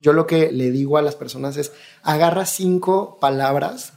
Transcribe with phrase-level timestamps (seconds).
[0.00, 1.72] Yo lo que le digo a las personas es,
[2.02, 3.94] agarra cinco palabras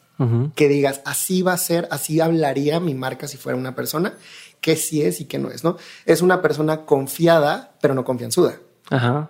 [0.53, 4.15] que digas, así va a ser, así hablaría mi marca si fuera una persona,
[4.59, 5.77] que sí es y que no es, ¿no?
[6.05, 8.59] Es una persona confiada, pero no confianzuda.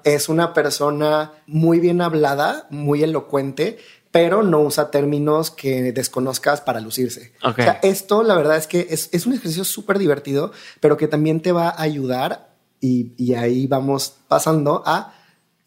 [0.04, 3.78] Es una persona muy bien hablada, muy elocuente,
[4.12, 7.34] pero no usa términos que desconozcas para lucirse.
[7.44, 11.42] O sea, esto la verdad es que es, un ejercicio súper divertido, pero que también
[11.42, 12.50] te va a ayudar
[12.82, 15.14] y, y, ahí vamos pasando a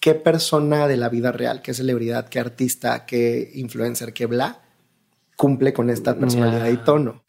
[0.03, 4.61] qué persona de la vida real, qué celebridad, qué artista, qué influencer, qué bla,
[5.37, 7.23] cumple con esta personalidad y tono.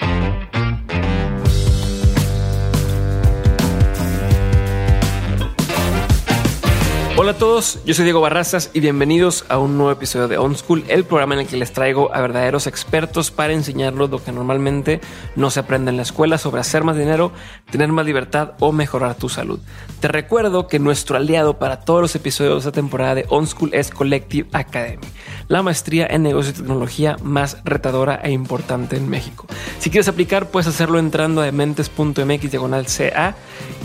[7.16, 10.58] Hola a todos, yo soy Diego Barrazas y bienvenidos a un nuevo episodio de On
[10.58, 14.31] School, el programa en el que les traigo a verdaderos expertos para enseñarlos lo que
[14.31, 14.99] normalmente
[15.35, 17.31] no se aprende en la escuela sobre hacer más dinero,
[17.70, 19.59] tener más libertad o mejorar tu salud.
[19.99, 23.76] Te recuerdo que nuestro aliado para todos los episodios de esta temporada de On School
[23.76, 25.07] es Collective Academy,
[25.49, 29.45] la maestría en negocio y tecnología más retadora e importante en México.
[29.77, 33.35] Si quieres aplicar, puedes hacerlo entrando a dementes.mx diagonal CA.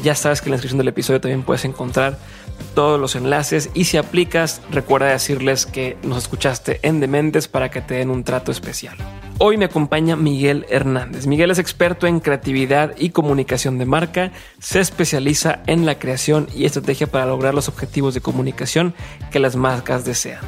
[0.03, 2.19] Ya sabes que en la descripción del episodio también puedes encontrar
[2.75, 7.81] todos los enlaces y si aplicas, recuerda decirles que nos escuchaste en Dementes para que
[7.81, 8.97] te den un trato especial.
[9.41, 11.28] Hoy me acompaña Miguel Hernández.
[11.28, 16.65] Miguel es experto en creatividad y comunicación de marca, se especializa en la creación y
[16.65, 18.95] estrategia para lograr los objetivos de comunicación
[19.31, 20.41] que las marcas desean.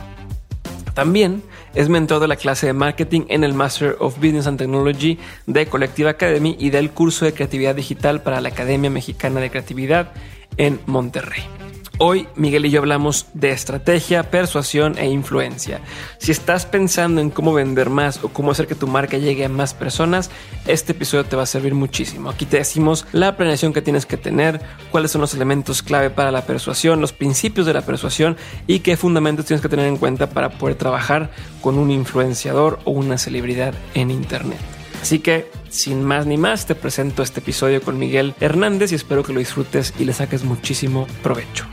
[0.95, 1.43] También
[1.75, 5.67] es mentor de la clase de marketing en el Master of Business and Technology de
[5.67, 10.13] Collective Academy y del curso de creatividad digital para la Academia Mexicana de Creatividad
[10.57, 11.60] en Monterrey.
[12.03, 15.83] Hoy Miguel y yo hablamos de estrategia, persuasión e influencia.
[16.17, 19.51] Si estás pensando en cómo vender más o cómo hacer que tu marca llegue a
[19.51, 20.31] más personas,
[20.67, 22.31] este episodio te va a servir muchísimo.
[22.31, 26.33] Aquí te decimos la planeación que tienes que tener, cuáles son los elementos clave para
[26.33, 30.31] la persuasión, los principios de la persuasión y qué fundamentos tienes que tener en cuenta
[30.31, 34.61] para poder trabajar con un influenciador o una celebridad en Internet.
[35.03, 39.23] Así que, sin más ni más, te presento este episodio con Miguel Hernández y espero
[39.23, 41.67] que lo disfrutes y le saques muchísimo provecho.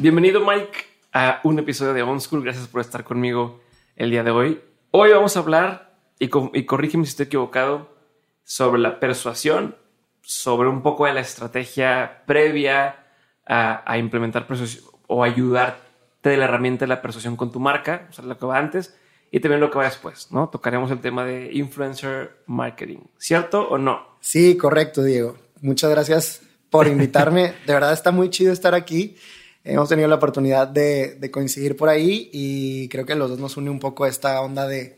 [0.00, 0.78] Bienvenido Mike
[1.12, 2.42] a un episodio de On School.
[2.42, 3.60] Gracias por estar conmigo
[3.96, 4.58] el día de hoy.
[4.92, 7.94] Hoy vamos a hablar, y, corrígeme si estoy equivocado,
[8.42, 9.76] sobre la persuasión,
[10.22, 13.08] sobre un poco de la estrategia previa
[13.44, 18.12] a, implementar persuasión o ayudarte de la herramienta de la persuasión con tu marca, o
[18.14, 18.96] sea, lo que va antes,
[19.30, 20.48] y también lo que va después, ¿no?
[20.48, 24.16] Tocaremos el tema de influencer marketing, ¿cierto o no?
[24.20, 25.36] Sí, correcto, Diego.
[25.60, 26.40] Muchas gracias
[26.70, 27.52] por invitarme.
[27.66, 29.18] de verdad está muy chido estar aquí
[29.64, 33.70] hemos tenido la oportunidad de, coincidir por ahí y creo que los dos nos une
[33.70, 34.96] un poco esta onda de,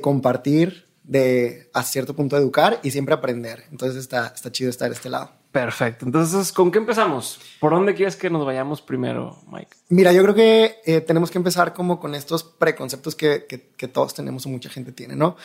[0.00, 3.64] compartir, de a cierto punto educar y siempre aprender.
[3.70, 5.32] Entonces está, está chido estar de este lado.
[5.50, 6.04] Perfecto.
[6.04, 7.40] Entonces, ¿con qué empezamos?
[7.58, 9.76] ¿Por dónde quieres que nos vayamos primero, Mike?
[9.88, 14.12] Mira, yo creo que eh, tenemos que empezar como con estos preconceptos que, que, todos
[14.12, 15.36] tenemos o mucha gente tiene, ¿no?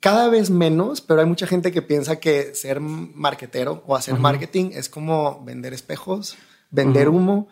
[0.00, 4.70] Cada vez menos, pero hay mucha gente que piensa que ser marketero o hacer marketing
[4.74, 6.36] es como vender espejos
[6.70, 7.48] vender humo.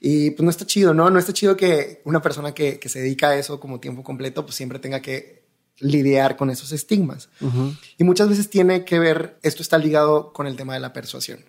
[0.00, 1.10] Y pues no está chido, ¿no?
[1.10, 4.56] No está chido que una persona que, se dedica a eso como tiempo completo, pues
[4.56, 5.44] siempre tenga que
[5.78, 7.28] lidiar con esos estigmas.
[7.98, 11.44] Y muchas veces tiene que ver, esto está ligado con el tema de la persuasión.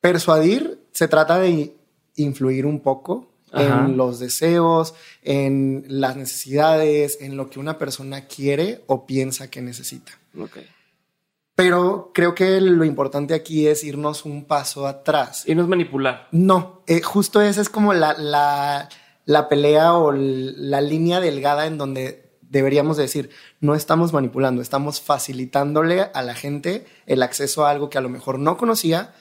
[0.00, 1.76] Persuadir se trata de
[2.16, 8.82] influir un poco en los deseos, en las necesidades, en lo que una persona quiere
[8.86, 10.12] o piensa que necesita.
[10.36, 10.66] Okay.
[11.54, 15.44] Pero creo que lo importante aquí es irnos un paso atrás.
[15.46, 16.28] Y no es manipular.
[16.32, 18.88] No, eh, justo esa es como la, la,
[19.26, 23.30] la pelea o la línea delgada en donde deberíamos decir,
[23.60, 28.08] no estamos manipulando, estamos facilitándole a la gente el acceso a algo que a lo
[28.08, 29.14] mejor no conocía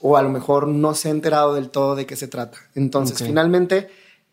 [0.00, 2.58] o a lo mejor no se ha enterado del todo de qué se trata.
[2.74, 3.88] Entonces, finalmente,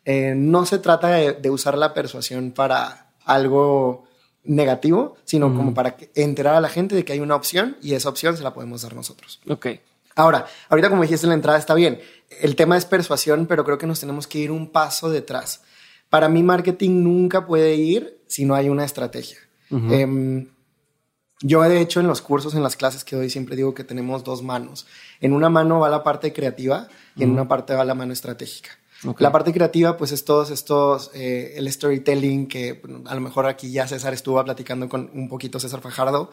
[0.05, 4.03] eh, no se trata de, usar la persuasión para algo
[4.43, 8.09] negativo, sino como para enterar a la gente de que hay una opción y esa
[8.09, 9.39] opción se la podemos dar nosotros.
[9.47, 9.67] Ok.
[10.15, 11.99] Ahora, ahorita como dijiste en la entrada está bien.
[12.41, 15.61] El tema es persuasión, pero creo que nos tenemos que ir un paso detrás.
[16.09, 19.37] Para mí marketing nunca puede ir si no hay una estrategia.
[19.71, 20.49] Em,
[21.41, 24.23] yo de hecho en los cursos, en las clases que doy siempre digo que tenemos
[24.23, 24.85] dos manos.
[25.19, 28.69] En una mano va la parte creativa y en una parte va la mano estratégica.
[29.17, 33.71] La parte creativa, pues es todos estos, eh, el storytelling, que a lo mejor aquí
[33.71, 36.31] ya César estuvo platicando con un poquito César Fajardo,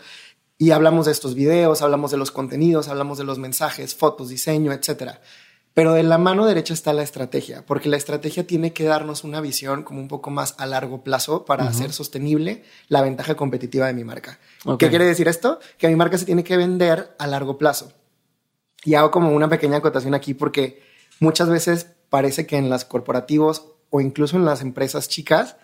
[0.58, 4.72] y hablamos de estos videos, hablamos de los contenidos, hablamos de los mensajes, fotos, diseño,
[4.72, 5.20] etcétera.
[5.72, 9.40] Pero de la mano derecha está la estrategia, porque la estrategia tiene que darnos una
[9.40, 13.94] visión como un poco más a largo plazo para hacer sostenible la ventaja competitiva de
[13.94, 14.40] mi marca.
[14.78, 15.60] ¿Qué quiere decir esto?
[15.78, 17.92] Que mi marca se tiene que vender a largo plazo.
[18.84, 20.82] Y hago como una pequeña acotación aquí porque
[21.20, 25.56] muchas veces parece que en las corporativos o incluso en las empresas chicas,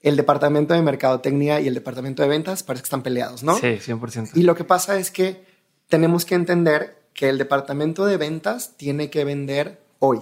[0.00, 3.56] el departamento de mercadotecnia y el departamento de ventas parece que están peleados, ¿no?
[3.56, 4.30] Sí, 100%.
[4.34, 5.44] Y lo que pasa es que
[5.88, 10.20] tenemos que entender que el departamento de ventas tiene que vender hoy.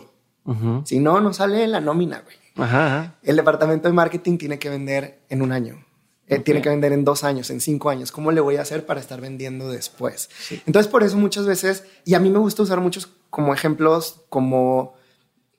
[0.84, 2.36] Si no, no sale la nómina, güey.
[2.56, 5.84] Ajá, El departamento de marketing tiene que vender en un año.
[6.28, 8.10] Eh, Tiene que vender en dos años, en cinco años.
[8.10, 10.28] ¿Cómo le voy a hacer para estar vendiendo después?
[10.66, 14.94] Entonces, por eso muchas veces, y a mí me gusta usar muchos como ejemplos, como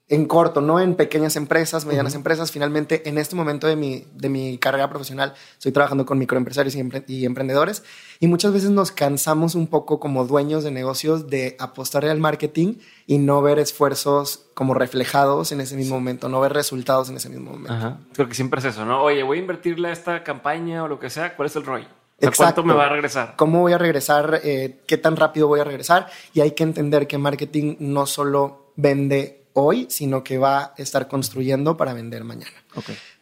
[0.10, 2.52] en corto, no en pequeñas empresas, medianas empresas.
[2.52, 6.80] Finalmente, en este momento de mi, de mi carrera profesional, estoy trabajando con microempresarios y,
[6.80, 7.84] empre- y emprendedores.
[8.22, 12.76] Y muchas veces nos cansamos un poco como dueños de negocios de apostarle al marketing
[13.06, 17.28] y no ver esfuerzos como reflejados en ese mismo momento, no ver resultados en ese
[17.30, 17.74] mismo momento.
[17.74, 17.98] Ajá.
[18.14, 19.04] Creo que siempre es eso, ¿no?
[19.04, 21.36] Oye, voy a invertirle a esta campaña o lo que sea.
[21.36, 21.82] ¿Cuál es el ROI?
[21.82, 22.62] O sea, Exacto.
[22.62, 23.36] ¿Cuánto me va a regresar?
[23.36, 24.40] ¿Cómo voy a regresar?
[24.44, 26.08] Eh, ¿Qué tan rápido voy a regresar?
[26.34, 31.08] Y hay que entender que marketing no solo vende hoy, sino que va a estar
[31.08, 32.52] construyendo para vender mañana.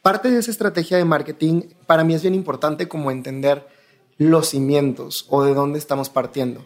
[0.01, 3.67] Parte de esa estrategia de marketing para mí es bien importante como entender
[4.17, 6.65] los cimientos o de dónde estamos partiendo.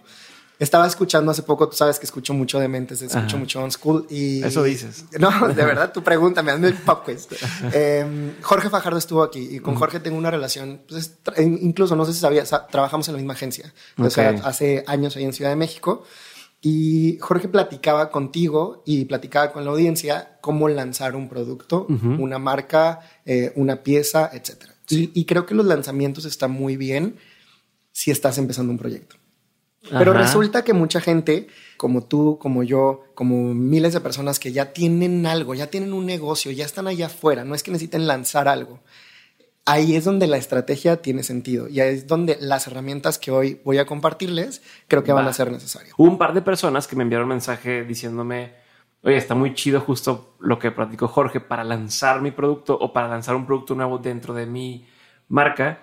[0.60, 3.38] Estaba escuchando hace poco, tú sabes que escucho mucho de mentes, escucho Ajá.
[3.38, 4.44] mucho on school y...
[4.44, 5.06] Eso dices.
[5.18, 7.28] No, de verdad, tu pregunta, me hazme el pop quiz.
[7.74, 12.12] Eh, Jorge Fajardo estuvo aquí y con Jorge tengo una relación, pues, incluso no sé
[12.14, 13.74] si sabías, sa- trabajamos en la misma agencia.
[13.98, 14.42] O sea, Ok.
[14.44, 16.04] hace años ahí en Ciudad de México.
[16.62, 23.00] Y Jorge platicaba contigo y platicaba con la audiencia cómo lanzar un producto, una marca,
[23.26, 24.66] eh, una pieza, etc.
[24.90, 27.16] Y, y creo que los lanzamientos están muy bien
[27.92, 29.16] si estás empezando un proyecto.
[29.90, 31.48] Pero resulta que mucha gente,
[31.78, 36.06] como tú, como yo, como miles de personas que ya tienen algo, ya tienen un
[36.06, 38.82] negocio, ya están allá afuera, no es que necesiten lanzar algo.
[39.66, 43.62] Ahí es donde la estrategia tiene sentido y ahí es donde las herramientas que hoy
[43.64, 45.30] voy a compartirles creo que van Va.
[45.30, 45.94] a ser necesarias.
[45.98, 48.54] Hubo un par de personas que me enviaron mensaje diciéndome,
[49.04, 53.08] oye, está muy chido justo lo que platicó Jorge para lanzar mi producto o para
[53.08, 54.88] lanzar un producto nuevo dentro de mi
[55.28, 55.80] marca.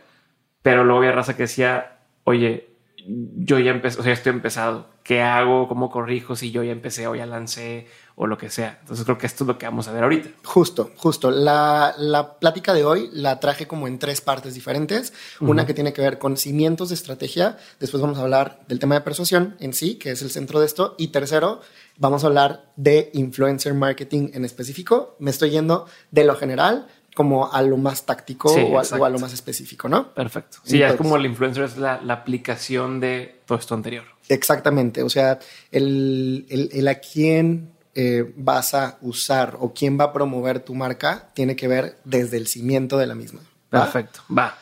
[0.62, 2.75] Pero luego había raza que decía, oye,
[3.06, 4.96] yo ya empecé, o sea, estoy empezado.
[5.02, 5.68] ¿Qué hago?
[5.68, 7.86] ¿Cómo corrijo si yo ya empecé o ya lancé
[8.16, 8.78] o lo que sea?
[8.80, 10.30] Entonces creo que esto es lo que vamos a ver ahorita.
[10.42, 11.30] Justo, justo.
[11.30, 15.12] La, la plática de hoy la traje como en tres partes diferentes.
[15.38, 17.56] Una que tiene que ver con cimientos de estrategia.
[17.78, 20.66] Después vamos a hablar del tema de persuasión en sí, que es el centro de
[20.66, 20.96] esto.
[20.98, 21.60] Y tercero,
[21.98, 25.14] vamos a hablar de influencer marketing en específico.
[25.20, 29.02] Me estoy yendo de lo general como a lo más táctico Sí, o, a, exacto.
[29.02, 30.12] o a lo más específico, ¿no?
[30.14, 30.58] Perfecto.
[30.62, 34.04] Sí, ya es como el influencer es la, la aplicación de todo esto anterior.
[34.28, 35.02] Exactamente.
[35.02, 35.38] O sea,
[35.72, 40.74] el, el- el a quién eh, vas a usar o quién va a promover tu
[40.74, 43.40] marca tiene que ver desde el cimiento de la misma.
[43.74, 43.84] ¿va?
[43.84, 44.20] Perfecto.
[44.36, 44.56] Va.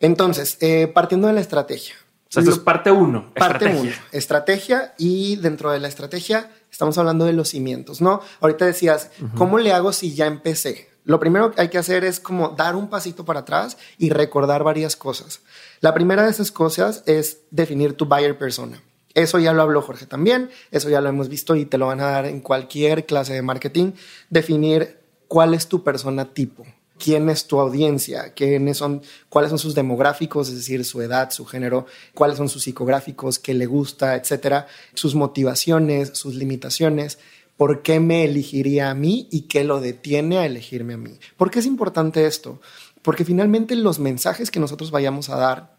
[0.00, 1.94] Entonces, eh, partiendo de la estrategia.
[2.28, 3.32] O sea, esto es parte uno.
[3.34, 3.80] Parte estrategia.
[3.80, 8.20] uno, estrategia y dentro de la estrategia estamos hablando de los cimientos, ¿no?
[8.40, 10.90] Ahorita decías, ¿cómo le hago si ya empecé?
[11.08, 14.62] Lo primero que hay que hacer es como dar un pasito para atrás y recordar
[14.62, 15.40] varias cosas.
[15.80, 18.82] La primera de esas cosas es definir tu buyer persona.
[19.14, 22.00] Eso ya lo habló Jorge también, eso ya lo hemos visto y te lo van
[22.00, 23.92] a dar en cualquier clase de marketing.
[24.28, 26.66] Definir cuál es tu persona tipo,
[26.98, 29.00] quién es tu audiencia, quiénes son,
[29.30, 33.54] cuáles son sus demográficos, es decir, su edad, su género, cuáles son sus psicográficos, qué
[33.54, 37.18] le gusta, etcétera, sus motivaciones, sus limitaciones,
[37.58, 41.18] por qué me elegiría a mí y qué lo detiene a elegirme a mí.
[41.36, 42.60] ¿Por qué es importante esto?
[43.02, 45.76] Porque finalmente los mensajes que nosotros vayamos a dar,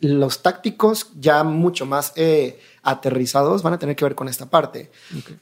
[0.00, 4.90] los tácticos ya mucho más eh, aterrizados van a tener que ver con esta parte.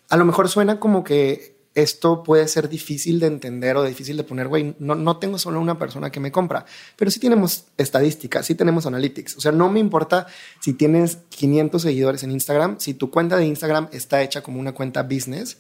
[0.09, 4.25] A lo mejor suena como que esto puede ser difícil de entender o difícil de
[4.25, 6.67] poner, güey, no, no tengo solo una persona que me compra,
[6.97, 9.37] pero sí tenemos estadísticas, sí tenemos analytics.
[9.37, 10.27] O sea, no me importa
[10.59, 14.73] si tienes 500 seguidores en Instagram, si tu cuenta de Instagram está hecha como una
[14.73, 15.59] cuenta business,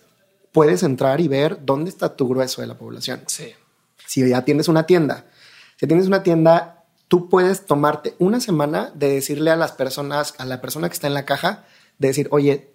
[0.52, 3.22] puedes entrar y ver dónde está tu grueso de la población.
[3.26, 3.52] Sí.
[4.06, 5.26] Si ya tienes una tienda,
[5.76, 10.44] si tienes una tienda, tú puedes tomarte una semana de decirle a las personas, a
[10.44, 11.64] la persona que está en la caja,
[11.98, 12.72] de decir, oye,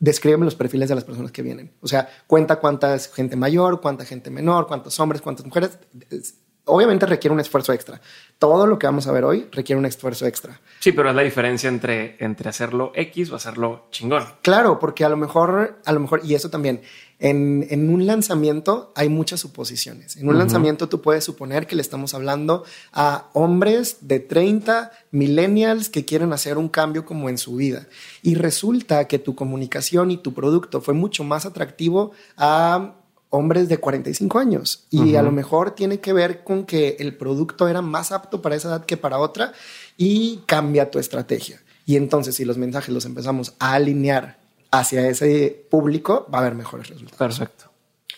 [0.00, 1.72] descríbeme los perfiles de las personas que vienen.
[1.80, 5.78] O sea, cuenta cuánta es gente mayor, cuánta gente menor, cuántos hombres, cuántas mujeres.
[6.10, 6.34] Es-
[6.70, 7.98] Obviamente requiere un esfuerzo extra.
[8.38, 10.60] Todo lo que vamos a ver hoy requiere un esfuerzo extra.
[10.80, 14.22] Sí, pero es la diferencia entre, entre hacerlo X o hacerlo chingón.
[14.42, 16.82] Claro, porque a lo mejor, a lo mejor, y eso también,
[17.18, 20.16] en, en un lanzamiento hay muchas suposiciones.
[20.16, 25.88] En un lanzamiento tú puedes suponer que le estamos hablando a hombres de 30, millennials
[25.88, 27.88] que quieren hacer un cambio como en su vida.
[28.22, 32.94] Y resulta que tu comunicación y tu producto fue mucho más atractivo a
[33.30, 37.68] hombres de 45 años y a lo mejor tiene que ver con que el producto
[37.68, 39.52] era más apto para esa edad que para otra
[39.96, 41.60] y cambia tu estrategia.
[41.84, 44.37] Y entonces si los mensajes los empezamos a alinear
[44.70, 47.38] hacia ese público, va a haber mejores resultados.
[47.38, 47.70] Perfecto.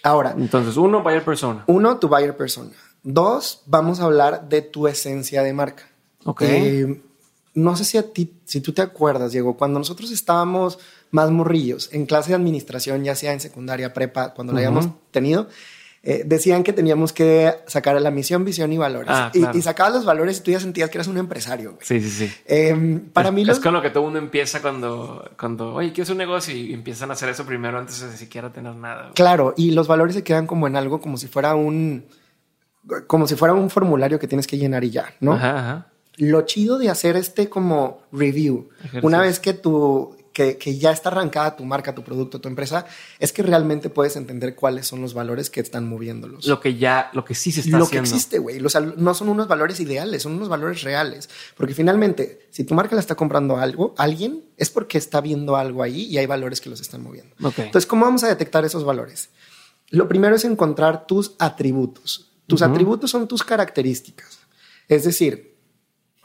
[0.02, 1.64] Ahora, Entonces, uno, buyer persona.
[1.66, 2.70] uno, tu buyer persona.
[3.02, 5.84] Dos, vamos a hablar de tu esencia de marca.
[6.24, 6.42] Ok.
[6.42, 7.02] Eh,
[7.54, 10.78] no sé si a ti, si tú te acuerdas, Diego, cuando nosotros estábamos
[11.10, 15.48] más morrillos en clase de administración, ya sea en secundaria, prepa, cuando la hayamos tenido,
[16.02, 19.10] eh, decían que teníamos que sacar la misión, visión y valores.
[19.12, 19.58] Ah, y, claro.
[19.58, 21.72] y sacabas los valores y tú ya sentías que eras un empresario.
[21.72, 21.82] güey.
[21.82, 22.32] Sí, sí, sí.
[22.46, 26.04] Eh, para es, mí es con lo que todo mundo empieza cuando, cuando, oye, quiero
[26.04, 29.02] hacer un negocio y empiezan a hacer eso primero antes de siquiera tener nada.
[29.02, 29.14] güey.
[29.14, 32.06] Claro, y los valores se quedan como en algo como si fuera un...
[33.06, 35.34] Como si fuera un formulario que tienes que llenar y ya, ¿no?
[35.34, 35.86] Ajá, ajá.
[36.16, 39.06] Lo chido de hacer este como review, Ejercicio.
[39.06, 42.86] una vez que tu que, que ya está arrancada tu marca, tu producto, tu empresa,
[43.18, 46.46] es que realmente puedes entender cuáles son los valores que están moviéndolos.
[46.46, 48.08] Lo que ya, lo que sí se está Lo haciendo.
[48.08, 48.64] que existe, güey.
[48.64, 51.28] O sea, no son unos valores ideales, son unos valores reales.
[51.56, 55.82] Porque finalmente, si tu marca la está comprando algo, alguien, es porque está viendo algo
[55.82, 57.34] ahí y hay valores que los están moviendo.
[57.42, 57.58] Ok.
[57.58, 59.30] Entonces, ¿cómo vamos a detectar esos valores?
[59.90, 62.30] Lo primero es encontrar tus atributos.
[62.46, 64.40] Tus atributos son tus características.
[64.88, 65.56] Es decir,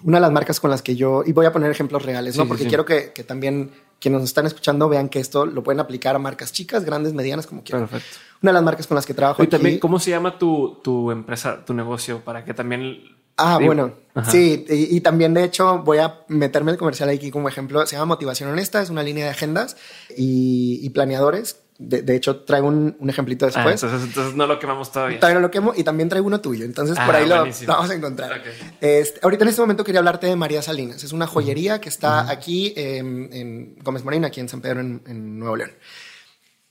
[0.04, 2.44] una de las marcas con las que yo, y voy a poner ejemplos reales, ¿no?
[2.44, 2.70] Sí, Porque sí.
[2.70, 3.72] quiero que, que también
[4.06, 7.48] quienes nos están escuchando vean que esto lo pueden aplicar a marcas chicas, grandes, medianas,
[7.48, 7.88] como quieran.
[7.88, 8.18] Perfecto.
[8.44, 10.80] Una de las marcas con las que trabajo Y también, aquí- ¿cómo se llama tu,
[10.84, 12.24] tu empresa, tu negocio?
[12.24, 13.00] Para que también.
[13.38, 14.30] Ah, Digo, bueno, ajá.
[14.32, 17.84] sí, y, y también de hecho voy a meterme el comercial aquí como ejemplo.
[17.88, 19.76] Se llama Motivación Honesta, es una línea de agendas
[20.16, 21.58] y, y planeadores.
[21.78, 23.84] De, de hecho, traigo un, un ejemplito Ah, después.
[23.84, 25.20] entonces, entonces no lo quemamos todavía.
[25.20, 26.64] Todavía no lo quemo y también traigo uno tuyo.
[26.64, 28.40] Entonces, por Ah, ahí lo, vamos a encontrar.
[28.40, 28.46] Ok.
[28.80, 31.04] Este, ahorita en este momento quería hablarte de María Salinas.
[31.04, 35.38] Es una joyería que está aquí en Gómez Morín, aquí en San Pedro, en, en
[35.38, 35.72] Nuevo León.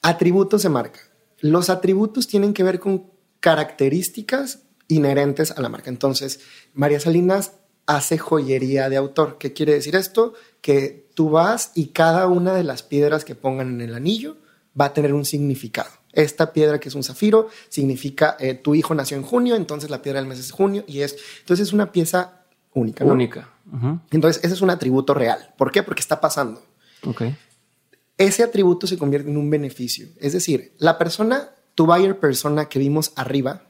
[0.03, 1.01] Atributos de marca.
[1.41, 5.91] Los atributos tienen que ver con características inherentes a la marca.
[5.91, 6.41] Entonces,
[6.75, 7.53] María Salinas
[7.87, 9.37] hace joyería de autor.
[9.39, 10.35] ¿Qué quiere decir esto?
[10.61, 14.37] Que tú vas y cada una de las piedras que pongan en el anillo
[14.79, 15.91] va a tener un significado.
[16.13, 20.01] Esta piedra que es un zafiro significa eh, tu hijo nació en junio, entonces la
[20.01, 23.05] piedra del mes es junio y es entonces es una pieza única.
[23.05, 23.13] ¿no?
[23.13, 23.51] Única.
[24.11, 25.53] Entonces ese es un atributo real.
[25.57, 25.83] ¿Por qué?
[25.83, 26.63] Porque está pasando
[28.19, 30.09] ese atributo se convierte en un beneficio.
[30.21, 33.63] Es decir, la persona, tu buyer persona que vimos arriba,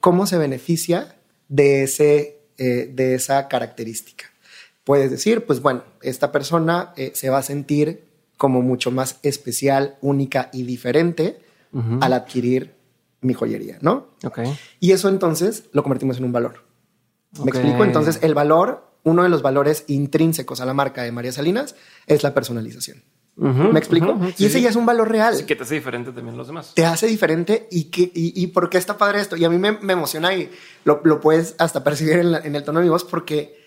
[0.00, 1.16] cómo se beneficia
[1.48, 4.26] de, ese, eh, de esa característica.
[4.84, 8.04] Puedes decir, pues bueno, esta persona eh, se va a sentir
[8.36, 11.40] como mucho más especial, única y diferente
[12.00, 12.74] al adquirir
[13.20, 14.08] mi joyería, ¿no?
[14.24, 14.38] Ok.
[14.80, 16.64] Y eso entonces lo convertimos en un valor.
[17.42, 17.84] ¿Me explico?
[17.84, 21.74] Entonces, el valor, uno de los valores intrínsecos a la marca de María Salinas
[22.06, 23.02] es la personalización.
[23.38, 24.18] ¿Me explico?
[24.28, 24.62] y sí, ese sí.
[24.62, 25.34] ya es un valor real.
[25.36, 26.72] Sí, que te hace diferente también los demás.
[26.74, 29.36] Te hace diferente y, que, y, y por qué está padre esto.
[29.36, 30.50] Y a mí me, me emociona y
[30.84, 33.65] lo, lo puedes hasta percibir en, la- en el tono de mi voz porque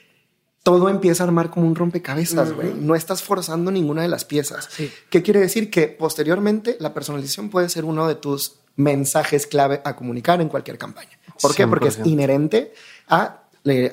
[0.63, 2.74] todo empieza a armar como un rompecabezas, güey.
[2.74, 4.68] No estás forzando ninguna de las piezas.
[4.70, 4.92] Sí.
[5.10, 5.72] ¿Qué quiere decir?
[5.72, 10.78] Que posteriormente la personalización puede ser uno de tus mensajes clave a comunicar en cualquier
[10.78, 11.18] campaña.
[11.42, 11.68] ¿Por qué?
[11.68, 12.08] Porque es 100%.
[12.08, 12.74] inherente
[13.08, 13.44] a,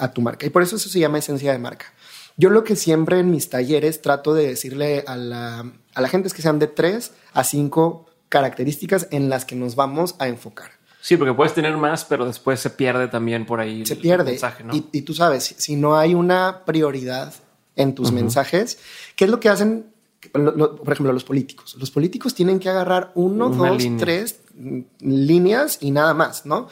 [0.01, 0.47] a tu marca.
[0.47, 1.87] Y por eso eso se llama esencia de marca.
[2.37, 6.29] Yo lo que siempre en mis talleres trato de decirle a la, a la gente
[6.29, 10.76] es que sean de tres a cinco características en las que nos vamos a enfocar.
[11.07, 14.33] Sí, porque puedes tener más, pero después se pierde también por ahí Se el pierde.
[14.33, 14.75] mensaje, ¿no?
[14.75, 17.33] y, y tú sabes, si- no hay una prioridad
[17.77, 18.79] en tus mensajes,
[19.15, 19.87] ¿qué es lo que hacen?
[20.35, 21.77] Lo- lo- por ejemplo, los políticos.
[21.79, 24.01] Los políticos tienen que agarrar uno, Una dos, línea.
[24.01, 26.67] tres mm, líneas y nada más, ¿no?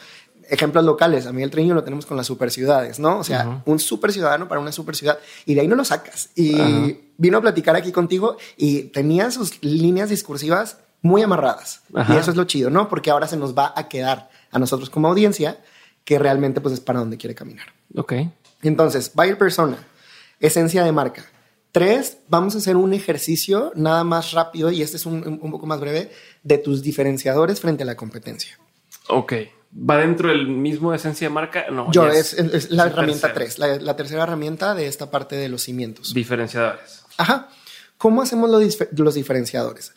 [0.49, 3.19] Ejemplos locales, a mí el Treviño lo tenemos con las superciudades, ¿no?
[3.19, 6.29] O sea, un super ciudadano para una super ciudad y de ahí no lo sacas.
[6.35, 11.81] Y vino a platicar aquí contigo y tenía sus líneas discursivas muy amarradas.
[11.93, 12.13] Ajá.
[12.13, 12.89] Y eso es lo chido, ¿no?
[12.89, 15.59] Porque ahora se nos va a quedar a nosotros como audiencia
[16.03, 17.67] que realmente pues es para donde quiere caminar.
[17.95, 18.13] Ok.
[18.63, 19.77] Entonces, buyer persona,
[20.39, 21.23] esencia de marca.
[21.71, 25.65] Tres, vamos a hacer un ejercicio nada más rápido y este es un, un poco
[25.65, 28.57] más breve de tus diferenciadores frente a la competencia.
[29.09, 29.33] Ok.
[29.77, 31.65] ¿Va dentro del mismo esencia de marca?
[31.69, 31.91] No.
[31.91, 33.33] Yo, es, es la es herramienta tercero.
[33.33, 36.13] tres, la, la tercera herramienta de esta parte de los cimientos.
[36.13, 37.03] Diferenciadores.
[37.17, 37.49] Ajá.
[37.97, 39.93] ¿Cómo hacemos los, los diferenciadores?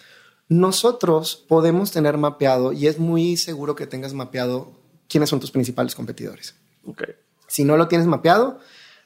[0.49, 4.73] Nosotros podemos tener mapeado, y es muy seguro que tengas mapeado
[5.09, 6.55] quiénes son tus principales competidores.
[6.87, 7.03] Ok.
[7.47, 8.59] Si no lo tienes mapeado,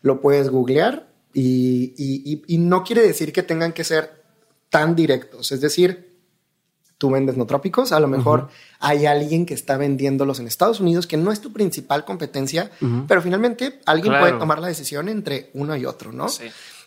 [0.02, 4.22] lo puedes googlear y, y- y- y no quiere decir que tengan que ser
[4.70, 5.50] tan directos.
[5.52, 6.12] Es decir,
[6.98, 11.06] tú vendes no trópicos, a lo mejor hay alguien que está vendiéndolos en Estados Unidos
[11.08, 12.70] que no es tu principal competencia,
[13.08, 14.26] pero finalmente alguien Claro.
[14.26, 16.28] puede tomar la decisión entre uno y otro, ¿no?
[16.28, 16.44] Sí.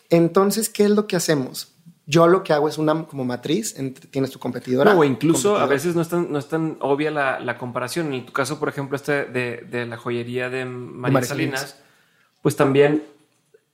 [0.08, 1.68] Entonces, ¿qué es lo que hacemos?
[2.08, 4.94] Yo lo que hago es una como matriz, entre- tienes tu competidora.
[4.94, 8.14] No, o incluso a veces no es tan, no es tan obvia la, la comparación.
[8.14, 11.82] En tu caso, por ejemplo, este de, de la joyería de María, María Salinas, Salinas.
[12.42, 13.02] pues también,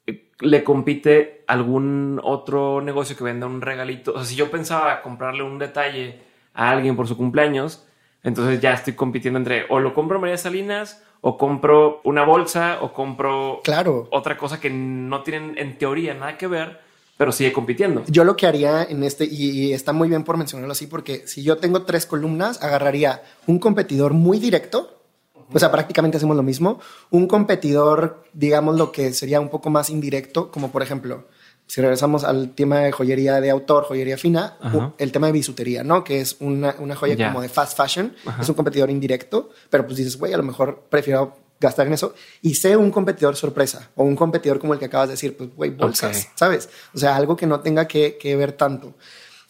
[0.06, 4.12] eh, le compite algún otro negocio que venda un regalito.
[4.12, 6.22] O sea, si yo pensaba comprarle un detalle
[6.54, 7.86] a alguien por su cumpleaños,
[8.22, 12.92] entonces ya estoy compitiendo entre o lo compro María Salinas o compro una bolsa o
[12.94, 14.08] compro claro.
[14.10, 16.80] otra cosa que no tienen en teoría nada que ver,
[17.22, 18.02] pero sigue compitiendo.
[18.08, 21.44] Yo lo que haría en este, y, está muy bien por mencionarlo así, porque si
[21.44, 25.04] yo tengo tres columnas, agarraría un competidor muy directo,
[25.52, 29.88] o sea, prácticamente hacemos lo mismo, un competidor, digamos, lo que sería un poco más
[29.88, 31.28] indirecto, como por ejemplo,
[31.68, 34.56] si regresamos al tema de joyería de autor, joyería fina,
[34.98, 36.02] el tema de bisutería, ¿no?
[36.02, 39.96] Que es una, una joya como de fast fashion, es un competidor indirecto, pero pues
[39.96, 44.04] dices, güey, a lo mejor prefiero gastar en eso y sé un competidor sorpresa o
[44.04, 46.68] un competidor como el que acabas de decir, pues, güey, bolsas, ¿sabes?
[46.94, 48.94] O sea, algo que no tenga que, que, ver tanto.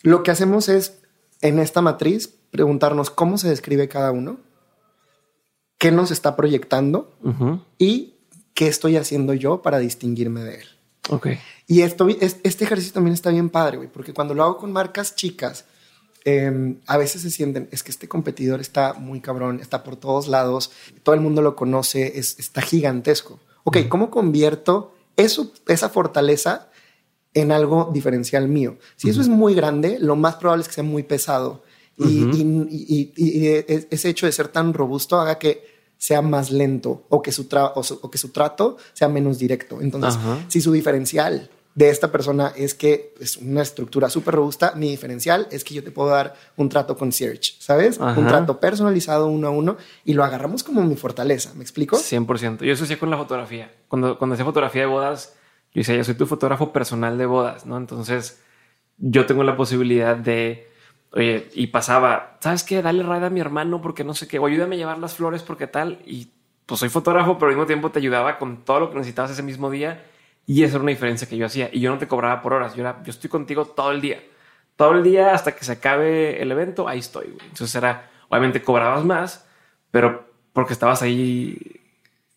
[0.03, 1.01] Lo que hacemos es,
[1.41, 4.39] en esta matriz, preguntarnos cómo se describe cada uno,
[5.79, 7.13] qué nos está proyectando
[7.79, 8.15] y
[8.55, 10.69] qué estoy haciendo yo para distinguirme de él.
[11.09, 11.29] Ok.
[11.67, 15.17] Y esto, este ejercicio también está bien padre, güey, porque cuando lo hago con marcas
[15.17, 15.65] chicas,
[16.25, 20.29] Em, a veces se sienten, es que este competidor está muy cabrón, está por todos
[20.29, 20.71] lados,
[21.03, 23.41] todo el mundo lo conoce, es, está gigantesco.
[23.65, 26.69] Ok, ¿cómo convierto eso, esa fortaleza
[27.35, 28.79] en algo diferencial mío?
[28.97, 31.65] Si eso es muy grande, lo más probable es que sea muy pesado.
[31.99, 37.31] y, e, ese hecho de ser tan robusto haga que sea más lento o que
[37.31, 39.81] su, o que su trato sea menos directo.
[39.81, 44.75] Entonces, si su diferencial de esta persona es que es una estructura súper robusta.
[44.77, 47.99] Mi diferencial es que yo te puedo dar un trato concierge, ¿sabes?
[47.99, 51.53] Un trato personalizado uno a uno y lo agarramos como mi fortaleza.
[51.55, 51.97] ¿Me explico?
[51.97, 52.59] 100%.
[52.59, 53.73] Yo eso hacía con la fotografía.
[53.89, 55.35] Cuando, cuando hacía fotografía de bodas,
[55.73, 57.79] yo decía, yo soy tu fotógrafo personal de bodas, ¿no?
[57.79, 58.43] Entonces
[58.99, 60.69] yo tengo la posibilidad de,
[61.13, 62.83] oye, y pasaba, ¿sabes qué?
[62.83, 65.43] Dale ride a mi hermano porque no sé qué, o ayúdame a llevar las flores
[65.43, 66.03] porque tal.
[66.05, 66.29] Y
[66.67, 69.43] pues soy fotógrafo, pero al mismo tiempo te ayudaba con todo lo que necesitabas ese
[69.43, 70.05] mismo día
[70.47, 71.71] y esa era una diferencia que yo hacía.
[71.73, 72.75] Y yo no te cobraba por horas.
[72.75, 74.23] Yo, era, yo estoy contigo todo el día.
[74.77, 77.37] Todo el día hasta que se acabe el evento, ahí estoy.
[77.45, 79.47] Entonces era, obviamente cobrabas más,
[79.91, 81.81] pero porque estabas ahí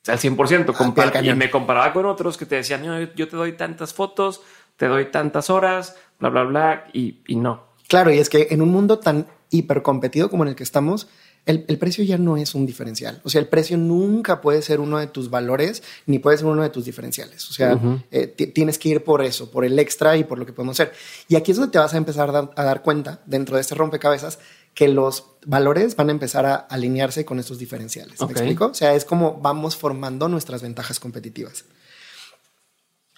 [0.08, 1.24] al 100%.
[1.24, 4.42] y me comparaba con otros que te decían, yo te doy tantas fotos,
[4.78, 6.88] te doy tantas horas, bla, bla, bla.
[6.94, 7.66] Y, y no.
[7.88, 11.10] Claro, y es que en un mundo tan hiper competido como en el que estamos,
[11.46, 13.22] el, precio ya no es un diferencial.
[13.24, 16.64] O sea, el precio nunca puede ser uno de tus valores ni puede ser uno
[16.64, 17.48] de tus diferenciales.
[17.50, 17.80] O sea,
[18.12, 20.94] eh, tienes que ir por eso, por el extra y por lo que podemos hacer.
[21.28, 24.40] Y aquí es donde te vas a empezar a, dar cuenta dentro de este rompecabezas
[24.74, 28.20] que los valores van a empezar a alinearse con estos diferenciales.
[28.22, 28.66] ¿Me explico?
[28.66, 31.66] O sea, es como vamos formando nuestras ventajas competitivas.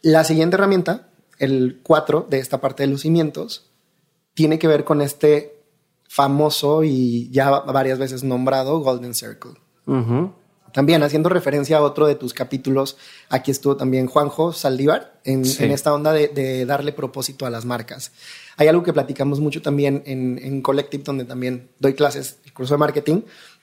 [0.01, 1.09] La siguiente herramienta,
[1.39, 3.71] el 4 de esta parte de lucimientos,
[4.33, 5.56] tiene que ver con este
[6.07, 9.51] famoso y ya varias veces nombrado Golden Circle.
[10.73, 12.97] También haciendo referencia a otro de tus capítulos,
[13.29, 18.11] aquí estuvo también Juanjo Saldívar en, esta onda de, darle propósito a las marcas.
[18.57, 22.79] Hay algo que platicamos mucho también en, Collective, donde también doy clases, el curso de
[22.79, 23.21] marketing.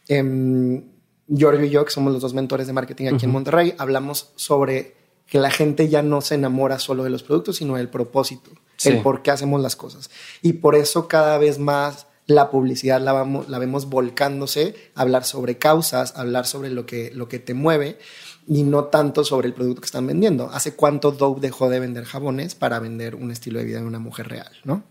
[0.08, 0.82] Eh,
[1.28, 4.94] Giorgio y yo, que somos los dos mentores de marketing aquí en Monterrey, hablamos sobre
[5.26, 8.50] que la gente ya no se enamora solo de los productos, sino del propósito,
[8.84, 10.10] el por qué hacemos las cosas.
[10.42, 15.24] Y por eso cada vez más la publicidad la, vamos, la vemos volcándose a hablar
[15.24, 17.98] sobre causas, hablar sobre lo que, lo que te mueve
[18.46, 20.50] y no tanto sobre el producto que están vendiendo.
[20.52, 23.98] ¿Hace cuánto Dove dejó de vender jabones para vender un estilo de vida de una
[23.98, 24.50] mujer real?
[24.64, 24.82] ¿no?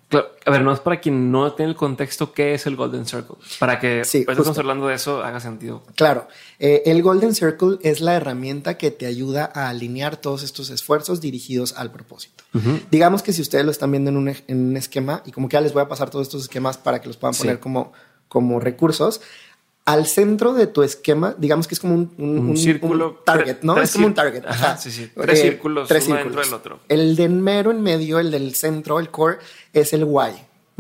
[0.46, 3.36] a ver, no es para quien no tiene el contexto, ¿qué es el Golden Circle?
[3.60, 5.84] Para que sí, pues, estamos hablando de eso haga sentido.
[5.96, 6.28] Claro,
[6.60, 11.22] eh, el Golden Circle es la herramienta que te ayuda a alinear todos estos esfuerzos
[11.22, 12.44] dirigidos al propósito.
[12.92, 15.54] Digamos que si ustedes lo están viendo en un, en un, esquema, y como que
[15.54, 17.94] ya les voy a pasar todos estos esquemas para que los puedan poner como,
[18.28, 19.22] como recursos,
[19.86, 23.78] al centro de tu esquema, digamos que es como un, círculo target, ¿no?
[23.82, 24.46] Es como un target.
[24.48, 25.12] Ajá, sí, sí.
[25.14, 26.80] Tres eh, círculos, tres uno dentro del otro.
[26.88, 29.40] El de mero en medio, el del centro, el core,
[29.74, 30.32] es el why.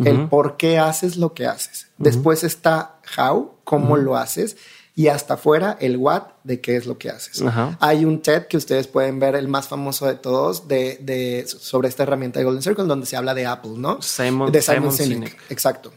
[0.03, 1.87] El por qué haces lo que haces.
[1.97, 4.57] Después está how, cómo lo haces.
[4.95, 7.43] Y hasta afuera el what de qué es lo que haces.
[7.79, 11.89] Hay un TED que ustedes pueden ver, el más famoso de todos, de, de sobre
[11.89, 14.01] esta herramienta de Golden Circle, donde se habla de Apple, ¿no?
[14.01, 15.37] Simon, de Simon, Sinek.
[15.49, 15.91] Exacto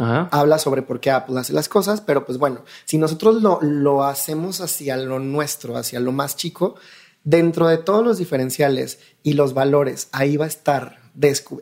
[0.00, 4.04] habla sobre por qué Apple hace las cosas, pero pues bueno, si nosotros lo, lo
[4.04, 6.76] hacemos hacia lo nuestro, hacia lo más chico,
[7.24, 10.98] dentro de todos los diferenciales y los valores, ahí va a estar,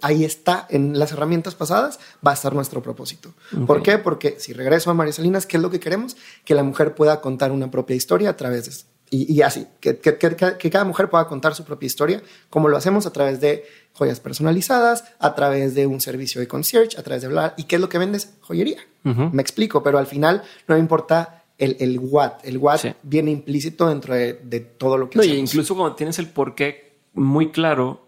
[0.02, 3.34] ahí está, en las herramientas pasadas, va a estar nuestro propósito.
[3.66, 3.98] ¿Por qué?
[3.98, 6.16] Porque si regreso a María Salinas, ¿qué es lo que queremos?
[6.44, 10.70] Que la mujer pueda contar una propia historia a través y, así, que, que, que,
[10.70, 15.04] cada mujer pueda contar su propia historia, como lo hacemos a través de joyas personalizadas,
[15.18, 17.54] a través de un servicio de concierge, a través de hablar.
[17.56, 18.34] ¿Y qué es lo que vendes?
[18.42, 18.78] Joyería.
[19.04, 22.32] Me explico, pero al final no me importa el, el what.
[22.44, 26.28] El what viene implícito dentro de, todo lo que no, Y incluso cuando tienes el
[26.28, 28.06] por qué muy claro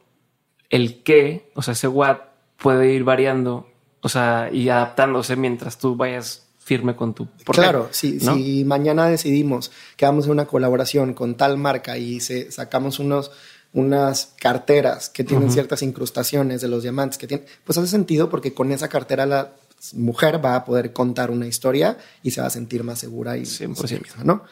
[0.69, 2.19] el qué, o sea, ese what
[2.57, 3.69] puede ir variando,
[4.03, 9.09] o sea, y adaptándose mientras tú vayas firme con tu por Claro, si, si mañana
[9.09, 13.33] decidimos que vamos a una colaboración con tal marca y se, sacamos unos
[13.73, 18.55] unas carteras que tienen ciertas incrustaciones de los diamantes que tienen, pues hace sentido porque
[18.55, 19.53] con esa cartera la
[19.95, 23.43] mujer va a poder contar una historia y se va a sentir más segura y
[23.43, 24.45] 100%, misma, ¿no?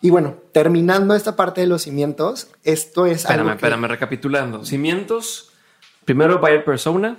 [0.00, 4.64] Y bueno, terminando esta parte de los cimientos, esto es espérame, algo espérame, recapitulando.
[4.64, 5.50] Cimientos,
[6.04, 7.16] primero buyer persona,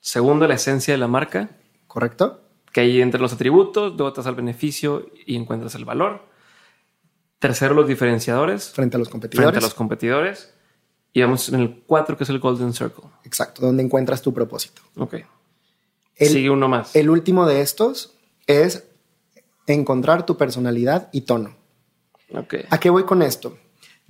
[0.00, 1.50] segundo la esencia de la marca.
[1.86, 2.49] Correcto.
[2.72, 6.28] Que ahí entre los atributos, luego te das el beneficio y encuentras el valor.
[7.38, 8.70] Tercero, los diferenciadores.
[8.70, 9.50] Frente a los competidores.
[9.50, 10.54] Frente a los competidores.
[11.12, 13.04] Y vamos en el 4, que es el Golden Circle.
[13.24, 14.82] Exacto, donde encuentras tu propósito.
[14.96, 15.16] Ok.
[16.14, 16.94] Sigue uno más.
[16.94, 18.14] El último de estos
[18.46, 18.84] es
[19.66, 21.56] encontrar tu personalidad y tono.
[22.32, 22.66] Okay.
[22.70, 23.58] ¿A qué voy con esto?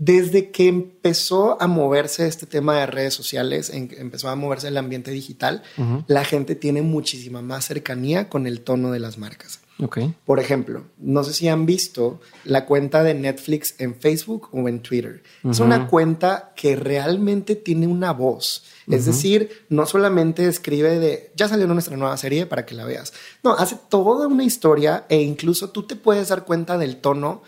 [0.01, 5.11] Desde que empezó a moverse este tema de redes sociales, empezó a moverse el ambiente
[5.11, 5.63] digital,
[6.07, 9.61] la gente tiene muchísima más cercanía con el tono de las marcas.
[9.79, 10.15] Okay.
[10.25, 14.81] Por ejemplo, no sé si han visto la cuenta de Netflix en Facebook o en
[14.81, 15.23] Twitter.
[15.45, 18.65] Es una cuenta que realmente tiene una voz.
[18.89, 23.13] Es decir, no solamente escribe de ya salió nuestra nueva serie para que la veas.
[23.45, 27.43] No, hace toda una historia e incluso tú te puedes dar cuenta del tono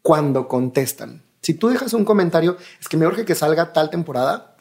[0.00, 1.22] cuando contestan.
[1.42, 4.52] Si tú dejas un comentario, es que me urge que salga tal temporada,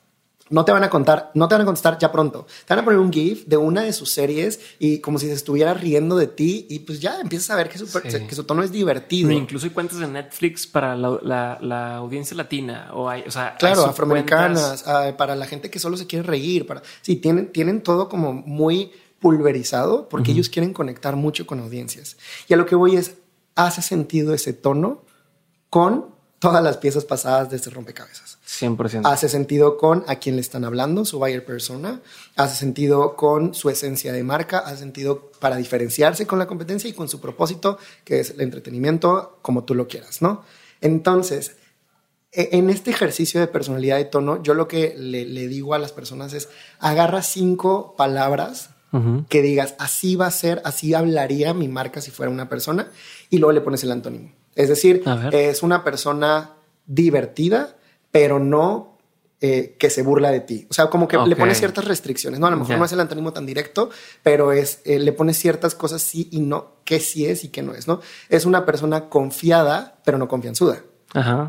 [0.51, 2.45] no te van a contar, no te van a contestar ya pronto.
[2.65, 5.33] Te van a poner un GIF de una de sus series y como si se
[5.33, 8.61] estuviera riendo de ti y pues ya empiezas a ver que su, que su tono
[8.61, 9.31] es divertido.
[9.31, 14.85] incluso hay cuentas de Netflix para la, audiencia latina o hay, o sea, claro, afroamericanas,
[14.87, 18.33] ah, para la gente que solo se quiere reír, para sí tienen tienen todo como
[18.33, 22.17] muy pulverizado porque ellos quieren conectar mucho con audiencias.
[22.49, 23.15] Y a lo que voy es
[23.55, 25.05] hace sentido ese tono
[25.69, 28.39] con todas las piezas pasadas de este rompecabezas.
[28.47, 29.01] 100%.
[29.05, 32.01] Hace sentido con a quién le están hablando, su buyer persona,
[32.35, 36.93] hace sentido con su esencia de marca, hace sentido para diferenciarse con la competencia y
[36.93, 40.43] con su propósito, que es el entretenimiento, como tú lo quieras, ¿no?
[40.81, 41.57] Entonces,
[42.31, 45.91] e, en este ejercicio de personalidad y tono, yo lo que le, digo a las
[45.91, 46.49] personas es,
[46.79, 48.71] agarra cinco palabras
[49.29, 52.91] que digas, así va a ser, así hablaría mi marca si fuera una persona,
[53.29, 54.40] y luego le pones el antónimo.
[54.55, 56.51] Es decir, es una persona
[56.85, 57.75] divertida,
[58.11, 58.91] pero no
[59.43, 60.67] eh, que se burla de ti.
[60.69, 62.45] O sea, como que le pones ciertas restricciones, ¿no?
[62.45, 63.89] A lo mejor no es el antónimo tan directo,
[64.21, 67.63] pero es, eh, le pones ciertas cosas sí y no, que sí es y que
[67.63, 68.01] no es, ¿no?
[68.29, 70.83] Es una persona confiada, pero no confianzuda.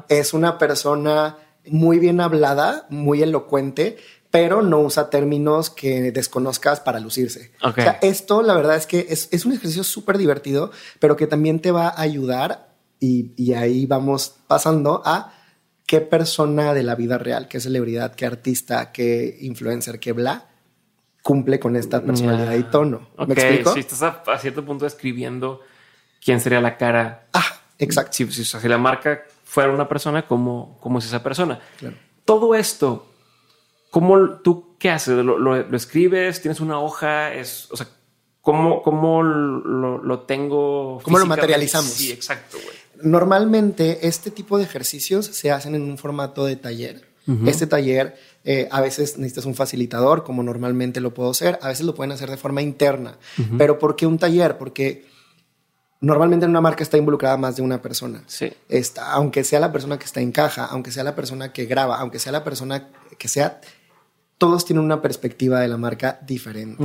[0.09, 1.37] Es una persona
[1.67, 3.99] muy bien hablada, muy elocuente,
[4.31, 7.53] pero no usa términos que desconozcas para lucirse.
[7.61, 11.27] O sea, esto la verdad es que es, es un ejercicio súper divertido, pero que
[11.27, 12.72] también te va a ayudar
[13.03, 15.35] y, y ahí vamos pasando a
[15.87, 20.49] qué persona de la vida real, qué celebridad, qué artista, qué influencer, qué bla,
[21.21, 23.09] cumple con esta personalidad y tono.
[23.27, 23.75] ¿Me explico?
[23.75, 25.63] Si estás a, cierto punto escribiendo
[26.25, 27.27] quién sería la cara.
[27.33, 28.13] Ah, exacto.
[28.13, 31.59] Si, si, la marca fuera una persona, ¿cómo, cómo es esa persona?
[32.25, 33.13] Todo esto,
[33.91, 35.17] ¿cómo tú qué haces?
[35.25, 36.41] ¿Lo, escribes?
[36.41, 37.35] ¿Tienes una hoja?
[37.35, 37.89] Es, o sea,
[38.41, 41.01] ¿cómo, cómo lo, tengo?
[41.03, 41.91] ¿Cómo lo materializamos?
[41.91, 47.13] Sí, exacto, güey normalmente este tipo de ejercicios se hacen en un formato de taller.
[47.47, 51.87] Este taller eh, a veces necesitas un facilitador, como normalmente lo puedo hacer, a veces
[51.87, 53.17] lo pueden hacer de forma interna.
[53.57, 54.59] Pero ¿por qué un taller?
[54.59, 55.07] Porque
[56.01, 58.25] normalmente en una marca está involucrada más de una persona.
[58.27, 58.53] Sí.
[58.69, 61.99] Está, aunque sea la persona que está en caja, aunque sea la persona que graba,
[61.99, 62.89] aunque sea la persona
[63.19, 63.61] que sea,
[64.37, 66.83] todos tienen una perspectiva de la marca diferente.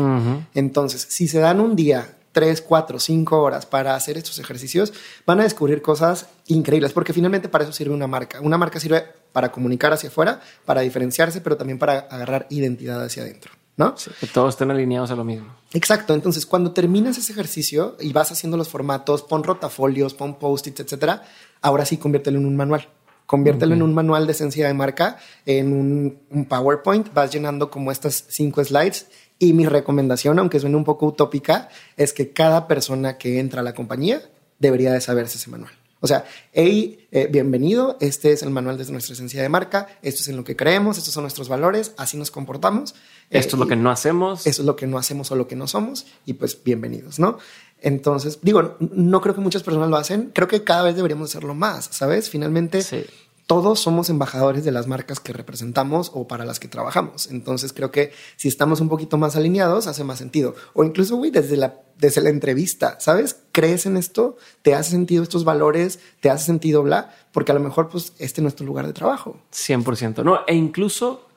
[0.53, 4.93] Entonces, si se dan un día tres, cuatro, cinco horas para hacer estos ejercicios,
[5.25, 8.39] van a descubrir cosas increíbles, porque finalmente para eso sirve una marca.
[8.41, 13.23] Una marca sirve para comunicar hacia afuera, para diferenciarse, pero también para agarrar identidad hacia
[13.23, 13.53] adentro.
[13.75, 13.95] ¿No?
[14.19, 15.55] que todos estén alineados a lo mismo.
[15.73, 16.13] Exacto.
[16.13, 21.23] Entonces, cuando terminas ese ejercicio y vas haciendo los formatos, pon rotafolios, pon post-its, etcétera,
[21.61, 22.87] ahora sí conviértelo en un manual.
[23.25, 27.91] Conviértelo en un manual de esencia de marca, en un, un, PowerPoint, vas llenando como
[27.91, 29.07] estas cinco slides
[29.39, 33.63] y mi recomendación, aunque suene un poco utópica, es que cada persona que entra a
[33.63, 34.21] la compañía
[34.59, 35.71] debería de saberse ese manual.
[35.99, 40.21] O sea, hey, eh, bienvenido, este es el manual de nuestra esencia de marca, esto
[40.21, 42.93] es en lo que creemos, estos son nuestros valores, así nos comportamos.
[43.31, 44.45] Esto es lo que no hacemos.
[44.45, 47.39] Eso es lo que no hacemos o lo que no somos, y pues bienvenidos, ¿no?
[47.81, 51.55] Entonces, digo, no creo que muchas personas lo hacen, creo que cada vez deberíamos hacerlo
[51.55, 52.29] más, ¿sabes?
[52.29, 53.05] Finalmente, sí
[53.47, 57.31] todos somos embajadores de las marcas que representamos o para las que trabajamos.
[57.31, 60.53] Entonces creo que si estamos un poquito más alineados, hace más sentido.
[60.73, 63.37] O incluso, güey, desde la, desde la entrevista, ¿sabes?
[63.57, 67.59] crees en esto, te hace sentido estos valores, te hace sentido bla, porque a lo
[67.59, 69.39] mejor pues este no es tu lugar de trabajo.
[69.51, 70.23] 100%.
[70.23, 71.27] No, e incluso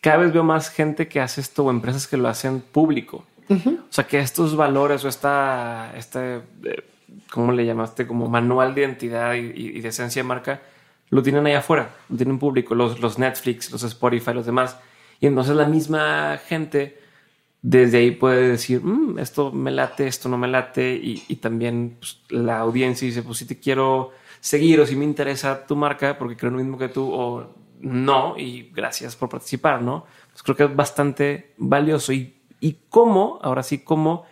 [0.00, 3.24] cada vez veo más gente que hace esto o empresas que lo hacen público.
[3.48, 6.84] O sea, que estos valores o esta, este, eh,
[7.30, 8.06] ¿cómo le llamaste?
[8.06, 10.62] Como manual de identidad y, de esencia de marca,
[11.12, 14.78] lo tienen ahí afuera, lo tienen público, los, los Netflix, los Spotify, los demás.
[15.20, 16.98] Y entonces la misma gente
[17.60, 22.22] desde ahí puede decir, mm, esto me late, esto no me late, y, también pues,
[22.30, 26.34] la audiencia dice, pues si te quiero seguir o si me interesa tu marca porque
[26.34, 30.06] creo lo mismo que tú o no, y gracias por participar, ¿no?
[30.30, 32.14] Pues creo que es bastante valioso.
[32.14, 34.24] Y, y cómo, ahora sí, cómo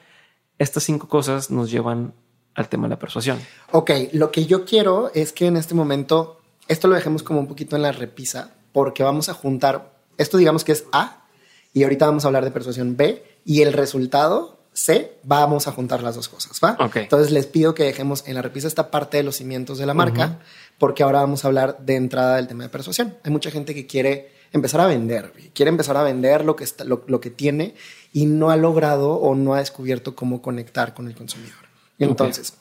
[0.58, 2.14] estas cinco cosas nos llevan
[2.54, 3.38] al tema de la persuasión.
[3.72, 6.39] Ok, lo que yo quiero es que en este momento,
[6.70, 10.62] esto lo dejemos como un poquito en la repisa, porque vamos a juntar, esto digamos
[10.62, 11.24] que es A,
[11.72, 16.02] y ahorita vamos a hablar de persuasión B y el resultado C, vamos a juntar
[16.02, 16.76] las dos cosas, ¿va?
[16.94, 19.94] Entonces les pido que dejemos en la repisa esta parte de los cimientos de la
[19.94, 20.38] marca,
[20.78, 23.16] porque ahora vamos a hablar de entrada del tema de persuasión.
[23.24, 26.84] Hay mucha gente que quiere empezar a vender, quiere empezar a vender lo que, está,
[26.84, 27.74] lo, que tiene
[28.12, 31.68] y no ha logrado o no ha descubierto cómo conectar con el consumidor.
[31.98, 32.54] Entonces,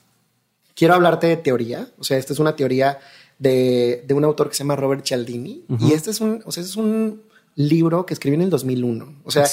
[0.75, 2.99] quiero hablarte de teoría, o sea, esta es una teoría
[3.39, 6.61] de, de un autor que se llama Robert Cialdini, y este es un, o sea,
[6.61, 7.21] es un
[7.55, 9.21] libro que escribí en el 2001.
[9.23, 9.45] O sea,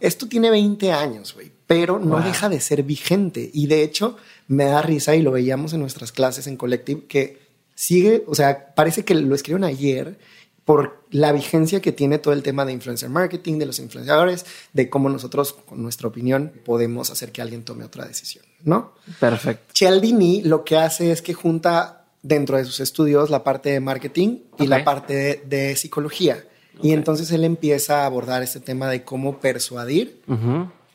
[0.00, 3.50] esto tiene 20 años, güey, pero no deja de ser vigente.
[3.52, 4.16] Y de hecho,
[4.48, 7.38] me da risa y lo veíamos en nuestras clases en Collective que
[7.74, 10.18] sigue, o sea, parece que lo escribieron ayer
[10.64, 14.88] por la vigencia que tiene todo el tema de influencer marketing, de los influenciadores, de
[14.88, 18.94] cómo nosotros, con nuestra opinión, podemos hacer que alguien tome otra decisión, ¿no?
[19.20, 19.72] Perfecto.
[19.74, 24.38] Cialdini lo que hace es que junta dentro de sus estudios la parte de marketing
[24.58, 26.42] y la parte de psicología.
[26.82, 30.20] Y entonces él empieza a abordar este tema de cómo persuadir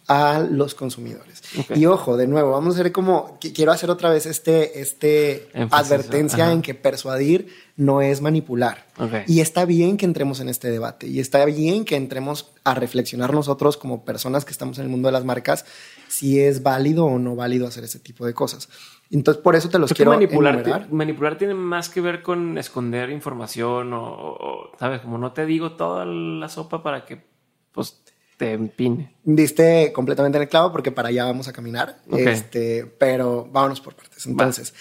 [0.10, 1.44] a los consumidores.
[1.76, 6.52] Y ojo, de nuevo, vamos a ver cómo quiero hacer otra vez este, este advertencia
[6.52, 8.88] en que persuadir no es manipular.
[9.28, 13.34] Y está bien que entremos en este debate y está bien que entremos a reflexionar
[13.34, 15.64] nosotros como personas que estamos en el mundo de las marcas
[16.08, 18.68] si es válido o no válido hacer ese tipo de cosas.
[19.12, 20.88] Entonces, por eso te los quiero manipular.
[20.92, 25.02] Manipular tiene más que ver con esconder información o, ¿sabes?
[25.02, 27.24] Como no te digo toda la sopa para que,
[27.72, 28.02] pues,
[28.38, 29.16] te empine.
[29.24, 32.00] Diste completamente en el clavo porque para allá vamos a caminar.
[32.12, 34.28] Este, pero vámonos por partes.
[34.28, 34.74] Entonces,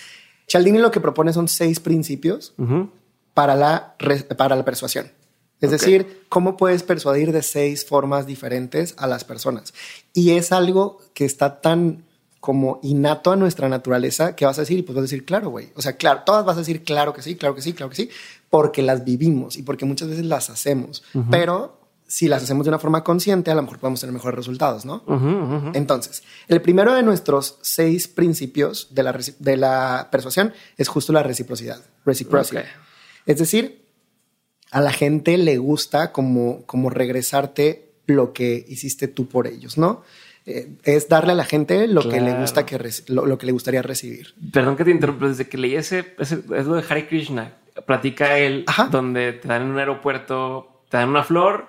[0.46, 2.54] Chaldini lo que propone son seis principios
[3.34, 3.96] para, la,
[4.36, 5.10] para la persuasión.
[5.60, 9.74] Es decir, cómo puedes persuadir de seis formas diferentes a las personas.
[10.14, 12.04] Y es algo que está tan
[12.40, 15.50] como innato a nuestra naturaleza que vas a decir y pues vas a decir, claro,
[15.50, 15.70] güey.
[15.74, 17.96] O sea, claro, todas vas a decir, claro que sí, claro que sí, claro que
[17.96, 18.10] sí,
[18.50, 21.02] porque las vivimos y porque muchas veces las hacemos.
[21.30, 24.84] Pero si las hacemos de una forma consciente, a lo mejor podemos tener mejores resultados,
[24.84, 25.02] ¿no?
[25.74, 31.22] Entonces, el primero de nuestros seis principios de la, de la persuasión es justo la
[31.22, 32.62] reciprocidad, reciprocity.
[33.26, 33.84] Es decir,
[34.70, 40.02] a la gente le gusta como, como regresarte lo que hiciste tú por ellos, ¿no?
[40.50, 43.82] Eh, es darle a la gente lo que le gusta que lo, que le gustaría
[43.82, 44.34] recibir.
[44.50, 47.52] Perdón que te interrumpa, desde que leí ese, es lo de Hare Krishna,
[47.84, 51.66] platica él donde te dan en un aeropuerto, te dan una flor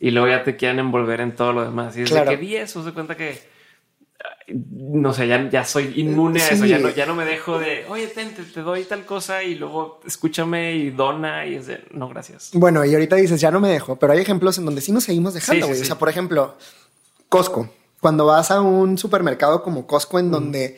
[0.00, 1.94] y luego ya te quieren envolver en todo lo demás.
[1.98, 3.38] Y desde que vi eso, se cuenta que
[4.48, 7.84] no sé, ya, ya soy inmune a eso, ya no, ya no me dejo de,
[7.90, 12.08] oye, te, te, doy tal cosa y luego escúchame y dona y es de, no,
[12.08, 12.50] gracias.
[12.54, 15.04] Bueno, y ahorita dices, ya no me dejo, pero hay ejemplos en donde sí nos
[15.04, 15.82] seguimos dejando, güey.
[15.82, 16.56] o sea, por ejemplo,
[17.28, 17.68] Costco
[18.02, 20.76] cuando vas a un supermercado como Costco, en donde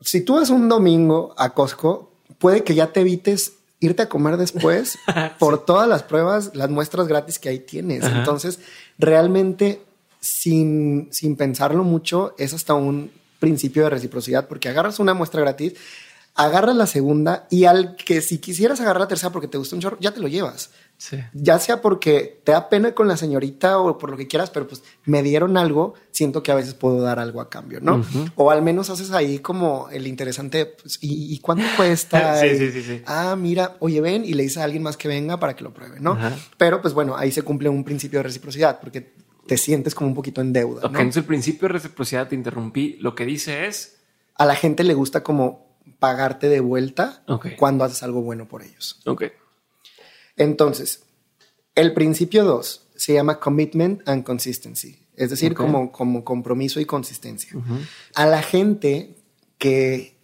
[0.00, 4.36] si tú vas un domingo a Costco, puede que ya te evites irte a comer
[4.36, 4.98] después
[5.38, 8.04] por todas las pruebas, las muestras gratis que ahí tienes.
[8.04, 8.58] Entonces,
[8.98, 9.80] realmente,
[10.18, 15.74] sin, sin pensarlo mucho, es hasta un principio de reciprocidad, porque agarras una muestra gratis,
[16.34, 19.82] agarras la segunda y al que si quisieras agarrar la tercera porque te gusta un
[19.82, 20.70] chorro, ya te lo llevas.
[21.32, 24.66] Ya sea porque te da pena con la señorita o por lo que quieras, pero
[24.66, 28.04] pues me dieron algo, siento que a veces puedo dar algo a cambio, ¿no?
[28.34, 32.36] O al menos haces ahí como el interesante, pues, ¿y, cuánto cuesta?
[32.40, 35.38] sí, sí, sí, Ah, mira, oye, ven y le dice a alguien más que venga
[35.38, 36.18] para que lo pruebe, ¿no?
[36.56, 39.12] Pero pues bueno, ahí se cumple un principio de reciprocidad porque
[39.46, 40.80] te sientes como un poquito en deuda.
[40.80, 43.96] Ok, entonces el principio de reciprocidad, te interrumpí, lo que dice es...
[44.34, 47.22] A la gente le gusta como pagarte de vuelta
[47.58, 49.00] cuando haces algo bueno por ellos.
[49.04, 49.24] Ok.
[50.38, 51.02] Entonces,
[51.74, 57.52] el principio 2 se llama commitment and consistency, es decir, como, como compromiso y consistencia.
[58.14, 59.16] A la gente
[59.58, 60.16] que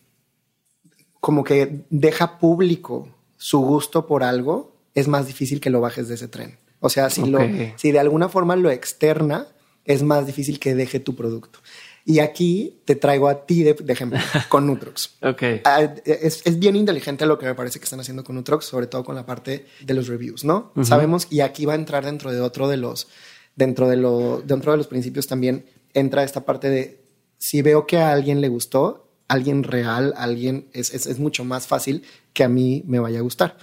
[1.20, 6.16] como que deja público su gusto por algo, es más difícil que lo bajes de
[6.16, 6.58] ese tren.
[6.80, 7.38] O sea, si, lo,
[7.76, 9.48] si de alguna forma lo externa,
[9.84, 11.60] es más difícil que deje tu producto.
[12.06, 15.16] Y aquí te traigo a ti de, ejemplo con Nutrox.
[15.22, 15.42] ok.
[15.64, 18.86] Ah, es, es, bien inteligente lo que me parece que están haciendo con Nutrox, sobre
[18.86, 20.72] todo con la parte de los reviews, ¿no?
[20.82, 23.08] Sabemos, y aquí va a entrar dentro de otro de los,
[23.56, 25.64] dentro de, lo, dentro de los principios también
[25.94, 27.04] entra esta parte de
[27.38, 31.66] si veo que a alguien le gustó, alguien real, alguien es, es, es mucho más
[31.66, 33.56] fácil que a mí me vaya a gustar.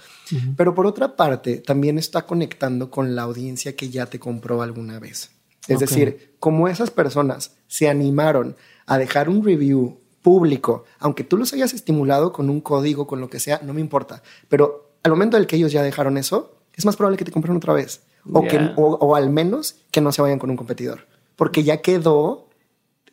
[0.56, 4.98] Pero por otra parte, también está conectando con la audiencia que ya te compró alguna
[4.98, 5.30] vez.
[5.68, 11.52] Es decir, como esas personas se animaron a dejar un review público, aunque tú los
[11.52, 14.22] hayas estimulado con un código, con lo que sea, no me importa.
[14.48, 17.56] Pero al momento del que ellos ya dejaron eso, es más probable que te compren
[17.56, 18.02] otra vez.
[18.32, 21.08] O, que, o, al menos que no se vayan con un competidor.
[21.34, 22.46] Porque ya quedó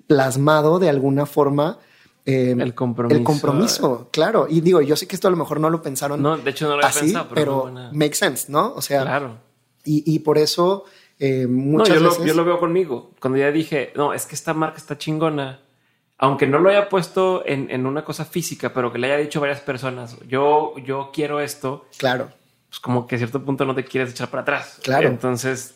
[0.06, 1.80] plasmado de alguna forma
[2.26, 3.18] em, el compromiso.
[3.18, 4.46] El compromiso, claro.
[4.48, 6.22] Y digo, yo sé que esto a lo mejor no lo pensaron.
[6.22, 8.72] No, de hecho no lo había pensado, pero, pero make sense, ¿no?
[8.76, 9.38] O sea, claro.
[9.84, 10.86] Y, y por eso
[11.20, 12.20] eh, muchas no, yo veces...
[12.20, 13.12] Lo, yo lo veo conmigo.
[13.20, 15.62] Cuando ya dije, no, es que esta marca está chingona,
[16.18, 19.40] aunque no lo haya puesto en, en, una cosa física, pero que le haya dicho
[19.40, 21.86] varias personas, yo, yo quiero esto.
[21.98, 22.30] Claro.
[22.70, 24.80] Pues como que a cierto punto no te quieres echar para atrás.
[24.84, 25.08] Claro.
[25.08, 25.76] Entonces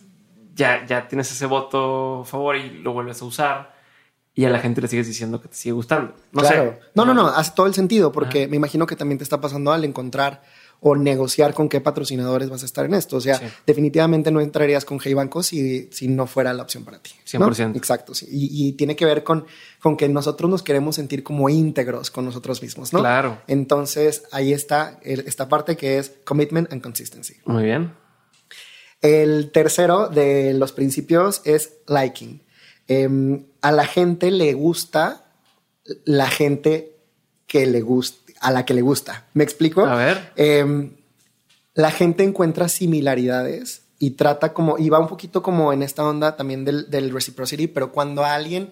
[0.56, 3.74] ya, ya tienes ese voto a favor y lo vuelves a usar
[4.36, 6.14] y a la gente le sigues diciendo que te sigue gustando.
[6.32, 6.80] No claro.
[6.96, 9.72] No, no, no, hace todo el sentido porque me imagino que también te está pasando
[9.72, 10.42] al encontrar
[10.86, 13.16] o negociar con qué patrocinadores vas a estar en esto.
[13.16, 17.00] O sea, definitivamente no entrarías con Hey Banco si, si no fuera la opción para
[17.00, 17.12] ti.
[17.26, 17.78] 100%.
[17.78, 18.14] Exacto.
[18.14, 18.28] Sí.
[18.30, 19.46] Y, tiene que ver con,
[19.82, 23.00] con que nosotros nos queremos sentir como íntegros con nosotros mismos, ¿no?
[23.00, 23.42] Claro.
[23.48, 27.38] Entonces, ahí está esta parte que es commitment and consistency.
[27.46, 27.94] Muy bien.
[29.02, 32.44] El tercero de los principios es liking.
[32.90, 35.32] Em, a la gente le gusta
[36.04, 36.98] la gente
[37.48, 39.26] que le gusta a la que le gusta.
[39.34, 39.86] ¿Me explico?
[39.86, 40.32] A ver.
[40.36, 40.92] Em,
[41.74, 46.36] la gente encuentra similaridades y trata como, y va un poquito como en esta onda
[46.36, 48.72] también del, del reciprocity, pero cuando a alguien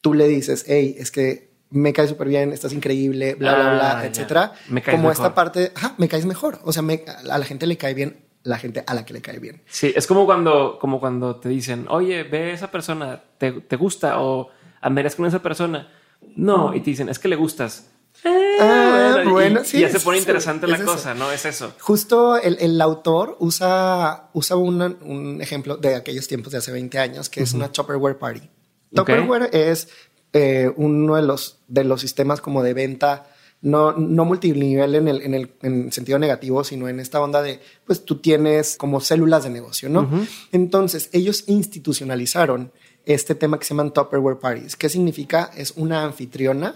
[0.00, 3.98] tú le dices, hey, es que me caes súper bien, estás increíble, bla, bla, bla,
[4.00, 4.52] ah, etcétera.
[4.68, 6.58] Me caes como esta parte, me caes mejor.
[6.64, 9.38] O sea, a la gente le cae bien la gente a la que le cae
[9.38, 9.62] bien.
[9.66, 14.20] Sí, es como cuando, como cuando te dicen, oye, ve esa persona, te, te gusta
[14.20, 14.50] o
[14.80, 15.88] andarías con esa persona.
[16.36, 17.89] No, y te dicen, es que le gustas.
[18.24, 19.80] Ah, bueno, y, sí.
[19.80, 21.32] ya se pone interesante la cosa, ¿no?
[21.32, 21.72] Es eso.
[21.80, 27.30] Justo el, el autor usa, usa un ejemplo de aquellos tiempos de hace 20 años,
[27.30, 28.48] que es una Tupperware Party.
[28.94, 29.88] Tupperware es
[30.32, 33.26] eh, uno de los, de los sistemas como de venta
[33.62, 37.60] no, no multinivel en el, en el en sentido negativo, sino en esta onda de,
[37.84, 40.08] pues tú tienes como células de negocio, ¿no?
[40.50, 42.72] Entonces, ellos institucionalizaron
[43.04, 44.76] este tema que se llaman Tupperware Parties.
[44.76, 45.50] ¿Qué significa?
[45.54, 46.74] Es una anfitriona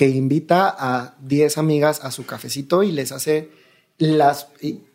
[0.00, 3.50] que invita a 10 amigas a su cafecito y les hace
[3.98, 4.46] las...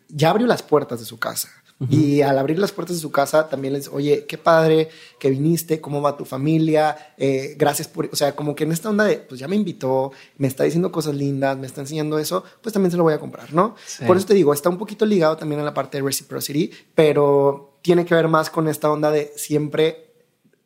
[0.08, 1.48] Ya abrió las puertas de su casa.
[1.88, 4.88] Y al abrir las puertas de su casa también les, oye, qué padre
[5.20, 8.90] que viniste, cómo va tu familia, eh, gracias por, o sea, como que en esta
[8.90, 12.42] onda de, pues ya me invitó, me está diciendo cosas lindas, me está enseñando eso,
[12.60, 13.76] pues también se lo voy a comprar, ¿no?
[14.08, 17.78] Por eso te digo, está un poquito ligado también a la parte de reciprocity, pero
[17.80, 20.14] tiene que ver más con esta onda de siempre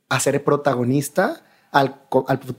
[0.08, 2.02] hacer protagonista al,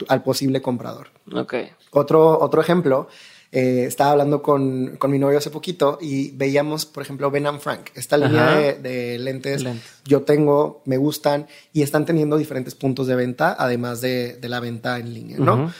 [0.07, 1.09] al, posible comprador.
[1.33, 1.55] Ok.
[1.91, 3.07] Otro, otro ejemplo,
[3.51, 7.89] eh, estaba hablando con, con, mi novio hace poquito y veíamos, por ejemplo, Ben Frank,
[7.95, 9.65] esta línea de, lentes,
[10.05, 14.61] yo tengo, me gustan y están teniendo diferentes puntos de venta, además de, de la
[14.61, 15.73] venta en línea, ¿no?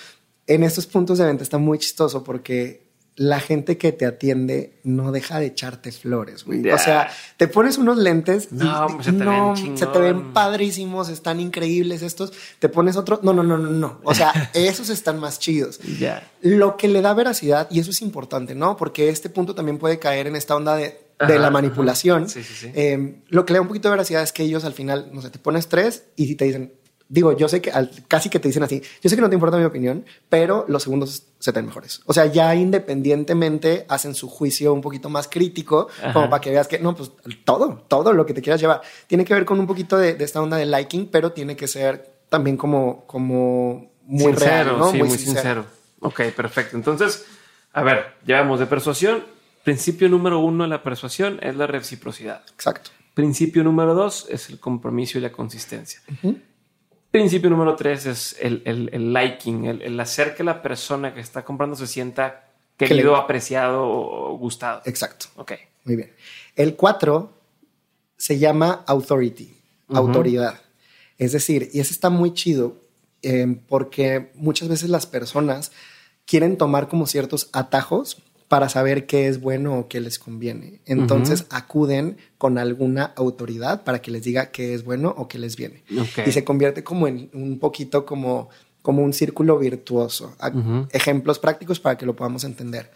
[0.47, 2.90] En estos puntos de venta está muy chistoso porque
[3.21, 6.67] la gente que te atiende no deja de echarte flores, güey.
[6.71, 11.07] O sea, te pones unos lentes no, y se, te ven se te ven padrísimos,
[11.07, 12.33] están increíbles estos.
[12.57, 13.99] Te pones otro, no, no, no, no, no.
[14.03, 15.79] O sea, esos están más chidos.
[16.41, 18.75] Lo que le da veracidad y eso es importante, ¿no?
[18.75, 22.27] Porque este punto también puede caer en esta onda de, de la manipulación.
[22.27, 22.71] Sí, sí, sí.
[22.73, 25.21] Eh, lo que le da un poquito de veracidad es que ellos al final, no
[25.21, 26.73] sé, te pones tres y si te dicen,
[27.11, 27.71] digo, yo sé que
[28.07, 30.83] casi que te dicen así, yo sé que no te importa mi opinión, pero los
[30.83, 32.01] segundos se te ven mejores.
[32.05, 36.69] O sea, ya independientemente hacen su juicio un poquito más crítico, como para que veas
[36.69, 37.11] que, no, pues
[37.43, 38.81] todo, todo lo que te quieras llevar.
[39.07, 42.21] Tiene que ver con un poquito de, esta onda de liking, pero tiene que ser
[42.29, 44.91] también como, como muy sincero, real, ¿no?
[44.91, 45.65] Sí, muy, sincero.
[45.99, 46.77] Ok, perfecto.
[46.77, 47.25] Entonces,
[47.73, 49.25] a ver, llevamos de persuasión.
[49.65, 52.41] Principio número uno de la persuasión es la reciprocidad.
[52.53, 52.91] Exacto.
[53.13, 56.01] Principio número dos es el compromiso y la consistencia.
[57.11, 61.75] Principio número tres es el, el, liking, el, hacer que la persona que está comprando
[61.75, 62.47] se sienta
[62.77, 64.81] querido, apreciado o gustado.
[64.85, 65.25] Exacto.
[65.35, 65.51] Ok.
[65.83, 66.13] Muy bien.
[66.55, 67.33] El cuatro
[68.15, 69.53] se llama authority,
[69.89, 70.61] autoridad.
[71.17, 72.77] Es decir, y eso está muy chido
[73.23, 75.71] eh, porque muchas veces las personas
[76.25, 80.81] quieren tomar como ciertos atajos para saber qué es bueno o qué les conviene.
[80.85, 85.55] Entonces acuden con alguna autoridad para que les diga qué es bueno o qué les
[85.55, 85.85] viene.
[86.25, 88.49] Y se convierte como en un poquito como,
[88.81, 90.35] como un círculo virtuoso.
[90.91, 92.91] Ejemplos prácticos para que lo podamos entender.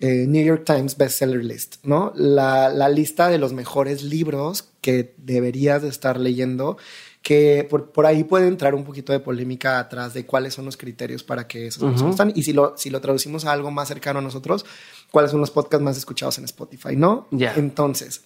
[0.00, 2.14] Eh, New York Times Bestseller List, ¿no?
[2.16, 6.78] La, la, lista de los mejores libros que deberías de estar leyendo
[7.26, 11.24] que por, ahí puede entrar un poquito de polémica atrás de cuáles son los criterios
[11.24, 12.32] para que esos uh están.
[12.36, 14.64] Y si lo, si lo traducimos a algo más cercano a nosotros,
[15.10, 17.26] cuáles son los podcasts más escuchados en Spotify, ¿no?
[17.32, 17.52] Ya.
[17.56, 18.22] Entonces,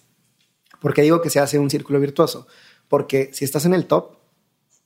[0.79, 2.45] ¿por qué digo que se hace un círculo virtuoso?
[2.87, 4.17] Porque si estás en el top,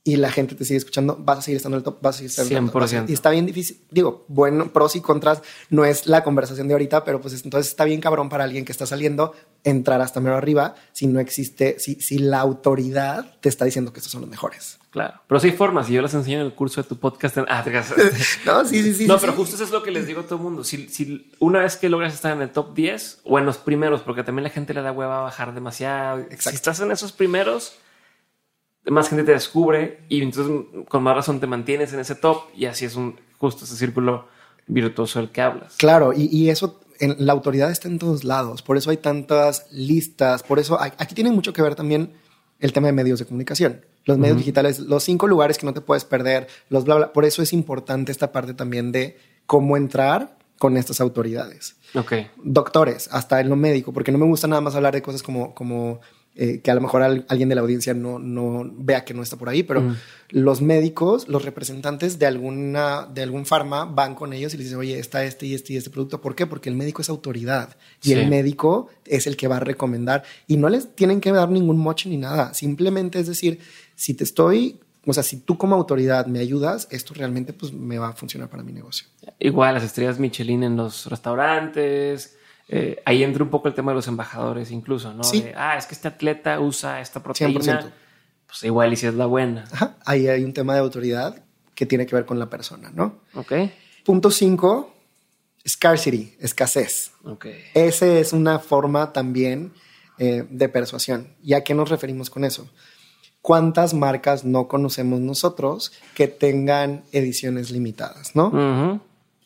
[0.06, 2.18] y la gente te sigue escuchando, vas a seguir estando en el top, vas a
[2.18, 2.80] seguir estando en el top.
[2.80, 3.10] 100%.
[3.10, 3.80] Y está bien difícil.
[3.90, 7.84] Digo, bueno, pros y contras no es la conversación de ahorita, pero pues entonces está
[7.84, 9.34] bien cabrón para alguien que está saliendo
[9.64, 13.98] entrar hasta mero arriba si no existe, si, si la autoridad te está diciendo que
[13.98, 14.78] estos son los mejores.
[14.90, 17.38] Claro, pero sí hay formas y yo las enseño en el curso de tu podcast.
[17.48, 17.64] Ah,
[18.46, 19.06] no, sí, sí, sí.
[19.08, 20.62] No, pero justo eso es lo que les digo a todo el mundo.
[20.62, 24.02] Si, si, una vez que logras estar en el top 10 o en los primeros,
[24.02, 26.24] porque también la gente le da hueva a bajar demasiado.
[26.38, 27.76] Si estás en esos primeros,
[28.86, 30.52] más gente te descubre y entonces
[30.88, 34.28] con más razón te mantienes en ese top y así es un justo ese círculo
[34.66, 35.76] virtuoso del que hablas.
[35.76, 40.42] Claro, y, eso, en, la autoridad está en todos lados, por eso hay tantas listas,
[40.42, 42.12] por eso aquí tiene mucho que ver también
[42.58, 43.84] el tema de medios de comunicación.
[44.04, 47.12] Los medios digitales, los cinco lugares que no te puedes perder, los bla, bla.
[47.12, 51.74] Por eso es importante esta parte también de cómo entrar con estas autoridades.
[51.94, 52.12] Ok.
[52.36, 55.54] Doctores, hasta en lo médico, porque no me gusta nada más hablar de cosas como,
[55.54, 56.00] como
[56.38, 59.36] eh, que a lo mejor alguien de la audiencia no, no vea que no está
[59.36, 59.96] por ahí, pero mm.
[60.30, 64.78] los médicos, los representantes de alguna, de algún farma van con ellos y les dicen,
[64.78, 66.20] oye, está este y este y este producto.
[66.20, 66.46] ¿Por qué?
[66.46, 70.58] Porque el médico es autoridad y el médico es el que va a recomendar y
[70.58, 72.52] no les tienen que dar ningún moche ni nada.
[72.52, 73.60] Simplemente es decir,
[73.94, 77.96] si te estoy o sea, si tú como autoridad me ayudas, esto realmente pues me
[77.96, 79.06] va a funcionar para mi negocio.
[79.38, 82.36] Igual las estrellas Michelin en los restaurantes,
[82.68, 85.22] eh, ahí entra un poco el tema de los embajadores incluso, ¿no?
[85.22, 85.44] Sí.
[85.54, 87.60] ah, es que este atleta usa esta proteína.
[87.60, 87.90] 100%.
[88.46, 89.64] Pues igual y si es la buena.
[89.72, 89.96] Ajá.
[90.04, 91.42] Ahí hay un tema de autoridad
[91.74, 93.20] que tiene que ver con la persona, ¿no?
[93.34, 93.52] Ok.
[94.04, 94.94] Punto cinco,
[95.66, 97.12] scarcity, escasez.
[97.24, 97.46] Ok.
[97.74, 99.72] Esa es una forma también
[100.18, 101.34] eh, de persuasión.
[101.42, 102.68] ¿Y a qué nos referimos con eso?
[103.42, 109.00] ¿Cuántas marcas no conocemos nosotros que tengan ediciones limitadas, no?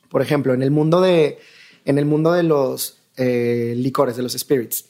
[0.08, 1.38] Por ejemplo, en el mundo de,
[1.84, 4.86] en el mundo de los eh, licores, de los spirits.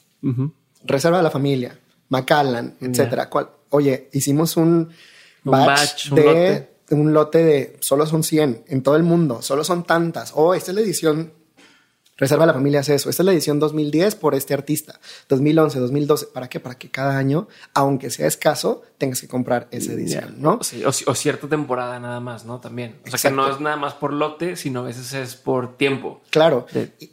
[0.85, 1.77] Reserva de la familia,
[2.09, 3.29] Macallan, etcétera.
[3.69, 4.89] Oye, hicimos un
[5.43, 7.43] batch, de un lote.
[7.43, 10.31] de solo son 100 en todo el mundo, solo son tantas.
[10.31, 11.33] O oh, esta es la edición
[12.21, 13.09] Reserva la familia hace eso.
[13.09, 14.99] Esta es la edición 2010 por este artista.
[15.27, 16.27] 2011, 2012.
[16.27, 16.59] ¿Para qué?
[16.59, 20.59] Para que cada año, aunque sea escaso, tengas que comprar esa edición, ¿no?
[20.85, 22.59] o, cierta temporada nada más, ¿no?
[22.59, 22.99] También.
[23.11, 26.21] O sea, que no es nada más por lote, sino a veces es por tiempo.
[26.29, 26.67] Claro.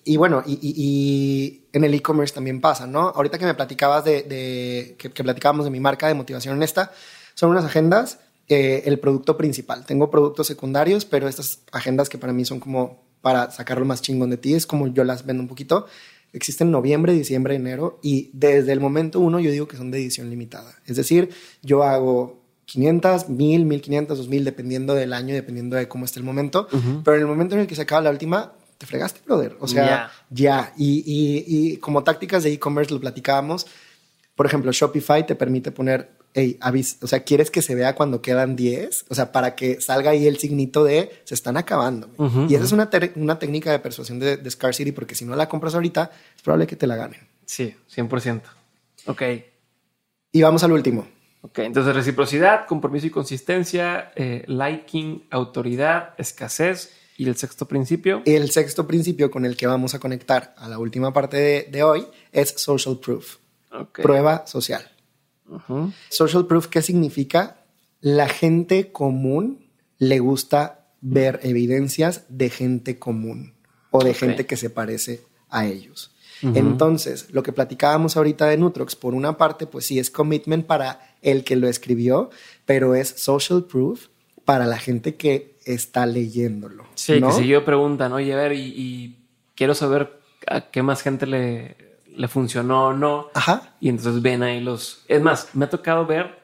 [0.04, 3.08] Y, bueno, y, en el e-commerce también pasa, ¿no?
[3.08, 6.92] Ahorita que me platicabas de, que, platicábamos de mi marca de motivación en esta,
[7.32, 9.86] son unas agendas, eh, el producto principal.
[9.86, 14.00] Tengo productos secundarios, pero estas agendas que para mí son como para sacar lo más
[14.00, 15.84] chingón de ti, es como yo las vendo un poquito.
[16.32, 20.30] Existen noviembre, diciembre, enero y desde el momento uno yo digo que son de edición
[20.30, 20.74] limitada.
[20.86, 21.28] Es decir,
[21.60, 26.68] yo hago 500, 1000, 1500, 2000, dependiendo del año, dependiendo de cómo esté el momento.
[27.04, 29.58] Pero en el momento en el que se acaba la última, te fregaste, brother.
[29.60, 30.72] O sea, ya.
[30.78, 33.66] Y, y, y, como tácticas de e-commerce lo platicábamos.
[34.34, 36.58] Por ejemplo, Shopify te permite poner hey,
[37.02, 39.06] o sea, ¿quieres que se vea cuando quedan 10?
[39.08, 42.08] O sea, para que salga ahí el signito de se están acabando.
[42.48, 45.48] y esa es una, una técnica de persuasión de, de Scarcity, porque si no la
[45.48, 47.20] compras ahorita, es probable que te la ganen.
[47.44, 48.42] Sí, 100%.
[49.06, 49.22] Ok.
[50.32, 51.06] Y vamos al último.
[51.40, 58.22] Ok, entonces reciprocidad, compromiso y consistencia, eh, liking, autoridad, escasez y el sexto principio.
[58.26, 61.82] El sexto principio con el que vamos a conectar a la última parte de, de
[61.82, 63.36] hoy es social proof,
[64.02, 64.88] prueba social.
[66.08, 67.64] Social proof, ¿qué significa?
[68.00, 69.66] La gente común
[69.98, 73.54] le gusta ver evidencias de gente común
[73.90, 76.14] o de gente que se parece a ellos.
[76.42, 81.16] Entonces, lo que platicábamos ahorita de Nutrox, por una parte, pues sí es commitment para
[81.20, 82.30] el que lo escribió,
[82.64, 84.06] pero es social proof
[84.44, 86.86] para la gente que está leyéndolo.
[86.94, 89.16] Sí, que si yo preguntan, oye, a ver, y
[89.56, 91.87] quiero saber a qué más gente le,
[92.18, 93.28] le funcionó o no.
[93.32, 93.74] Ajá.
[93.80, 95.04] Y entonces ven ahí los...
[95.08, 96.38] Es más, me ha tocado ver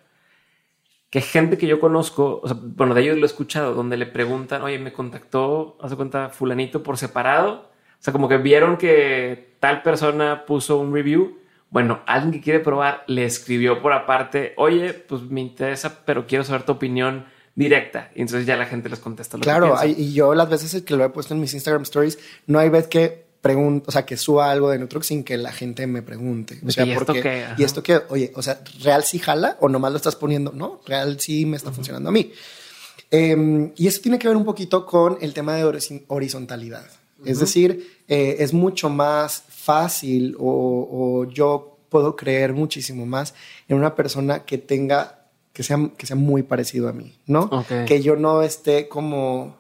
[1.11, 4.07] que gente que yo conozco, o sea, bueno, de ellos lo he escuchado, donde le
[4.07, 7.53] preguntan, oye, me contactó, hace cuenta, fulanito por separado.
[7.53, 11.39] O sea, como que vieron que tal persona puso un review.
[11.71, 16.45] Bueno, alguien que quiere probar le escribió por aparte, oye, pues me interesa, pero quiero
[16.45, 18.11] saber tu opinión directa.
[18.15, 20.83] Y entonces ya la gente les contesta lo claro, que Claro, y yo las veces
[20.83, 23.24] que lo he puesto en mis Instagram stories, no hay vez que
[23.87, 26.61] o sea, que suba algo de Nutrux sin que la gente me pregunte.
[26.67, 27.45] O sea, ¿Y esto porque, qué?
[27.59, 30.81] y esto que, oye, o sea, real sí jala o nomás lo estás poniendo, no,
[30.87, 32.33] real sí me está funcionando a mí.
[33.11, 36.85] Eh, y eso tiene que ver un poquito con el tema de horiz- horizontalidad.
[37.25, 40.89] Es decir, eh, es mucho más fácil o,
[41.27, 43.35] o yo puedo creer muchísimo más
[43.69, 47.65] en una persona que tenga, que sea, que sea muy parecido a mí, ¿no?
[47.87, 49.57] Que yo no esté como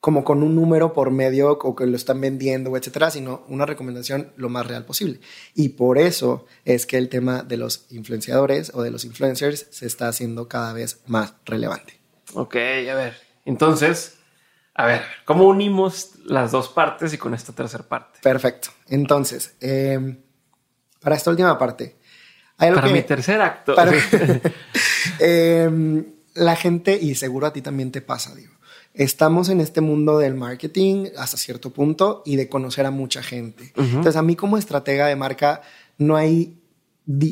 [0.00, 4.32] como con un número por medio o que lo están vendiendo, etcétera, sino una recomendación
[4.36, 5.20] lo más real posible.
[5.54, 9.86] Y por eso es que el tema de los influenciadores o de los influencers se
[9.86, 12.00] está haciendo cada vez más relevante.
[12.32, 13.14] Ok, a ver.
[13.44, 14.14] Entonces,
[14.74, 18.20] a ver, ¿cómo unimos las dos partes y con esta tercera parte?
[18.22, 18.70] Perfecto.
[18.88, 20.16] Entonces, eh,
[21.00, 21.96] para esta última parte,
[22.56, 23.74] hay algo Para que- mi tercer acto.
[23.74, 23.92] para-
[25.18, 28.54] Eh, la gente, y seguro a ti también te pasa, digo,
[28.94, 33.72] estamos en este mundo del marketing hasta cierto punto y de conocer a mucha gente.
[33.76, 35.62] Entonces, a mí como estratega de marca,
[35.98, 36.56] no hay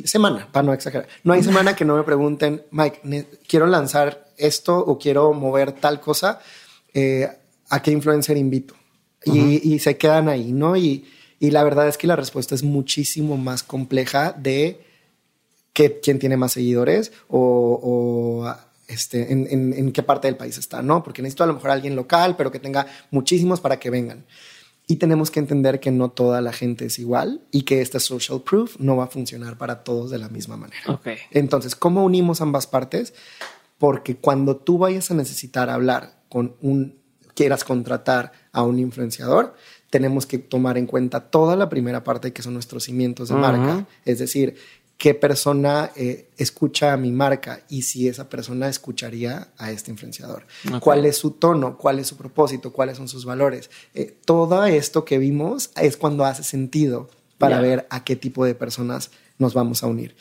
[0.04, 4.78] semana, para no exagerar, no hay semana que no me pregunten, Mike, quiero lanzar esto
[4.78, 6.40] o quiero mover tal cosa,
[6.94, 7.28] eh,
[7.68, 8.74] ¿a qué influencer invito?
[9.24, 10.76] Y, y se quedan ahí, ¿no?
[10.76, 11.04] Y,
[11.40, 14.80] y la verdad es que la respuesta es muchísimo más compleja de
[15.72, 18.54] que, quién tiene más seguidores o, o,
[18.88, 21.04] este, en, en- en qué parte del país está, ¿no?
[21.04, 24.24] Porque necesito a lo mejor alguien local, pero que tenga muchísimos para que vengan.
[24.90, 28.40] Y tenemos que entender que no toda la gente es igual y que esta social
[28.42, 30.80] proof no va a funcionar para todos de la misma manera.
[30.86, 31.08] ok.
[31.30, 33.12] Entonces, ¿cómo unimos ambas partes?
[33.76, 36.96] Porque cuando tú vayas a necesitar hablar con un,
[37.34, 39.54] quieras contratar a un influenciador,
[39.90, 43.42] tenemos que tomar en cuenta toda la primera parte que son nuestros cimientos de Ujú.
[43.42, 43.86] marca.
[44.06, 44.56] Es decir,
[44.98, 50.44] qué persona eh, escucha a mi marca y si esa persona escucharía a este influenciador.
[50.74, 50.80] Ok.
[50.80, 51.78] ¿Cuál es su tono?
[51.78, 52.72] ¿Cuál es su propósito?
[52.72, 53.70] ¿Cuáles son sus valores?
[53.94, 57.62] Eh, todo esto que vimos es cuando hace sentido para Ya.
[57.62, 60.16] ver a qué tipo de personas nos vamos a unir.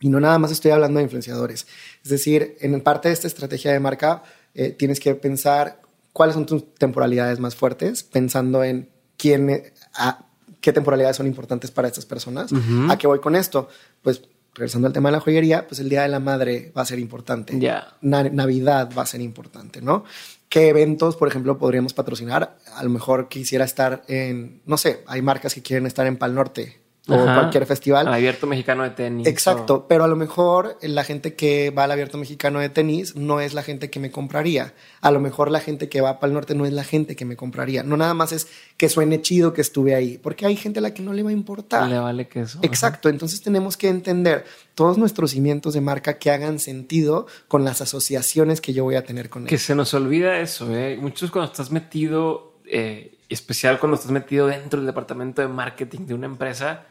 [0.00, 1.66] Y no nada más estoy hablando de influenciadores.
[2.02, 5.80] Es decir, en parte de esta estrategia de marca, eh, tienes que pensar
[6.12, 10.26] cuáles son tus temporalidades más fuertes, pensando en quién, eh, a-
[10.60, 12.50] qué temporalidades son importantes para estas personas.
[12.90, 13.68] ¿A qué voy con esto?
[14.02, 14.22] Pues
[14.54, 16.98] regresando al tema de la joyería, pues el Día de la Madre va a ser
[16.98, 17.58] importante.
[18.00, 20.04] Na- Navidad va a ser importante, ¿no?
[20.48, 22.56] ¿Qué eventos, por ejemplo, podríamos patrocinar?
[22.74, 26.34] A lo mejor quisiera estar en, no sé, hay marcas que quieren estar en Pal
[26.34, 26.80] Norte
[27.10, 27.34] o Ajá.
[27.34, 28.06] cualquier festival.
[28.08, 29.26] Al abierto mexicano de tenis.
[29.26, 33.40] Exacto, pero a lo mejor la gente que va al abierto mexicano de tenis no
[33.40, 34.74] es la gente que me compraría.
[35.00, 37.24] A lo mejor la gente que va para el norte no es la gente que
[37.24, 37.82] me compraría.
[37.82, 40.94] No nada más es que suene chido que estuve ahí, porque hay gente a la
[40.94, 41.88] que no le va a importar.
[41.88, 42.58] Le vale que eso.
[42.62, 44.44] Exacto, entonces tenemos que entender
[44.74, 49.04] todos nuestros cimientos de marca que hagan sentido con las asociaciones que yo voy a
[49.04, 49.60] tener con Que él.
[49.60, 50.96] se nos olvida eso, ¿eh?
[51.00, 56.14] Muchos cuando estás metido, eh, especial cuando estás metido dentro del departamento de marketing de
[56.14, 56.84] una empresa,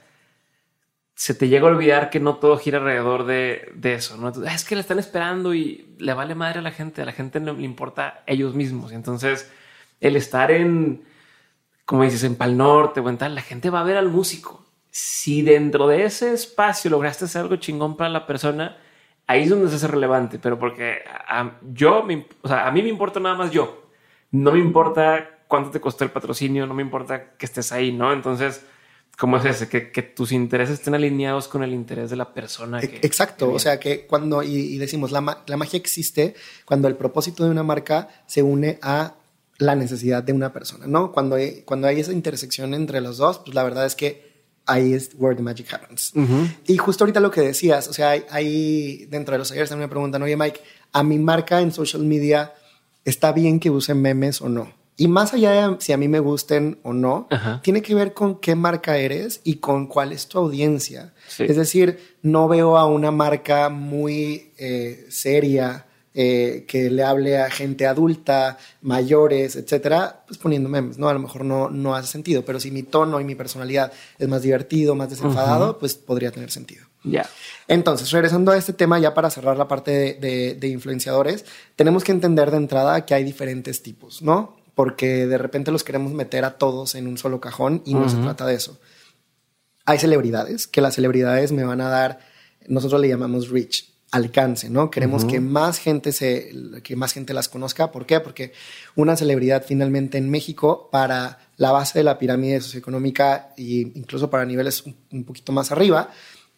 [1.20, 4.32] se te llega a olvidar que no todo gira alrededor de, de eso, ¿no?
[4.48, 7.12] "Ah, es que le están esperando y le vale madre a la gente, a la
[7.12, 8.94] gente no le importa ellos mismos.
[8.94, 9.52] Entonces,
[10.00, 11.04] el estar en,
[11.84, 14.66] como dices, en Pal Norte o en tal, la gente va a ver al músico.
[14.92, 18.78] Si dentro de ese espacio lograste hacer algo chingón para la persona,
[19.28, 21.00] ahí es donde se relevante, pero porque
[21.74, 23.90] yo, me, o sea, a mí me importa nada más yo.
[24.32, 28.14] No me importa cuánto te costó el patrocinio, no me importa que estés ahí, ¿no?
[28.14, 28.66] Entonces,
[29.20, 29.68] ¿cómo es ese?
[29.68, 32.80] Que, que tus intereses estén alineados con el interés de la persona.
[32.80, 35.78] E- Que, Exacto, que o sea que cuando, y, y decimos, la, ma- la magia
[35.78, 36.34] existe
[36.66, 39.16] cuando el propósito de una marca se une a
[39.58, 41.12] la necesidad de una persona, ¿no?
[41.12, 44.30] Cuando hay, cuando hay esa intersección entre los dos, pues la verdad es que
[44.66, 46.14] ahí es where the magic happens.
[46.68, 49.90] Y justo ahorita lo que decías, o sea, hay, hay dentro de los ayer también
[49.90, 50.62] me preguntan, oye Mike,
[50.94, 52.54] a mi marca en social media,
[53.04, 54.72] ¿está bien que use memes o no?
[55.00, 57.62] Y más allá de si a mí me gusten o no, Ajá.
[57.64, 61.14] tiene que ver con qué marca eres y con cuál es tu audiencia.
[61.28, 61.46] Sí.
[61.48, 67.50] Es decir, no veo a una marca muy eh, seria eh, que le hable a
[67.50, 71.08] gente adulta, mayores, etcétera, pues poniendo memes, ¿no?
[71.08, 74.28] A lo mejor no, no hace sentido, pero si mi tono y mi personalidad es
[74.28, 76.86] más divertido, más desenfadado, pues podría tener sentido.
[77.04, 77.26] Ya.
[77.68, 81.46] Entonces, regresando a este tema, ya para cerrar la parte de, de- de influenciadores,
[81.78, 84.58] tenemos que entender de entrada que hay diferentes tipos, ¿no?
[84.80, 88.16] Porque de repente los queremos meter a todos en un solo cajón y no se
[88.16, 88.80] trata de eso.
[89.84, 92.20] Hay celebridades, que las celebridades me van a dar,
[92.66, 94.90] nosotros le llamamos reach, alcance, ¿no?
[94.90, 97.92] Queremos que más gente se, que más gente las conozca.
[97.92, 98.22] ¿Por qué?
[98.22, 98.54] Porque
[98.96, 104.46] una celebridad finalmente en México, para la base de la pirámide socioeconómica e incluso para
[104.46, 106.10] niveles un, un poquito más arriba,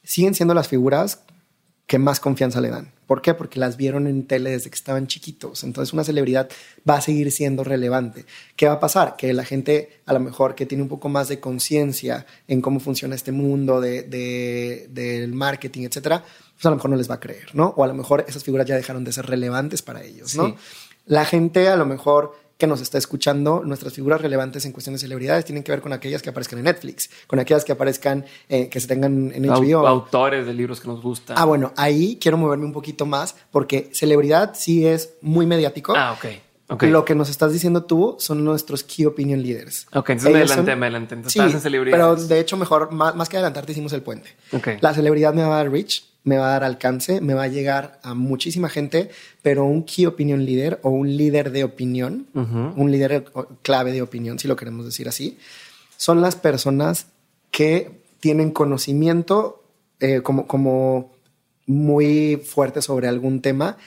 [0.04, 1.24] siguen siendo las figuras
[1.92, 2.90] que más confianza le dan.
[3.06, 3.34] ¿Por qué?
[3.34, 5.66] Porque las vieron en tele desde que estaban chiquitos.
[5.66, 6.50] Entonces una celebridad
[6.90, 8.26] va a seguir siendo relevante.
[8.56, 9.18] ¿Qué va a pasar?
[9.18, 12.80] Que la gente a lo mejor que tiene un poco más de conciencia en cómo
[12.80, 14.04] funciona este mundo de,
[14.90, 16.24] del marketing, etcétera,
[16.54, 17.74] pues a lo mejor no les va a creer, ¿no?
[17.76, 20.56] O a lo mejor esas figuras ya dejaron de ser relevantes para ellos, ¿no?
[21.08, 25.00] La gente a lo mejor que nos está escuchando, nuestras figuras relevantes en cuestión de
[25.00, 28.70] celebridades tienen que ver con aquellas que aparezcan en Netflix, con aquellas que aparezcan, eh,
[28.70, 29.88] que se tengan en HBO.
[29.88, 31.40] Autores de libros que nos gustan.
[31.40, 35.96] Ah, bueno, ahí quiero moverme un poquito más porque celebridad sí es muy mediático.
[35.96, 36.26] Ah, ok.
[36.70, 36.92] Okay.
[36.92, 39.88] Lo que nos estás diciendo tú son nuestros key opinion leaders.
[39.94, 41.16] Ok, entonces me adelanté, me adelanté.
[41.16, 44.30] Entonces sí, estás en Pero de hecho, mejor, más, más que adelantarte, hicimos el puente.
[44.54, 44.78] Okay.
[44.82, 47.48] La celebridad me va a dar reach, me va a dar alcance, me va a
[47.48, 49.10] llegar a muchísima gente,
[49.42, 53.26] pero un key opinion leader o un líder de opinión, un líder
[53.62, 55.38] clave de opinión, si lo queremos decir así,
[55.98, 57.08] son las personas
[57.50, 59.64] que tienen conocimiento
[60.00, 61.12] eh, como, como
[61.66, 63.78] muy fuerte sobre algún tema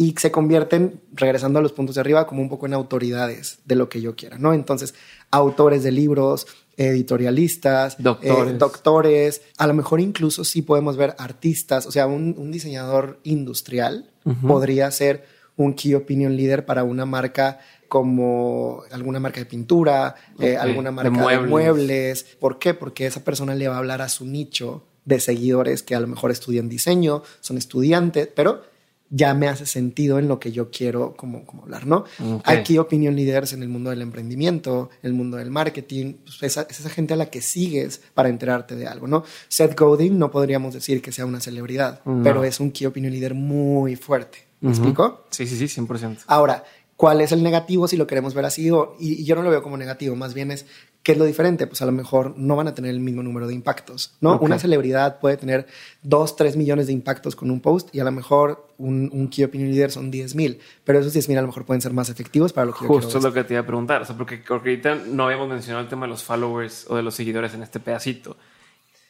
[0.00, 3.74] y se convierten, regresando a los puntos de arriba, como un poco en autoridades de
[3.74, 4.54] lo que yo quiera, ¿no?
[4.54, 4.94] Entonces,
[5.30, 6.46] autores de libros,
[6.78, 8.54] editorialistas, doctores.
[8.54, 14.10] Eh, doctores, a lo mejor incluso sí podemos ver artistas, o sea, un, diseñador industrial
[14.48, 15.26] podría ser
[15.56, 21.10] un key opinion leader para una marca como alguna marca de pintura, eh, alguna marca
[21.10, 21.42] de muebles.
[21.42, 22.26] de muebles.
[22.40, 22.72] ¿Por qué?
[22.72, 26.06] Porque esa persona le va a hablar a su nicho de seguidores que a lo
[26.06, 28.69] mejor estudian diseño, son estudiantes, pero
[29.10, 32.04] ya me hace sentido en lo que yo quiero como, como hablar, ¿no?
[32.44, 36.62] Hay Aquí opinion leaders en el mundo del emprendimiento, el mundo del marketing, pues esa,
[36.70, 39.24] es esa gente a la que sigues para enterarte de algo, ¿no?
[39.48, 43.34] Seth Godin no podríamos decir que sea una celebridad, pero es un key opinion leader
[43.34, 44.46] muy fuerte.
[44.60, 45.24] ¿Me explico?
[45.30, 46.18] Sí, sí, sí, 100%.
[46.26, 46.64] Ahora,
[46.96, 48.68] ¿cuál es el negativo si lo queremos ver así?
[48.68, 50.66] y, y yo no lo veo como negativo, más bien es
[51.02, 51.66] ¿Qué es lo diferente?
[51.66, 54.38] Pues a lo mejor no van a tener el mismo número de impactos, ¿no?
[54.38, 55.66] Una celebridad puede tener
[56.02, 59.44] dos, tres millones de impactos con un post y a lo mejor un, un Key
[59.44, 62.10] Opinion Leader son 10 mil, pero esos 10 mil a lo mejor pueden ser más
[62.10, 64.42] efectivos para lo que Justo es lo que te iba a preguntar, o sea, porque,
[64.46, 67.80] ahorita no habíamos mencionado el tema de los followers o de los seguidores en este
[67.80, 68.36] pedacito.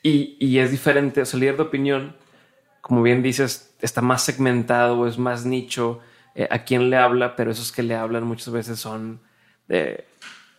[0.00, 2.16] Y, y es diferente, o sea, el líder de opinión,
[2.82, 5.98] como bien dices, está más segmentado, es más nicho
[6.36, 9.20] eh, a quién le habla, pero esos que le hablan muchas veces son...
[9.66, 10.04] de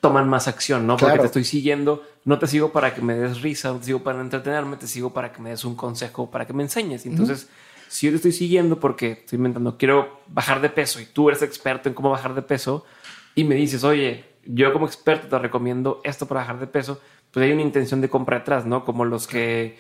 [0.02, 0.98] toman más acción, ¿no?
[0.98, 4.00] Porque te estoy siguiendo, no te sigo para que me des risa, no te sigo
[4.04, 7.06] para entretenerme, te sigo para que me des un consejo, para que me enseñes.
[7.06, 7.48] Entonces,
[7.88, 11.44] si yo te estoy siguiendo porque estoy inventando, quiero bajar de peso y tú eres
[11.44, 12.84] experto en cómo bajar de peso
[13.36, 17.00] y me dices, oye, yo como experto te recomiendo esto para bajar de peso,
[17.30, 18.84] pues hay una intención de compra detrás, ¿no?
[18.84, 19.78] Como los que,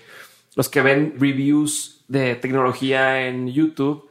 [0.55, 4.07] los que ven reviews de tecnología en YouTube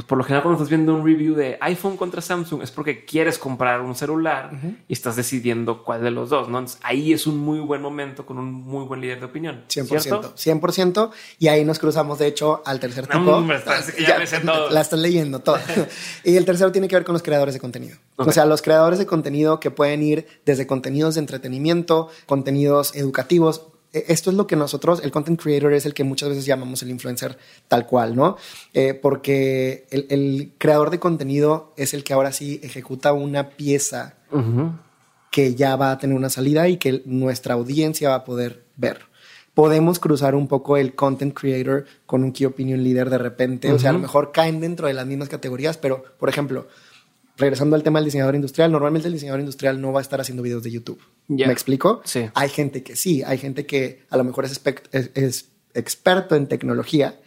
[0.00, 3.04] pues por lo general cuando estás viendo un review de iPhone contra Samsung es porque
[3.04, 4.50] quieres comprar un celular
[4.88, 6.64] y estás decidiendo cuál de los dos, ¿no?
[6.80, 9.64] ahí es un muy buen momento con un muy buen líder de opinión.
[9.68, 10.32] 100%.
[10.36, 11.10] 100%.
[11.38, 13.18] Y ahí nos cruzamos, de hecho, al tercer tipo.
[13.18, 13.46] No,
[13.98, 14.18] ya,
[14.70, 15.58] La estás leyendo todo.
[16.24, 17.98] y el tercero tiene que ver con los creadores de contenido.
[18.16, 23.66] O sea, los creadores de contenido que pueden ir desde contenidos de entretenimiento, contenidos educativos,
[23.92, 26.90] esto es lo que nosotros, el content creator es el que muchas veces llamamos el
[26.90, 27.36] influencer
[27.68, 28.36] tal cual, ¿no?
[28.72, 34.14] Eh, porque el, creador de contenido es el que ahora sí ejecuta una pieza
[35.30, 39.02] que ya va a tener una salida y que nuestra audiencia va a poder ver.
[39.54, 43.78] Podemos cruzar un poco el content creator con un key opinion leader de repente, o
[43.78, 46.68] sea, a lo mejor caen dentro de las mismas categorías, pero, por ejemplo,
[47.40, 50.42] regresando al tema del diseñador industrial, normalmente el diseñador industrial no va a estar haciendo
[50.42, 51.00] videos de YouTube.
[51.26, 52.02] ¿Me explico?
[52.04, 52.28] Sí.
[52.34, 54.60] Hay gente que sí, hay gente que a lo mejor es,
[54.92, 57.18] es experto en tecnología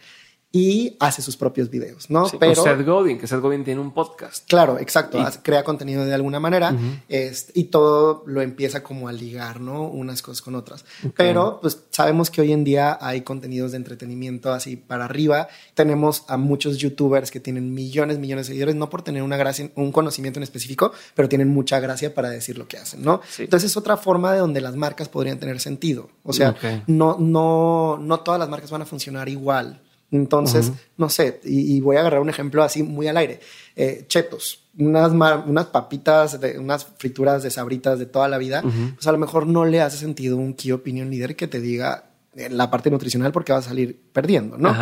[0.54, 2.30] y hace sus propios videos, ¿no?
[2.38, 4.46] Pero Seth Godin, que Seth Godin tiene un podcast.
[4.48, 6.72] Claro, exacto, crea contenido de alguna manera
[7.08, 9.88] y todo lo empieza como a ligar, ¿no?
[9.88, 10.84] Unas cosas con otras.
[11.16, 15.48] Pero pues sabemos que hoy en día hay contenidos de entretenimiento así para arriba.
[15.74, 19.68] Tenemos a muchos youtubers que tienen millones, millones de seguidores, no por tener una gracia,
[19.74, 23.20] un conocimiento en específico, pero tienen mucha gracia para decir lo que hacen, ¿no?
[23.38, 26.10] Entonces es otra forma de donde las marcas podrían tener sentido.
[26.22, 26.54] O sea,
[26.86, 29.80] no, no, no todas las marcas van a funcionar igual.
[30.10, 33.40] Entonces, no sé, y, voy a agarrar un ejemplo así muy al aire.
[33.74, 39.06] Eh, chetos, unas, unas papitas, de, unas frituras de sabritas de toda la vida, pues
[39.06, 42.04] a lo mejor no le hace sentido un key opinion leader que te diga
[42.36, 44.74] en la parte nutricional porque vas a salir perdiendo, ¿no?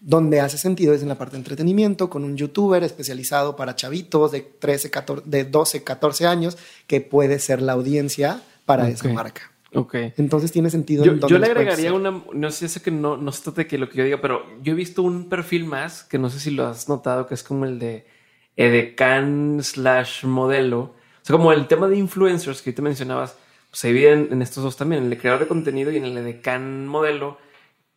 [0.00, 4.30] Donde hace sentido es en la parte de entretenimiento con un youtuber especializado para chavitos
[4.30, 6.56] de 13, 14, de 12, 14 años
[6.86, 9.50] que puede ser la audiencia para esa marca.
[9.74, 9.94] Ok.
[10.16, 11.04] Entonces tiene sentido.
[11.04, 13.88] Yo, le agregaría una, no sé, sé que no, no se trata de que lo
[13.88, 16.66] que yo diga, pero yo he visto un perfil más que no sé si lo
[16.66, 18.06] has notado, que es como el de
[18.56, 20.80] edecan slash modelo.
[20.80, 23.36] O sea, como el tema de influencers que te mencionabas,
[23.70, 26.16] pues, se divide en, estos dos también, en el creador de contenido y en el
[26.16, 27.38] edecan modelo,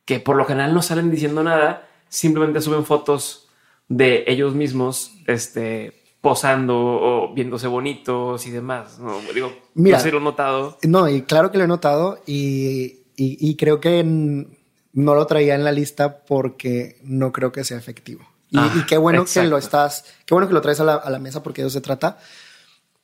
[0.06, 3.50] que por lo general no salen diciendo nada, simplemente suben fotos
[3.88, 9.00] de ellos mismos, este, posando o viéndose bonitos y demás.
[9.00, 10.78] No, digo, Mira, no sé, lo he notado.
[10.84, 15.56] No, y claro que lo he notado y, y- y creo que no lo traía
[15.56, 18.22] en la lista porque no creo que sea efectivo.
[18.52, 19.50] Y, Ah, y qué bueno que exacto.
[19.50, 21.74] lo estás, qué bueno que lo traes a la, a la mesa porque de eso
[21.74, 22.20] se trata.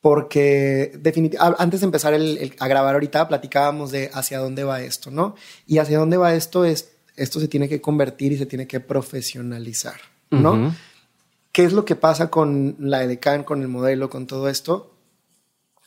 [0.01, 4.81] Porque definitivamente, antes de empezar el- el- a grabar ahorita, platicábamos de hacia dónde va
[4.81, 5.35] esto, ¿no?
[5.65, 8.79] Y hacia dónde va esto es, esto se tiene que convertir y se tiene que
[8.79, 9.95] profesionalizar,
[10.29, 10.51] ¿no?
[10.53, 10.71] Ujú.
[11.57, 14.93] ¿Qué es lo que pasa con la EDECAN, con el modelo, con todo esto?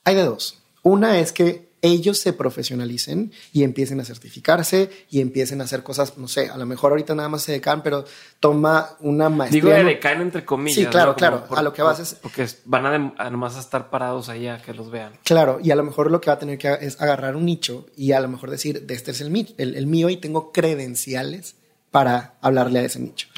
[0.02, 0.58] Hay de dos.
[0.82, 6.18] Una es que ellos se profesionalicen y empiecen a certificarse y empiecen a hacer cosas,
[6.18, 8.04] no sé, a lo mejor ahorita nada más EDECAN, pero
[8.40, 9.62] toma una maestría.
[9.62, 9.88] Digo, de ¿no?
[9.90, 10.74] decaen entre comillas.
[10.76, 11.16] Sí, claro, ¿no?
[11.18, 11.44] Claro.
[11.50, 14.60] A lo que vas es- Porque van a, a nomás a estar parados ahí a
[14.60, 15.12] que los vean.
[15.22, 17.86] Claro, y a lo mejor lo que va a tener que es agarrar un nicho
[17.96, 21.54] y a lo mejor decir, de este es el, el, el mío y tengo credenciales
[21.90, 23.28] para hablarle a ese nicho.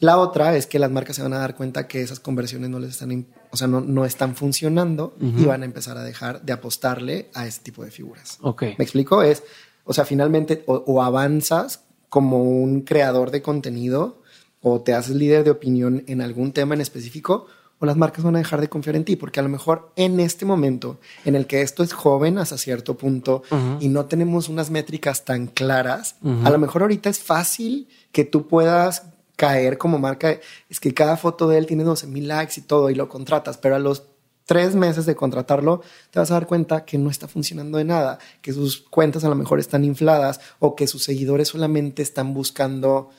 [0.00, 2.78] La otra es que las marcas se van a dar cuenta que esas conversiones no
[2.78, 6.52] les están, o sea, no, no están funcionando y van a empezar a dejar de
[6.52, 8.38] apostarle a ese tipo de figuras.
[8.40, 8.62] Ok.
[8.78, 9.22] ¿Me explico?
[9.22, 9.44] Es,
[9.84, 14.22] o sea, finalmente o, o avanzas como un creador de contenido
[14.60, 17.46] o te haces líder de opinión en algún tema en específico
[17.82, 20.20] o las marcas van a dejar de confiar en ti porque a lo mejor en
[20.20, 23.42] este momento en el que esto es joven hasta cierto punto
[23.80, 26.14] y no tenemos unas métricas tan claras,
[26.44, 29.02] a lo mejor ahorita es fácil que tú puedas
[29.34, 30.38] caer como marca.
[30.70, 33.58] Es que cada foto de él tiene 12 mil likes y todo y lo contratas,
[33.58, 34.04] pero a los
[34.44, 38.20] tres meses de contratarlo, te vas a dar cuenta que no está funcionando de nada,
[38.42, 43.10] que sus cuentas a lo mejor están infladas o que sus seguidores solamente están buscando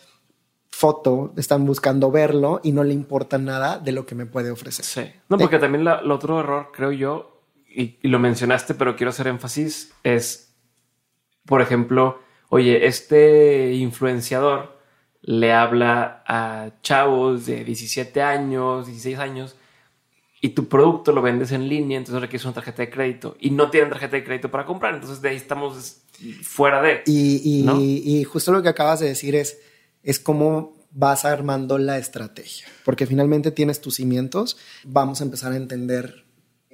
[0.83, 4.83] foto, están buscando verlo y no le importa nada de lo que me puede ofrecer.
[4.83, 5.01] Sí.
[5.29, 7.41] No, porque también la- el otro error, creo yo,
[7.73, 10.53] y, y lo mencionaste, pero quiero hacer énfasis, es,
[11.45, 12.19] por ejemplo,
[12.49, 14.77] oye, este influenciador
[15.21, 19.55] le habla a chavos de 17 años, 16 años,
[20.41, 23.69] y tu producto lo vendes en línea, entonces requieres una tarjeta de crédito y no
[23.69, 26.01] tienen tarjeta de crédito para comprar, entonces de ahí estamos
[26.43, 27.03] fuera de...
[27.05, 27.79] Y, y- ¿No?
[27.79, 29.57] y justo lo que acabas de decir es,
[30.03, 35.57] es cómo vas armando la estrategia, porque finalmente tienes tus cimientos, vamos a empezar a
[35.57, 36.23] entender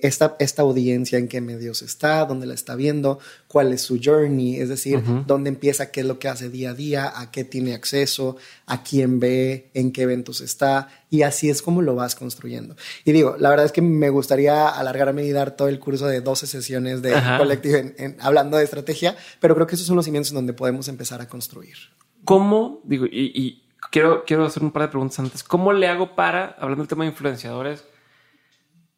[0.02, 4.56] esta, esta audiencia en qué medios está, dónde la está viendo, cuál es su journey,
[4.56, 7.74] es decir, dónde empieza, qué es lo que hace día a día, a qué tiene
[7.74, 12.78] acceso, a quién ve, en qué eventos está, y así es como lo vas construyendo.
[13.04, 16.22] Y digo, la verdad es que me gustaría alargarme y dar todo el curso de
[16.22, 17.38] 12 sesiones de Ajá.
[17.38, 20.54] Collective en- en- hablando de estrategia, pero creo que esos son los cimientos en donde
[20.54, 21.76] podemos empezar a construir.
[22.24, 22.80] ¿Cómo?
[22.86, 25.44] Digo, y, y quiero, quiero hacer un par de preguntas antes.
[25.44, 27.88] ¿Cómo le hago para, hablando del tema de influenciadores,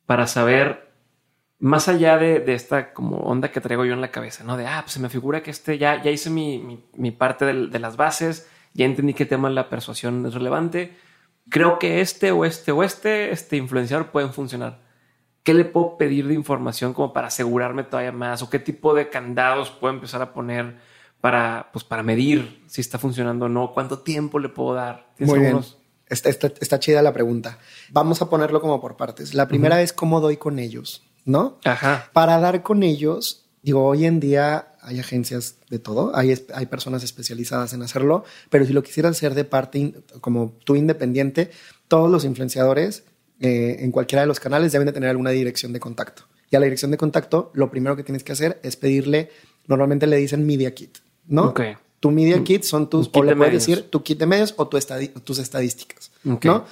[0.06, 0.92] para saber,
[1.60, 4.58] más allá de, de esta como onda que traigo yo en la cabeza, ¿no?
[4.58, 7.80] De, ah, pues se me figura que este ya, ya hice mi, mi, parte de,
[7.80, 10.98] las bases, ya entendí el tema de la persuasión es relevante.
[11.50, 14.80] Creo que este o este o este, este influenciador pueden funcionar.
[15.44, 18.44] ¿Qué le puedo pedir de información como para asegurarme todavía más?
[18.44, 20.78] ¿O qué tipo de candados puedo empezar a poner
[21.22, 23.74] para, pues, para medir si está funcionando o no?
[23.74, 25.12] ¿Cuánto tiempo le puedo dar?
[25.16, 25.60] ¿Tienes Muy bien.
[26.08, 27.58] Está, está- está chida la pregunta.
[27.92, 29.34] Vamos a ponerlo como por partes.
[29.34, 31.58] La primera es cómo doy con ellos, ¿no?
[31.64, 32.10] Ajá.
[32.12, 37.04] Para dar con ellos, digo, hoy en día hay agencias de todo, hay, hay personas
[37.04, 41.52] especializadas en hacerlo, pero si lo quisieras hacer de parte in- como tú independiente,
[41.88, 43.04] todos los influenciadores
[43.40, 46.24] eh, en cualquiera de los canales deben de tener alguna dirección de contacto.
[46.50, 49.30] Y a la dirección de contacto, lo primero que tienes que hacer es pedirle,
[49.68, 50.98] normalmente le dicen Media Kit,
[51.32, 51.46] ¿no?
[51.46, 51.62] Ok.
[52.00, 53.68] Tu Media Kit son tus, kit o le de puedes medios.
[53.68, 56.46] decir tu kit de medios o tu estadi- tus estadísticas, Ok.
[56.46, 56.66] ¿no?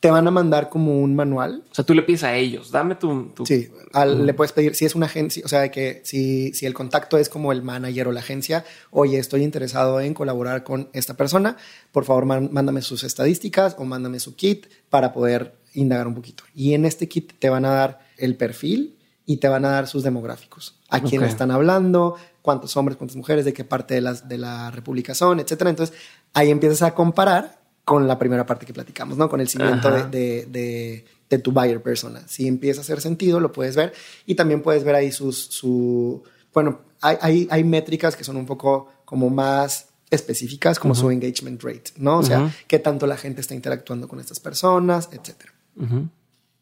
[0.00, 2.94] Te van a mandar como un manual O sea, tú le pides a ellos, dame
[2.94, 3.26] tu...
[3.34, 6.64] tu- Sí, al- le puedes pedir, si es una agencia, o sea, que si, si
[6.64, 10.88] el contacto es como el manager o la agencia, oye, estoy interesado en colaborar con
[10.94, 11.58] esta persona,
[11.92, 16.44] por favor, mándame sus estadísticas o mándame su kit para poder indagar un poquito.
[16.54, 18.96] Y en este kit te van a dar el perfil
[19.26, 23.44] y te van a dar sus demográficos, a quién están hablando, cuántos hombres, cuántas mujeres,
[23.44, 25.70] de qué parte de, las, de la república son, etcétera.
[25.70, 25.96] Entonces,
[26.32, 29.28] ahí empiezas a comparar con la primera parte que platicamos, ¿no?
[29.28, 32.22] Con el cimiento de, de, de- de tu buyer persona.
[32.26, 33.92] Si empieza a hacer sentido, lo puedes ver
[34.26, 36.22] y también puedes ver ahí sus, su,
[36.52, 41.62] bueno, hay, hay, hay métricas que son un poco como más específicas, como su engagement
[41.62, 42.18] rate, ¿no?
[42.18, 42.50] O sea, Ujú.
[42.66, 45.52] qué tanto la gente está interactuando con estas personas, etcétera.
[45.76, 46.08] Ujú.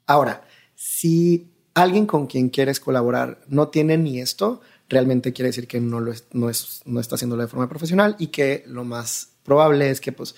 [0.07, 0.43] Ahora,
[0.75, 6.01] si alguien con quien quieres colaborar no tiene ni esto, realmente quiere decir que no,
[6.01, 9.91] lo es, no, es, no está haciéndolo de forma profesional y que lo más probable
[9.91, 10.35] es que pues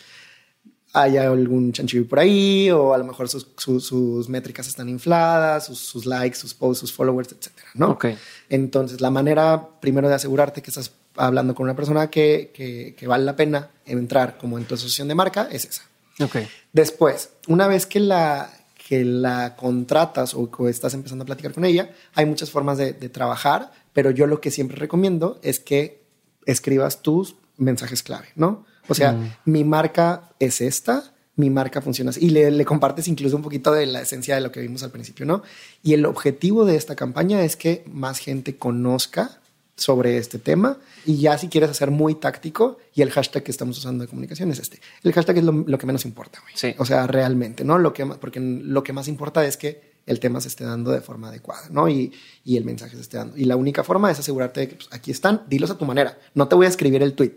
[0.92, 5.66] haya algún chanchillo por ahí o a lo mejor sus, sus- sus métricas están infladas,
[5.66, 7.90] sus, sus likes, sus posts, sus followers, etcétera, ¿no?
[7.90, 8.06] Ok.
[8.48, 13.06] Entonces, la manera primero de asegurarte que estás hablando con una persona que, que, que
[13.06, 15.82] vale la pena entrar como en tu asociación de marca es esa.
[16.24, 16.36] Ok.
[16.72, 18.50] Después, una vez que la,
[18.88, 22.94] que la contratas o, o estás empezando a platicar con ella, hay muchas formas de,
[22.94, 26.02] de trabajar, pero yo lo que siempre recomiendo es que
[26.46, 28.64] escribas tus mensajes clave, ¿no?
[28.88, 29.30] O sea, Mm.
[29.44, 32.24] mi marca es esta, mi marca funciona así.
[32.26, 34.90] Y le, le compartes incluso un poquito de la esencia de lo que vimos al
[34.90, 35.42] principio, ¿no?
[35.82, 39.38] Y el objetivo de esta campaña es que más gente conozca
[39.76, 40.76] sobre este tema
[41.06, 44.50] y ya si quieres hacer muy táctico y el hashtag que estamos usando de comunicación
[44.50, 44.78] es este.
[45.02, 46.52] El hashtag es lo, lo que menos importa, güey.
[46.54, 46.74] Sí.
[46.76, 47.78] O sea, realmente, ¿no?
[47.78, 51.00] Lo que porque lo que más importa es que el tema se esté dando de
[51.00, 51.88] forma adecuada, ¿no?
[51.88, 52.12] Y,
[52.44, 53.36] y el mensaje se esté dando.
[53.36, 56.18] Y la única forma es asegurarte de que pues, aquí están, dilos a tu manera.
[56.34, 57.34] No te voy a escribir el tweet,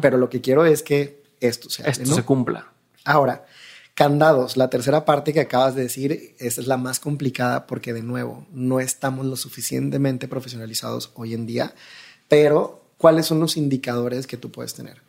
[0.00, 2.14] pero lo que quiero es que esto se Esto ¿no?
[2.14, 2.72] se cumpla.
[3.04, 3.44] Ahora,
[3.94, 8.02] candados, la tercera parte que acabas de decir, esa es la más complicada porque de
[8.02, 11.74] nuevo, no estamos lo suficientemente profesionalizados hoy en día,
[12.28, 15.02] pero ¿cuáles son los indicadores que tú puedes tener?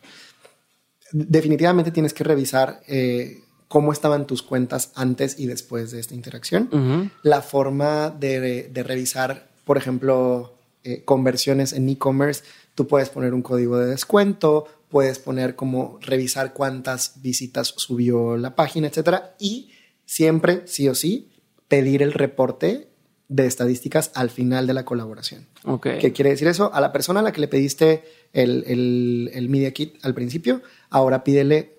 [1.12, 7.12] Definitivamente tienes que revisar eh, cómo estaban tus cuentas antes y después de esta interacción
[7.24, 12.44] la forma de, de revisar, por ejemplo, eh, conversiones en e-commerce,
[12.76, 18.56] tú puedes poner un código de descuento, puedes poner como revisar cuántas visitas subió la
[18.56, 19.70] página, etcétera, y
[20.06, 21.30] siempre, sí o sí,
[21.68, 22.88] pedir el reporte
[23.28, 25.46] de estadísticas al final de la colaboración.
[25.64, 25.88] Ok.
[26.00, 26.74] ¿Qué quiere decir eso?
[26.74, 28.04] A la persona a la que le pediste
[28.34, 31.79] el, el, el Media Kit al principio, ahora pídele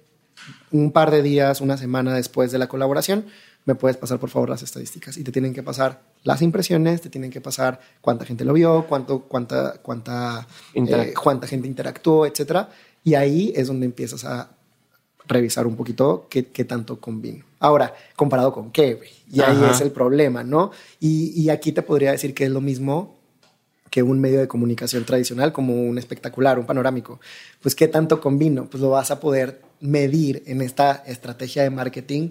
[0.71, 3.27] un par de días, una semana después de la colaboración,
[3.65, 7.11] me puedes pasar por favor las estadísticas y te tienen que pasar las impresiones, te
[7.11, 12.69] tienen que pasar cuánta gente lo vio, cuánto, cuánta, cuánta, eh, cuánta gente interactuó, etcétera.
[13.05, 14.51] Y ahí es donde empiezas a
[15.27, 17.45] revisar un poquito qué, qué tanto convino.
[17.61, 19.11] Ahora, comparado con qué, güey.
[19.31, 19.71] Y ahí Ajá.
[19.71, 20.73] es el problema, ¿no?
[20.99, 23.20] Y, y aquí te podría decir que es lo mismo
[23.91, 27.21] que un medio de comunicación tradicional como un espectacular, un panorámico.
[27.61, 32.31] Pues qué tanto combino, pues lo vas a poder medir en esta estrategia de marketing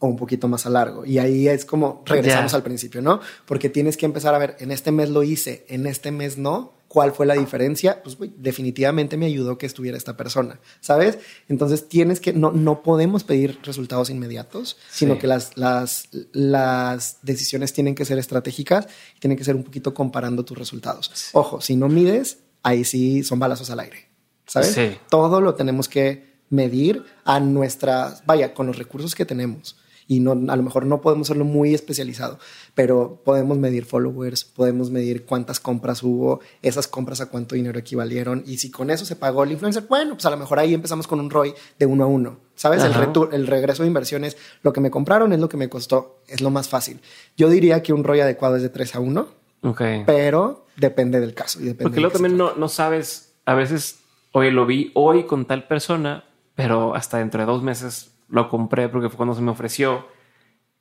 [0.00, 1.04] o un poquito más a largo.
[1.04, 3.20] Y ahí es como regresamos al principio, ¿no?
[3.46, 6.77] Porque tienes que empezar a ver, en este mes lo hice, en este mes no.
[6.88, 8.02] ¿Cuál fue la diferencia?
[8.02, 11.18] Pues definitivamente me ayudó que estuviera esta persona, ¿sabes?
[11.48, 15.20] Entonces tienes que, no, no podemos pedir resultados inmediatos, sino Sí.
[15.20, 18.88] que las, las, las decisiones tienen que ser estratégicas
[19.20, 21.10] tienen que ser un poquito comparando tus resultados.
[21.32, 24.08] Ojo, si no mides, ahí sí son balazos al aire,
[24.46, 24.72] ¿sabes?
[24.72, 24.96] Sí.
[25.10, 29.76] Todo lo tenemos que medir a nuestras, vaya, con los recursos que tenemos.
[30.10, 32.38] Y no, a lo mejor no podemos hacerlo muy especializado,
[32.74, 38.42] pero podemos medir followers, podemos medir cuántas compras hubo, esas compras a cuánto dinero equivalieron.
[38.46, 41.06] Y si con eso se pagó el influencer, bueno, pues a lo mejor ahí empezamos
[41.06, 42.38] con un ROI de uno a uno.
[42.54, 42.82] ¿Sabes?
[42.82, 42.92] El,
[43.32, 46.48] el regreso de inversiones, lo que me compraron es lo que me costó, es lo
[46.50, 47.00] más fácil.
[47.36, 49.28] Yo diría que un ROI adecuado es de 3 a 1,
[49.62, 49.82] Ok.
[50.06, 51.60] pero depende del caso.
[51.60, 53.98] Y depende Porque de luego también no, no sabes, a veces,
[54.32, 58.88] oye, lo vi hoy con tal persona, pero hasta dentro de dos meses lo compré
[58.88, 60.06] porque fue cuando se me ofreció.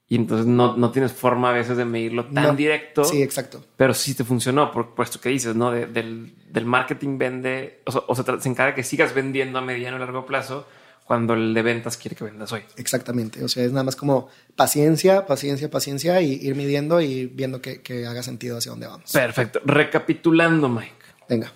[0.09, 2.53] Y entonces no, no tienes forma a veces de medirlo tan No.
[2.55, 3.03] directo.
[3.03, 3.63] Sí, exacto.
[3.75, 5.69] Pero sí te funcionó, por, por esto que dices, ¿no?
[5.71, 9.61] De- del, del marketing vende, o sea, o sea, se encarga que sigas vendiendo a
[9.61, 10.65] mediano y largo plazo
[11.03, 12.61] cuando el de ventas quiere que vendas hoy.
[12.77, 13.43] Exactamente.
[13.43, 17.81] O sea, es nada más como paciencia, paciencia, paciencia y ir midiendo y viendo que,
[17.81, 19.11] que haga sentido hacia dónde vamos.
[19.11, 19.59] Perfecto.
[19.65, 20.93] Recapitulando, Mike.
[21.27, 21.51] Venga.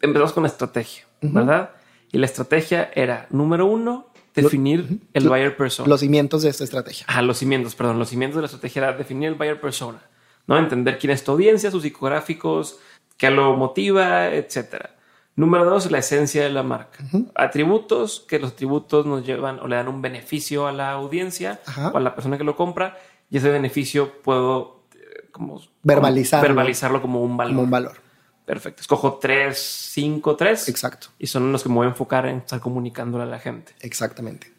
[0.00, 1.70] Empezamos con la estrategia, ¿verdad?
[2.10, 5.88] Y la estrategia era, número uno, definir el buyer persona.
[5.88, 7.06] Los cimientos de esta estrategia.
[7.08, 7.98] Ah, los cimientos, perdón.
[7.98, 10.00] Los cimientos de la estrategia era definir el buyer persona,
[10.46, 10.58] ¿no?
[10.58, 12.78] Entender quién es tu audiencia, sus psicográficos,
[13.16, 14.96] qué lo motiva, etcétera.
[15.34, 17.04] Número dos, la esencia de la marca.
[17.34, 21.88] Atributos, que los atributos nos llevan o le dan un beneficio a la audiencia Ajá.
[21.88, 22.98] o a la persona que lo compra
[23.30, 26.46] y ese beneficio puedo eh, como Verbalizarlo.
[26.48, 27.52] verbalizarlo como un valor.
[27.54, 28.01] Como un valor.
[28.44, 28.82] Perfecto.
[28.82, 30.68] Escojo tres, cinco, tres.
[30.68, 31.08] Exacto.
[31.18, 33.72] Y son los que me voy a enfocar en estar comunicándole a la gente.
[33.80, 34.52] Exactamente.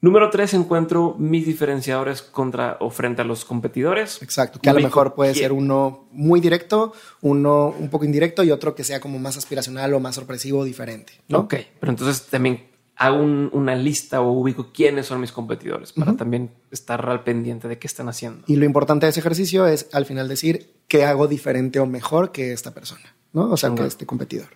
[0.00, 4.22] Número tres, encuentro mis diferenciadores contra o frente a los competidores.
[4.22, 4.60] Exacto.
[4.60, 8.76] Que a lo mejor puede ser uno muy directo, uno un poco indirecto y otro
[8.76, 11.14] que sea como más aspiracional o más sorpresivo o diferente.
[11.26, 11.40] ¿no?
[11.40, 12.67] Ok, pero entonces también
[12.98, 17.68] hago un- una lista o ubico quiénes son mis competidores para también estar al pendiente
[17.68, 18.42] de qué están haciendo.
[18.48, 22.32] Y lo importante de ese ejercicio es al final decir qué hago diferente o mejor
[22.32, 23.50] que esta persona, ¿no?
[23.50, 24.48] O sea, que este competidor.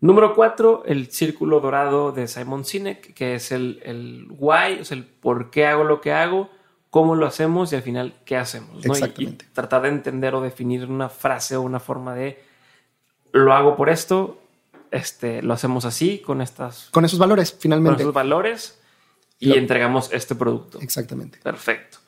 [0.00, 4.96] Número cuatro, el círculo dorado de Simon Sinek, que es el, el why, o sea,
[4.98, 6.50] el por qué hago lo que hago,
[6.90, 8.84] cómo lo hacemos y al final qué hacemos.
[8.84, 8.92] ¿no?
[8.92, 9.46] Y- Exactamente.
[9.48, 12.38] Y, tratar de entender o definir una frase o una forma de
[13.32, 14.41] lo hago por esto,
[14.92, 18.02] este, lo hacemos así, con estas Con esos valores, con finalmente.
[18.02, 18.78] esos valores
[19.40, 20.78] y Lo- entregamos este producto.
[20.80, 21.38] Exactamente.
[21.42, 21.98] Perfecto.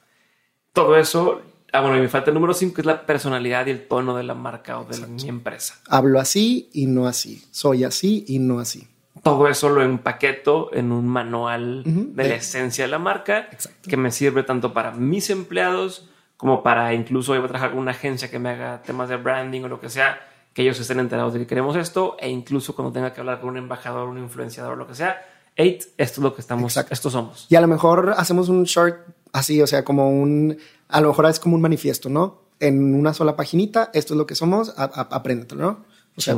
[0.72, 1.42] Todo eso.
[1.72, 4.16] Ah, bueno, y me falta el número 5, que es la personalidad y el tono
[4.16, 5.80] de la marca o de la- mi empresa.
[5.88, 7.44] Hablo así y no así.
[7.50, 8.86] Soy así y no así.
[9.22, 13.48] todo eso lo empaqueto en un manual de la esencia de la marca
[13.88, 17.92] que me sirve tanto para mis empleados como para incluso yo a trabajar con una
[17.92, 20.20] agencia que me haga temas de branding o lo que sea,
[20.54, 23.50] que ellos estén enterados de que queremos esto e incluso cuando tenga que hablar con
[23.50, 25.20] un embajador, un influenciador, lo que sea,
[25.56, 27.46] eight, esto es lo que estamos, esto somos.
[27.50, 28.96] Y a lo mejor hacemos un short
[29.32, 30.56] así, o sea, como un,
[30.88, 32.42] a lo mejor es como un manifiesto, ¿no?
[32.60, 35.84] En una sola paginita, esto es lo que somos, apréndetelo, ¿no?
[36.16, 36.36] O sea,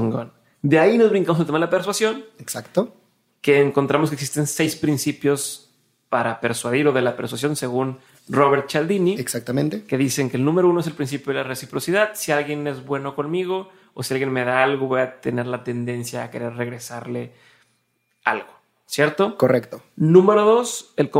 [0.62, 2.24] De ahí nos brincamos al tema de la persuasión.
[2.38, 2.94] Exacto.
[3.42, 5.70] Que encontramos que existen seis principios
[6.08, 7.98] para persuadir o de la persuasión según
[8.28, 9.14] Robert Cialdini.
[9.18, 9.84] Exactamente.
[9.84, 12.12] Que dicen que el número uno es el principio de la reciprocidad.
[12.14, 15.64] Si alguien es bueno conmigo o si alguien me da algo, voy a tener la
[15.64, 17.32] tendencia a querer regresarle
[18.24, 18.54] algo.
[18.84, 19.38] ¿Cierto?
[19.38, 19.82] Correcto.
[19.96, 21.10] Número dos, el,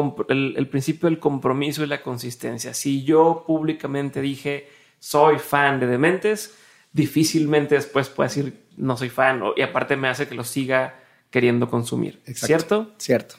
[0.57, 2.75] el, principio del compromiso y la consistencia.
[2.75, 4.69] Si yo públicamente dije
[4.99, 6.55] soy fan de Dementes,
[6.93, 11.01] difícilmente después puedo decir no soy fan y aparte me hace que lo siga
[11.31, 12.21] queriendo consumir.
[12.27, 12.93] ¿Cierto?
[12.99, 13.37] Cierto.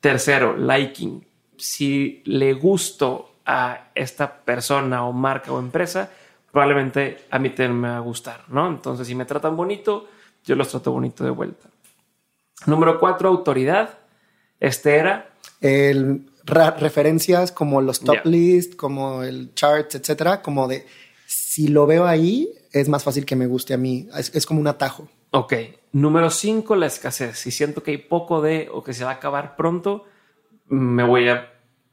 [0.00, 1.26] Tercero, liking.
[1.58, 6.10] Si le gusto a esta persona o marca o empresa,
[6.58, 8.66] probablemente a mí también me va a gustar, ¿no?
[8.66, 10.08] Entonces, si me tratan bonito,
[10.44, 11.68] yo los trato bonito de vuelta.
[12.66, 13.96] Número cuatro, autoridad.
[14.58, 15.30] Este era.
[15.60, 20.84] El, referencias como los top list, como el charts, etcétera, como de
[21.26, 24.08] si lo veo ahí, es más fácil que me guste a mí.
[24.16, 25.08] Es, como un atajo.
[25.30, 25.54] Ok.
[25.92, 27.38] Número cinco, la escasez.
[27.38, 30.06] Si siento que hay poco de o que se va a acabar pronto,
[30.66, 31.52] me voy a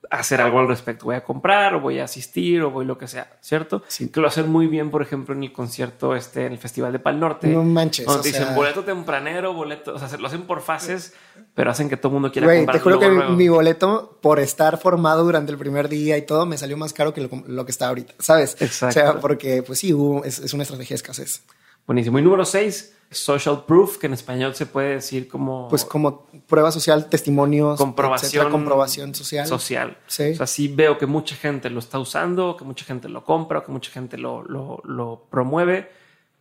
[0.10, 1.06] hacer algo al respecto.
[1.06, 3.84] Voy a comprar o voy a asistir o voy lo que sea, ¿cierto?
[3.88, 4.10] Sí.
[4.10, 7.00] Que lo hacen muy bien, por ejemplo, en el concierto este, en el Festival de
[7.00, 7.48] Pal Norte.
[7.48, 8.06] No manches.
[8.06, 11.14] Donde dicen boleto tempranero, boleto, o sea, lo hacen por fases,
[11.54, 14.78] pero hacen que todo el mundo quiera Güey, Te juro que mi boleto, por estar
[14.78, 17.88] formado durante el primer día y todo, me salió más caro que lo, que está
[17.88, 18.58] ahorita, ¿sabes?
[18.60, 18.88] Exacto.
[18.88, 21.44] O sea, porque, pues sí, es, es una estrategia de escasez.
[21.86, 22.18] Buenísimo.
[22.20, 25.68] Y número seis, social proof, que en español se puede decir como...
[25.70, 29.48] Pues como prueba social, testimonios, comprobación, comprobación social.
[29.48, 29.98] Social.
[30.08, 30.32] Sí.
[30.32, 33.64] O sea, sí veo que mucha gente lo está usando, que mucha gente lo compra,
[33.64, 35.90] que mucha gente lo, lo, promueve.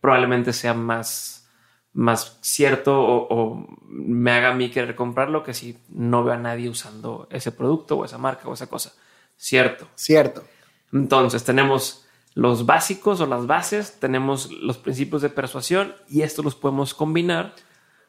[0.01, 1.47] Probablemente sea más,
[1.93, 6.69] más cierto o, me haga a mí querer comprarlo que si no veo a nadie
[6.69, 8.93] usando ese producto o esa marca o esa cosa.
[9.37, 9.87] Cierto.
[9.95, 10.43] Cierto.
[10.91, 12.04] Entonces tenemos
[12.35, 17.55] los básicos o las bases, tenemos los principios de persuasión y esto los podemos combinar.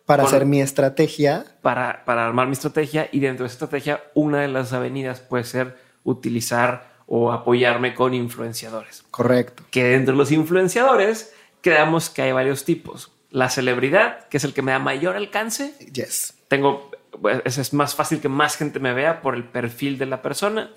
[0.04, 1.46] Para hacer mi estrategia.
[1.62, 5.44] Para, para armar mi estrategia y dentro de esa estrategia una de las avenidas puede
[5.44, 9.04] ser utilizar o apoyarme con influenciadores.
[9.12, 9.62] Correcto.
[9.70, 13.12] Que dentro de los influenciadores creamos que hay varios tipos.
[13.30, 15.74] La celebridad, que es el que me da mayor alcance.
[15.92, 16.34] Yes.
[16.48, 20.20] Tengo, pues, es más fácil que más gente me vea por el perfil de la
[20.20, 20.70] persona.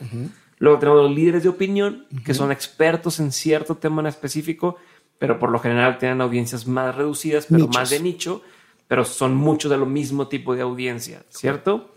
[0.60, 4.78] Luego tenemos los líderes de opinión, que son expertos en cierto tema en específico,
[5.18, 8.42] pero por lo general tienen audiencias más reducidas, pero más de nicho,
[8.88, 11.96] pero son muchos de lo mismo tipo de audiencia, ¿cierto?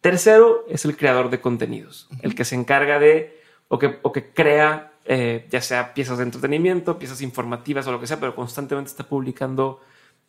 [0.00, 4.32] Tercero es el creador de contenidos, el que se encarga de, o que, o que
[4.32, 8.90] crea, eh, ya sea piezas de entretenimiento, piezas informativas o lo que sea, pero constantemente
[8.90, 9.80] está publicando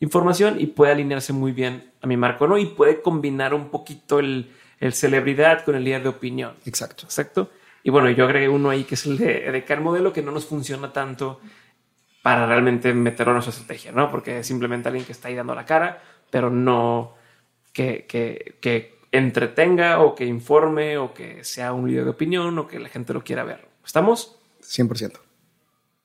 [0.02, 2.58] información y puede alinearse muy bien a mi marco, ¿no?
[2.58, 6.54] Y puede combinar un poquito el, el celebridad con el líder de opinión.
[6.66, 7.04] Exacto.
[7.06, 7.50] Exacto.
[7.90, 10.46] Y bueno, yo agregué uno ahí que es el de dedicar modelo que no nos
[10.46, 11.40] funciona tanto
[12.22, 14.12] para realmente meterlo en nuestra estrategia, ¿no?
[14.12, 17.16] Porque es simplemente alguien que está ahí dando la cara, pero no
[17.74, 22.68] que, que, que entretenga o que informe o que sea un líder de opinión o
[22.68, 23.68] que la gente lo quiera ver.
[23.84, 24.38] ¿Estamos?
[24.62, 25.14] 100%.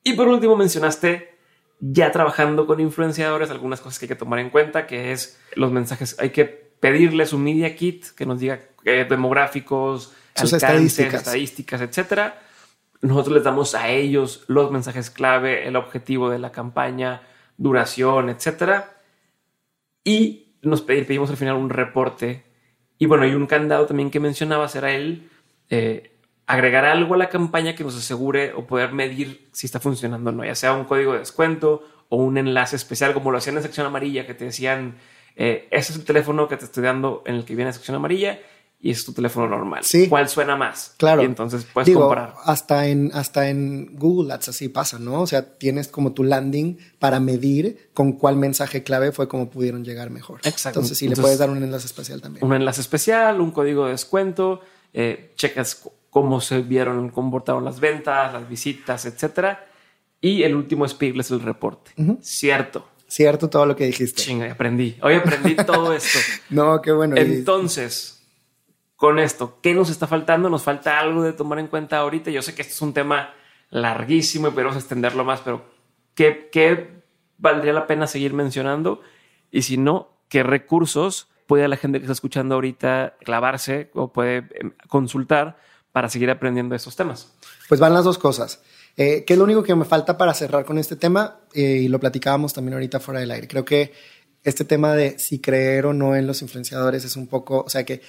[0.05, 1.37] Y por último mencionaste
[1.81, 5.71] ya trabajando con influenciadores, algunas cosas que hay que tomar en cuenta, que es los
[5.71, 11.15] mensajes, hay que pedirles un media kit que nos diga eh, demográficos, sus estadísticas.
[11.15, 12.41] estadísticas, etcétera.
[13.01, 17.23] Nosotros les damos a ellos los mensajes clave, el objetivo de la campaña,
[17.57, 18.97] duración, etcétera.
[20.03, 22.45] Y nos pedimos al final un reporte.
[22.99, 25.29] Y bueno, hay un candado también que mencionaba, será el
[25.69, 30.31] eh, agregar algo a la campaña que nos asegure o poder medir si está funcionando
[30.31, 33.57] o no, ya sea un código de descuento o un enlace especial, como lo hacían
[33.57, 34.97] en sección amarilla, que te decían,
[35.37, 38.39] eh, ese es el teléfono que te estoy dando en el que viene sección amarilla
[38.81, 39.83] y es tu teléfono normal.
[39.83, 40.09] Sí.
[40.09, 40.95] ¿Cuál suena más?
[40.99, 41.23] Claro.
[41.23, 42.35] Y entonces puedes comparar.
[42.45, 45.23] Hasta en, hasta en Google Ads así pasa, ¿no?
[45.23, 49.85] O sea, tienes como tu landing para medir con cuál mensaje clave fue como pudieron
[49.85, 50.41] llegar mejor.
[50.45, 50.81] Exacto.
[50.81, 52.45] Entonces, sí, le puedes dar un enlace especial también.
[52.45, 54.61] Un enlace especial, un código de descuento,
[54.93, 59.67] eh, checas cómo se vieron, comportaron las ventas, las visitas, etcétera.
[60.21, 61.91] Y el último es pedirles el reporte.
[62.21, 62.87] Cierto.
[63.09, 64.23] Cierto todo lo que dijiste.
[64.23, 64.97] Chinga, aprendí.
[65.03, 66.19] Hoy aprendí todo esto.
[66.51, 67.17] no, qué bueno.
[67.17, 68.14] Entonces,
[69.05, 69.59] con esto.
[69.61, 70.49] ¿Qué nos está faltando?
[70.49, 72.31] Nos falta algo de tomar en cuenta ahorita.
[72.31, 73.35] Yo sé que esto es un tema
[73.69, 75.63] larguísimo y podemos extenderlo más, pero
[76.15, 77.03] ¿qué, qué
[77.37, 79.03] valdría la pena seguir mencionando?
[79.51, 84.49] Y si no, ¿qué recursos puede la gente que está escuchando ahorita clavarse o puede
[84.55, 85.59] em, consultar
[85.93, 87.31] para seguir aprendiendo estos temas?
[87.69, 88.63] Pues van las dos cosas.
[88.97, 91.41] Eh, ¿Qué es lo único que me falta para cerrar con este tema?
[91.53, 93.49] Eh, y lo platicábamos también ahorita fuera del aire.
[93.49, 93.93] Creo que
[94.45, 97.85] este tema de si creer o no en los influenciadores es un poco, o sea
[97.85, 98.01] que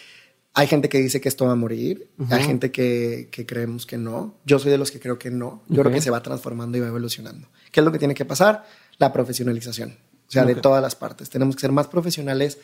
[0.58, 3.98] hay gente que dice que esto va a morir, hay gente que, que, creemos que
[3.98, 4.36] no.
[4.46, 5.62] Yo soy de los que creo que no.
[5.68, 7.50] Yo creo que se va transformando y va evolucionando.
[7.74, 8.66] ¿Qué es lo que tiene que pasar?
[8.98, 9.98] La profesionalización,
[10.28, 11.30] o sea, de todas las partes.
[11.30, 12.58] Tenemos que ser más profesionales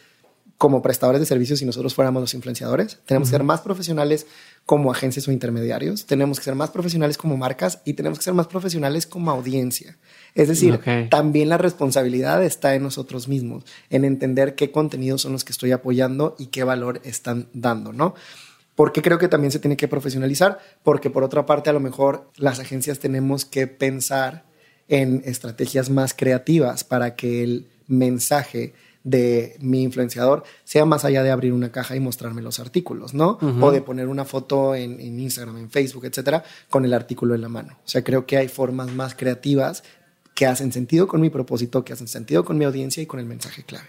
[0.57, 2.99] como prestadores de servicios si nosotros fuéramos los influenciadores.
[3.05, 4.25] Tenemos que ser más profesionales
[4.65, 6.05] como agencias o intermediarios.
[6.05, 9.97] Tenemos que ser más profesionales como marcas y tenemos que ser más profesionales como audiencia.
[10.33, 15.43] Es decir, también la responsabilidad está en nosotros mismos, en entender qué contenidos son los
[15.43, 18.15] que estoy apoyando y qué valor están dando, ¿no?
[18.75, 22.29] Porque creo que también se tiene que profesionalizar, porque por otra parte a lo mejor
[22.37, 24.45] las agencias tenemos que pensar
[24.87, 28.73] en estrategias más creativas para que el mensaje
[29.03, 33.39] de mi influenciador sea más allá de abrir una caja y mostrarme los artículos, ¿no?
[33.61, 37.41] O de poner una foto en, en, Instagram, en Facebook, etcétera, con el artículo en
[37.41, 37.79] la mano.
[37.83, 39.83] O sea, creo que hay formas más creativas
[40.35, 43.25] que hacen sentido con mi propósito, que hacen sentido con mi audiencia y con el
[43.25, 43.87] mensaje clave.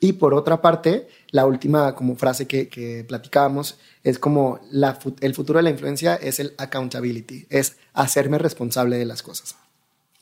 [0.00, 5.34] Y por otra parte, la última como frase que, que platicábamos es como la, el
[5.34, 9.56] futuro de la influencia es el accountability, es hacerme responsable de las cosas.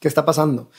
[0.01, 0.71] ¿Qué está pasando?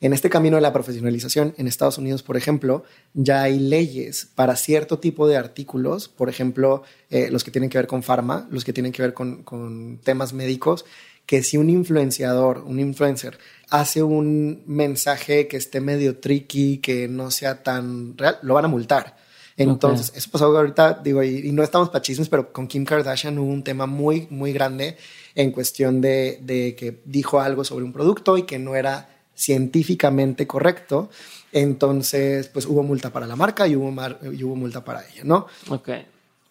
[0.00, 2.84] En este camino de la profesionalización, en Estados Unidos, por ejemplo,
[3.14, 7.78] ya hay leyes para cierto tipo de artículos, por ejemplo, eh, los que tienen que
[7.78, 10.84] ver con farma, los que tienen que ver con, con temas médicos,
[11.26, 13.38] que si un influenciador, un influencer,
[13.70, 18.68] hace un mensaje que esté medio tricky, que no sea tan real, lo van a
[18.68, 19.16] multar.
[19.56, 23.64] Entonces, eso pasó ahorita, digo, y, no estamos pachismos, pero con Kim Kardashian hubo un
[23.64, 24.96] tema muy, muy grande
[25.34, 30.46] en cuestión de, de que dijo algo sobre un producto y que no era científicamente
[30.46, 31.10] correcto,
[31.52, 33.90] entonces pues hubo multa para la marca y hubo,
[34.32, 35.46] y hubo multa para ella, ¿no?
[35.68, 35.90] Ok.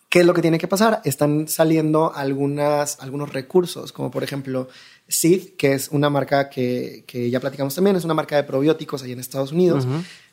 [0.09, 1.01] ¿Qué es lo que tiene que pasar?
[1.03, 4.69] Están saliendo algunas, algunos recursos, como por ejemplo
[5.09, 9.03] Seed, que es una marca que, que ya platicamos también, es una marca de probióticos
[9.03, 9.85] ahí en Estados Unidos.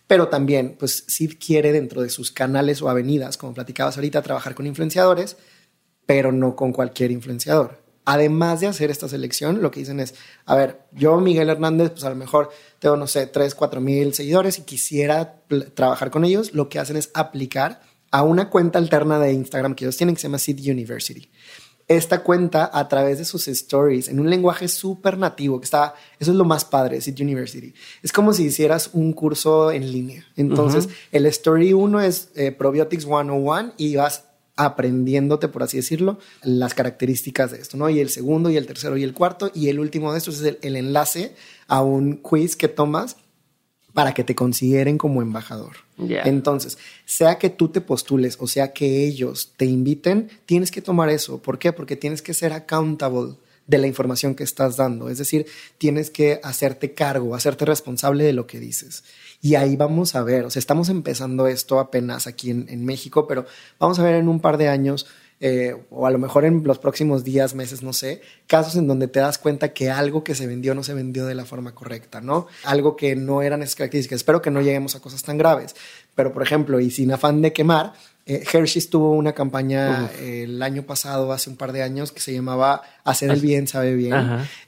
[0.06, 4.54] Pero también, pues Seed quiere dentro de sus canales o avenidas, como platicabas ahorita, trabajar
[4.54, 5.38] con influenciadores,
[6.06, 10.54] pero no con cualquier influenciador además de hacer esta selección, lo que dicen es, a
[10.54, 14.58] ver, yo, Miguel Hernández, pues a lo mejor tengo, no sé, 3, 4 mil seguidores
[14.58, 15.36] y quisiera
[15.74, 17.80] trabajar con ellos, lo que hacen es aplicar
[18.10, 21.30] a una cuenta alterna de Instagram que ellos tienen que se llama Seed University.
[21.86, 26.30] Esta cuenta a través de sus stories en un lenguaje súper nativo, que está, eso
[26.30, 27.74] es lo más padre, Seed University.
[28.02, 30.24] Es como si hicieras un curso en línea.
[30.36, 34.24] Entonces, el story 1 es eh, Probiotics 101 y vas
[34.56, 37.88] aprendiéndote, por así decirlo, las características de esto, ¿no?
[37.90, 40.56] Y el segundo y el tercero y el cuarto y el último de estos es
[40.62, 41.34] el, enlace
[41.66, 43.16] a un quiz que tomas
[43.92, 45.76] para que te consideren como embajador.
[45.98, 51.08] Entonces, sea que tú te postules o sea que ellos te inviten, tienes que tomar
[51.08, 51.40] eso.
[51.40, 51.72] ¿Por qué?
[51.72, 53.36] Porque tienes que ser accountable
[53.66, 55.08] de la información que estás dando.
[55.08, 55.46] Es decir,
[55.78, 59.04] tienes que hacerte cargo, hacerte responsable de lo que dices.
[59.40, 63.46] Y ahí vamos a ver, o sea, estamos empezando esto apenas aquí en, México, pero
[63.78, 65.06] vamos a ver en un par de años,
[65.40, 69.08] eh, o a lo mejor en los próximos días, meses, no sé, casos en donde
[69.08, 72.22] te das cuenta que algo que se vendió no se vendió de la forma correcta,
[72.22, 72.46] ¿no?
[72.64, 74.16] Algo que no eran esas características.
[74.16, 75.76] Espero que no lleguemos a cosas tan graves,
[76.14, 77.92] pero por ejemplo, y sin afán de quemar,
[78.24, 82.32] eh, Hershey's tuvo una campaña el año pasado, hace un par de años, que se
[82.32, 84.14] llamaba Hacer el bien sabe bien,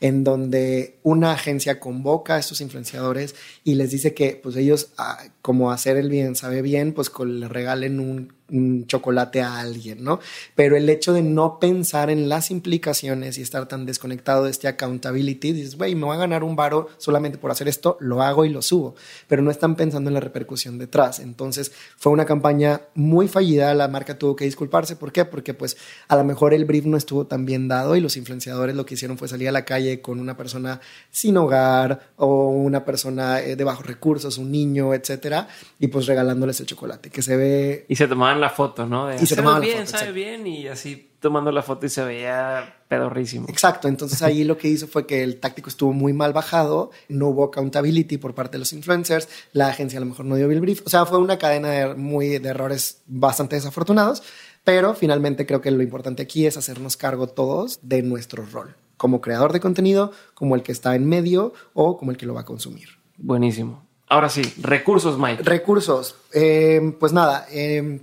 [0.01, 3.34] en donde una agencia convoca a estos influenciadores
[3.64, 7.49] y les dice que pues ellos, ah, como hacer el bien sabe bien, pues le
[7.49, 10.20] regalen un un chocolate a alguien, ¿no?
[10.55, 14.68] Pero el hecho de no pensar en las implicaciones y estar tan desconectado de este
[14.68, 18.45] accountability, dices, güey, me voy a ganar un varo solamente por hacer esto, lo hago
[18.45, 18.95] y lo subo,
[19.26, 21.19] pero no están pensando en la repercusión detrás.
[21.19, 25.24] Entonces fue una campaña muy fallida, la marca tuvo que disculparse, ¿por qué?
[25.24, 25.77] Porque pues
[26.09, 28.94] a lo mejor el brief no estuvo tan bien dado y los influenciadores lo que
[28.94, 30.81] hicieron fue salir a la calle con una persona
[31.11, 35.48] sin hogar o una persona eh, de bajos recursos, un niño, etcétera,
[35.78, 37.86] y pues regalándoles el chocolate, que se ve...
[37.89, 39.15] Y se tomaban la foto, ¿no?
[39.15, 43.47] y se tomaban bien, sabe bien, y así tomando la foto y se veía pedorrísimo.
[43.48, 47.28] Exacto, entonces ahí lo que hizo fue que el táctico estuvo muy mal bajado, no
[47.28, 50.61] hubo accountability por parte de los influencers, la agencia a lo mejor no dio el
[50.61, 54.23] brief, o sea, fue una cadena de, muy, de errores bastante desafortunados,
[54.66, 59.20] pero finalmente creo que lo importante aquí es hacernos cargo todos de nuestro rol, como
[59.20, 62.40] creador de contenido, como el que está en medio o como el que lo va
[62.40, 62.88] a consumir.
[63.16, 63.86] Buenísimo.
[64.09, 65.44] Ahora sí, recursos, Mike.
[65.44, 66.16] Recursos.
[66.32, 68.01] Eh, pues nada, eh,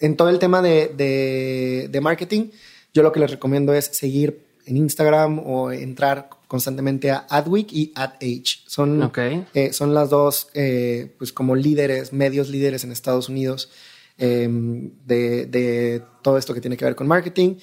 [0.00, 2.50] en todo el tema de, de, marketing,
[2.92, 7.92] yo lo que les recomiendo es seguir en Instagram o entrar constantemente a Adweek y
[7.94, 8.64] AdAge.
[8.66, 9.12] Son,
[9.54, 13.70] eh, son las dos, eh, pues como líderes, medios líderes en Estados Unidos
[14.18, 17.56] em, de, de, todo esto que tiene que ver con marketing.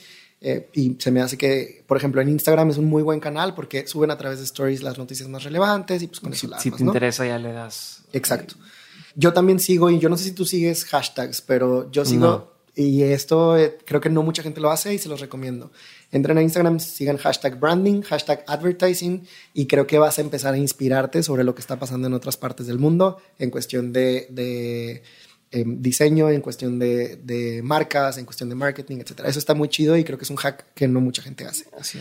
[0.43, 3.53] Eh, y se me hace que, por ejemplo, en Instagram es un muy buen canal
[3.53, 6.55] porque suben a través de stories las noticias más relevantes y pues con si, eso
[6.59, 8.03] Si te interesa ya le das.
[8.11, 8.55] Exacto.
[9.15, 13.03] Yo también sigo, y yo no sé si tú sigues hashtags, pero yo sigo, y
[13.03, 15.71] esto eh, creo que no mucha gente lo hace y se los recomiendo.
[16.11, 20.57] Entren a Instagram, sigan hashtag branding, hashtag advertising, y creo que vas a empezar a
[20.57, 25.03] inspirarte sobre lo que está pasando en otras partes del mundo en cuestión de, de
[25.53, 29.27] Em, diseño, en cuestión de, marcas, en cuestión de marketing, etcétera.
[29.27, 31.65] Eso está muy chido y creo que es un hack que no mucha gente hace.
[31.77, 31.99] Así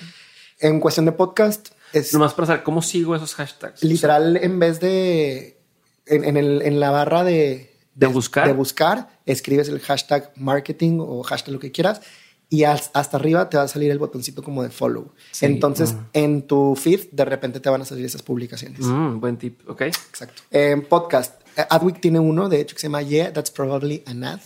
[0.60, 2.12] En cuestión de podcast, es.
[2.12, 3.82] Nomás para saber cómo sigo esos hashtags.
[3.82, 5.58] Literal, en vez de.
[6.06, 8.46] En, el, en la barra de, de, buscar.
[8.46, 12.00] De buscar, escribes el hashtag marketing o hashtag lo que quieras
[12.52, 15.12] y hasta arriba te va a salir el botoncito como de follow.
[15.40, 18.80] Entonces, en tu feed, de repente te van a salir esas publicaciones.
[18.80, 19.82] Mm, buen tip, ok.
[19.82, 20.42] Exacto.
[20.50, 24.24] En podcast, eh, Adweek tiene uno, de hecho, que se llama Yeah, That's Probably an
[24.24, 24.40] Ad.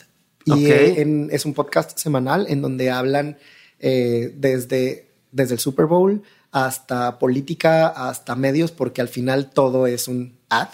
[0.45, 3.39] Y eh, es un podcast semanal en donde hablan
[3.81, 6.23] eh, desde, desde el Super Bowl
[6.53, 10.69] hasta política, hasta medios, porque al final todo es un ad.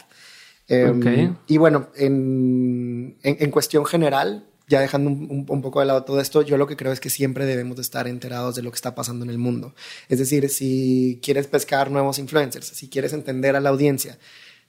[0.68, 6.20] Em, y bueno, en, en, cuestión general, ya dejando un, un, poco de lado todo
[6.20, 8.76] esto, yo lo que creo es que siempre debemos de estar enterados de lo que
[8.76, 9.74] está pasando en el mundo.
[10.08, 14.18] Es decir, si quieres pescar nuevos influencers, si quieres entender a la audiencia,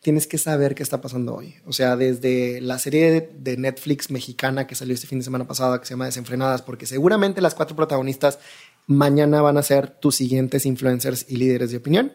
[0.01, 1.55] tienes que saber qué está pasando hoy.
[1.65, 5.79] O sea, desde la serie de Netflix mexicana que salió este fin de semana pasado,
[5.79, 8.39] que se llama Desenfrenadas, porque seguramente las cuatro protagonistas
[8.87, 12.13] mañana van a ser tus siguientes influencers y líderes de opinión,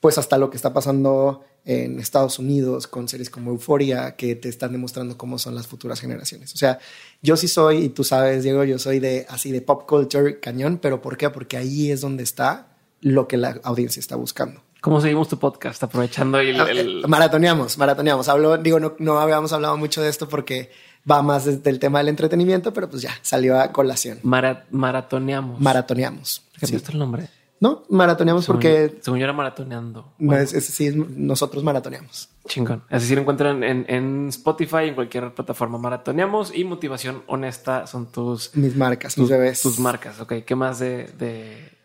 [0.00, 4.48] pues hasta lo que está pasando en Estados Unidos con series como Euforia, que te
[4.48, 6.54] están demostrando cómo son las futuras generaciones.
[6.54, 6.78] O sea,
[7.20, 10.78] yo sí soy, y tú sabes, Diego, yo soy de así de pop culture cañón,
[10.80, 11.28] pero ¿por qué?
[11.28, 12.68] Porque ahí es donde está
[13.02, 14.62] lo que la audiencia está buscando.
[14.80, 15.82] ¿Cómo seguimos tu podcast?
[15.82, 17.04] Aprovechando el, ah, el...
[17.08, 18.28] Maratoneamos, maratoneamos.
[18.28, 20.70] Hablo, digo, no, no habíamos hablado mucho de esto porque
[21.10, 24.20] va más desde el tema del entretenimiento, pero pues ya salió a colación.
[24.22, 25.60] maratoneamos.
[25.60, 26.42] Maratoneamos.
[26.60, 27.28] ¿Qué es el nombre?
[27.60, 28.98] No, maratoneamos porque.
[29.00, 30.12] Según yo era maratoneando.
[30.18, 32.28] No, es, sí, nosotros maratoneamos.
[32.46, 32.84] Chingón.
[32.88, 38.54] Es decir, encuentran en, en, Spotify, en cualquier plataforma maratoneamos y motivación honesta son tus.
[38.54, 39.60] Mis marcas, tus, mis bebés.
[39.60, 40.20] Tus marcas.
[40.20, 40.34] Ok.
[40.46, 41.77] ¿Qué más de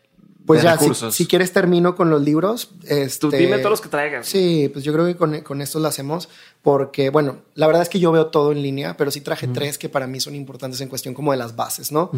[0.46, 0.78] pues ya,
[1.12, 2.72] si, quieres termino con los libros.
[2.86, 4.28] Este, Tú dime todos los que traigas.
[4.28, 6.30] Sí, pues yo creo que con, con esto lo hacemos
[6.62, 9.78] porque, bueno, la verdad es que yo veo todo en línea, pero sí traje tres
[9.78, 12.12] que para mí son importantes en cuestión como de las bases, ¿no?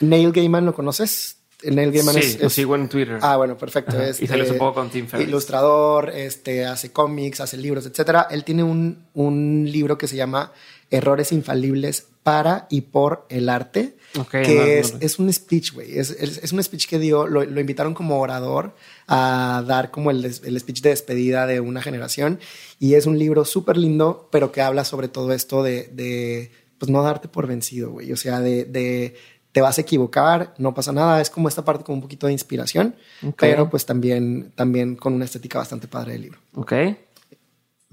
[0.00, 1.38] Neil Gaiman, ¿lo conoces?
[1.64, 3.18] Neil Gaiman sí, es, lo sigo en Twitter.
[3.22, 3.96] Ah, bueno, perfecto.
[4.20, 5.28] Y sale un poco con Tim Ferriss.
[5.28, 8.28] Ilustrador, este, hace cómics, hace libros, etcétera.
[8.30, 10.52] Él tiene un, un libro que se llama
[10.90, 15.98] Errores infalibles para y por el arte que es, es, un speech, güey.
[15.98, 18.74] Es, es, un speech que dio, lo, lo, invitaron como orador
[19.06, 22.40] a dar como el, el, speech de despedida de una generación.
[22.78, 26.90] Y es un libro súper lindo, pero que habla sobre todo esto de, de pues
[26.90, 28.12] no darte por vencido, güey.
[28.12, 29.14] O sea, de, de,
[29.52, 31.20] te vas a equivocar, no pasa nada.
[31.20, 32.94] Es como esta parte como un poquito de inspiración,
[33.38, 36.38] pero pues también, también con una estética bastante padre del libro.
[36.54, 36.72] Ok.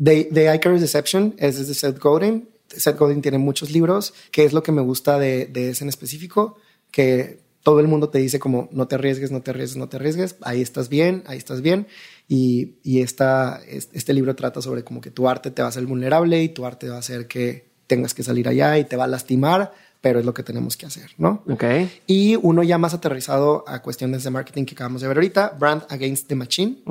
[0.03, 4.53] The, The Icarus Deception es de Seth Godin Seth Godin tiene muchos libros, que es
[4.53, 6.57] lo que me gusta de, ese en específico,
[6.91, 9.97] que todo el mundo te dice como no te arriesgues, no te arriesgues, no te
[9.97, 11.87] arriesgues, ahí estás bien, ahí estás bien.
[12.27, 15.85] Y, y esta, este libro trata sobre como que tu arte te va a hacer
[15.85, 19.03] vulnerable y tu arte va a hacer que tengas que salir allá y te va
[19.05, 19.73] a lastimar,
[20.03, 21.43] pero es lo que tenemos que hacer, ¿no?
[21.49, 21.63] Ok.
[22.07, 25.83] Y uno ya más aterrizado a cuestiones de marketing que acabamos de ver ahorita, Brand
[25.87, 26.83] Against the Machine.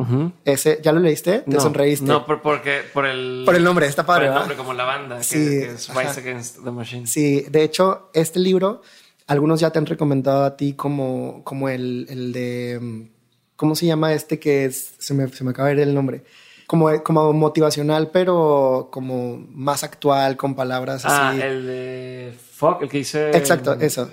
[0.46, 1.40] Ese, ¿ya lo leíste?
[1.40, 2.06] ¿Te sonreíste?
[2.06, 3.42] No, por, porque, por el...
[3.44, 6.20] Por el nombre, está padre, Por el nombre, como la banda, sí, que, es Rise
[6.20, 7.06] Against the Machine.
[7.06, 8.80] Sí, de hecho, este libro,
[9.26, 13.10] algunos ya te han recomendado a ti como, como el, el de...
[13.56, 14.94] ¿Cómo se llama este que es?
[14.96, 16.24] Se me, se me acaba de ir el nombre
[16.66, 21.40] como, como motivacional, pero como más actual, con palabras ah, así.
[21.42, 22.32] Ah, el de
[22.62, 23.30] Fuck, el que dice.
[23.30, 24.08] Exacto, eso.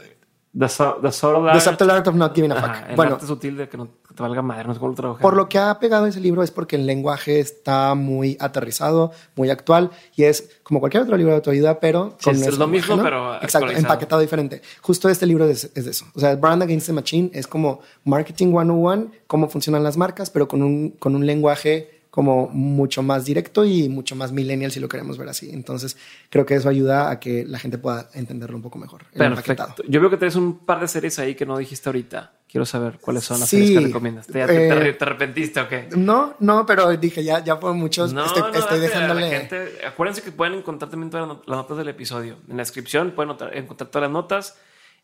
[0.52, 1.54] The, the, subtle art.
[1.54, 2.90] the subtle art of not giving a fuck.
[2.90, 5.22] el bueno, arte sutil de que no te valga madre, no sé cómo lo trabajar.
[5.22, 9.52] Por lo que ha pegado ese libro es porque el lenguaje está muy aterrizado, muy
[9.52, 13.36] actual y es como cualquier otro libro de autoayuda, pero con es lo mismo, pero
[13.36, 14.64] exacto, empaquetado diferente.
[14.82, 16.06] Justo este libro es, es, eso.
[16.16, 20.48] O sea, Brand Against the Machine es como marketing 101, cómo funcionan las marcas, pero
[20.48, 24.90] con un, con un lenguaje como mucho más directo y mucho más millennial si lo
[24.90, 25.52] queremos ver así.
[25.54, 25.96] Entonces,
[26.30, 29.06] creo que eso ayuda a que la gente pueda entenderlo un poco mejor.
[29.14, 29.84] Perfecto.
[29.88, 32.34] Yo veo que tienes un par de series ahí que no dijiste ahorita.
[32.46, 34.28] Quiero saber cuáles son las series que recomiendas.
[34.28, 35.88] ¿Te, eh, te, arrepentiste o qué?
[35.96, 38.12] No, no, pero dije, ya, ya fueron muchos.
[38.12, 39.50] No, estoy, estoy dejándole.
[39.88, 42.36] acuérdense que pueden encontrar también todas las notas del episodio.
[42.50, 44.58] En la descripción pueden encontrar todas las notas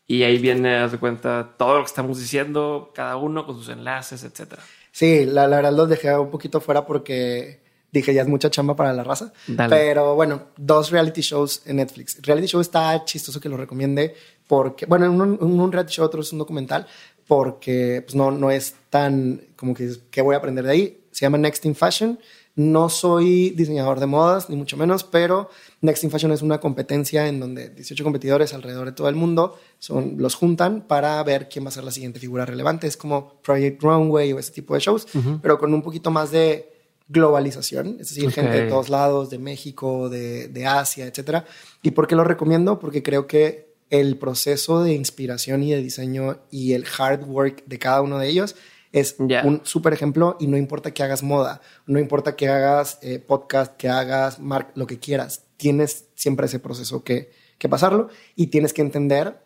[0.06, 3.70] y ahí viene, haz de cuenta, todo lo que estamos diciendo, cada uno con sus
[3.70, 4.62] enlaces, etcétera.
[4.96, 7.60] Sí, la, la verdad los dejé un poquito fuera porque
[7.92, 9.30] dije, ya es mucha chamba para la raza.
[9.68, 12.18] Pero bueno, dos reality shows en Netflix.
[12.22, 14.14] reality show está chistoso que lo recomiende
[14.46, 16.86] porque, bueno, un, un reality show, otro es un documental,
[17.26, 21.00] porque pues, no, no es tan como que, ¿qué voy a aprender de ahí?
[21.10, 22.18] Se llama Next in Fashion.
[22.56, 25.50] No soy diseñador de modas, ni mucho menos, pero
[25.82, 29.58] Next in Fashion es una competencia en donde 18 competidores alrededor de todo el mundo
[29.78, 32.86] son, los juntan para ver quién va a ser la siguiente figura relevante.
[32.86, 35.06] Es como Project Runway o ese tipo de shows,
[35.42, 36.72] pero con un poquito más de
[37.08, 41.44] globalización, es decir, gente de todos lados, de México, de, de Asia, etc.
[41.82, 42.78] ¿Y por qué lo recomiendo?
[42.78, 47.78] Porque creo que el proceso de inspiración y de diseño y el hard work de
[47.78, 48.56] cada uno de ellos
[48.96, 53.18] es un súper ejemplo y no importa que hagas moda, no importa que hagas eh,
[53.18, 54.38] podcast, que hagas
[54.74, 59.38] lo que quieras, tienes siempre ese proceso que, que pasarlo y tienes que entender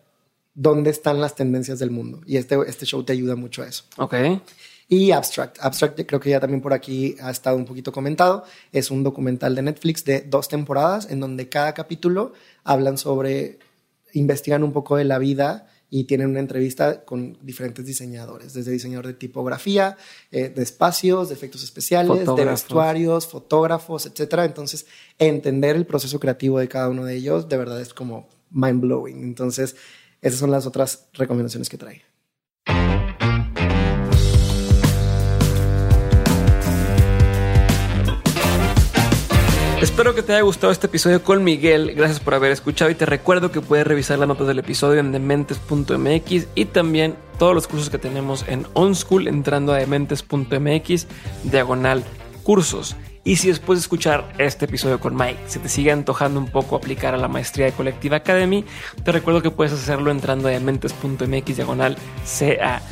[0.55, 2.21] dónde están las tendencias del mundo.
[2.27, 3.85] Y este, este show te ayuda mucho a eso.
[3.97, 4.15] Ok.
[4.87, 5.59] Y Abstract.
[5.61, 8.45] Abstract creo que ya también por aquí ha estado un poquito comentado.
[8.71, 13.59] Es un documental de Netflix de dos temporadas en donde cada capítulo hablan sobre,
[14.13, 19.09] investigan un poco de la vida y tienen una entrevista con diferentes diseñadores, desde diseñador
[19.09, 19.97] de tipografía,
[20.31, 24.35] eh, de espacios, de efectos especiales, de vestuarios, fotógrafos, etc.
[24.45, 24.87] Entonces,
[25.19, 29.23] entender el proceso creativo de cada uno de ellos de verdad es como mind blowing.
[29.23, 29.75] Entonces,
[30.23, 32.10] esas son las otras recomendaciones que trae.
[39.81, 41.95] Espero que te haya gustado este episodio con Miguel.
[41.95, 45.11] Gracias por haber escuchado y te recuerdo que puedes revisar las notas del episodio en
[45.11, 51.07] dementes.mx y también todos los cursos que tenemos en OnSchool entrando a dementes.mx
[51.45, 52.05] diagonal
[52.43, 52.95] cursos.
[53.25, 56.77] Y si después de escuchar este episodio con Mike se te sigue antojando un poco
[56.77, 58.67] aplicar a la maestría de Colectiva Academy,
[59.03, 61.97] te recuerdo que puedes hacerlo entrando a dementes.mx diagonal
[62.39, 62.83] CA.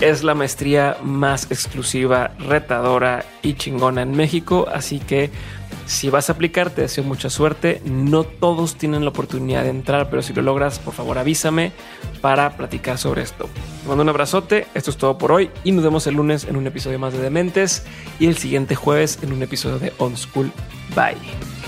[0.00, 5.30] Es la maestría más exclusiva, retadora y chingona en México, así que
[5.84, 7.82] si vas a aplicar, te deseo mucha suerte.
[7.84, 11.72] No todos tienen la oportunidad de entrar, pero si lo logras, por favor avísame
[12.20, 13.48] para platicar sobre esto.
[13.82, 16.56] Te mando un abrazote, esto es todo por hoy y nos vemos el lunes en
[16.56, 17.84] un episodio más de Dementes
[18.18, 20.52] y el siguiente jueves en un episodio de On School.
[20.94, 21.59] Bye.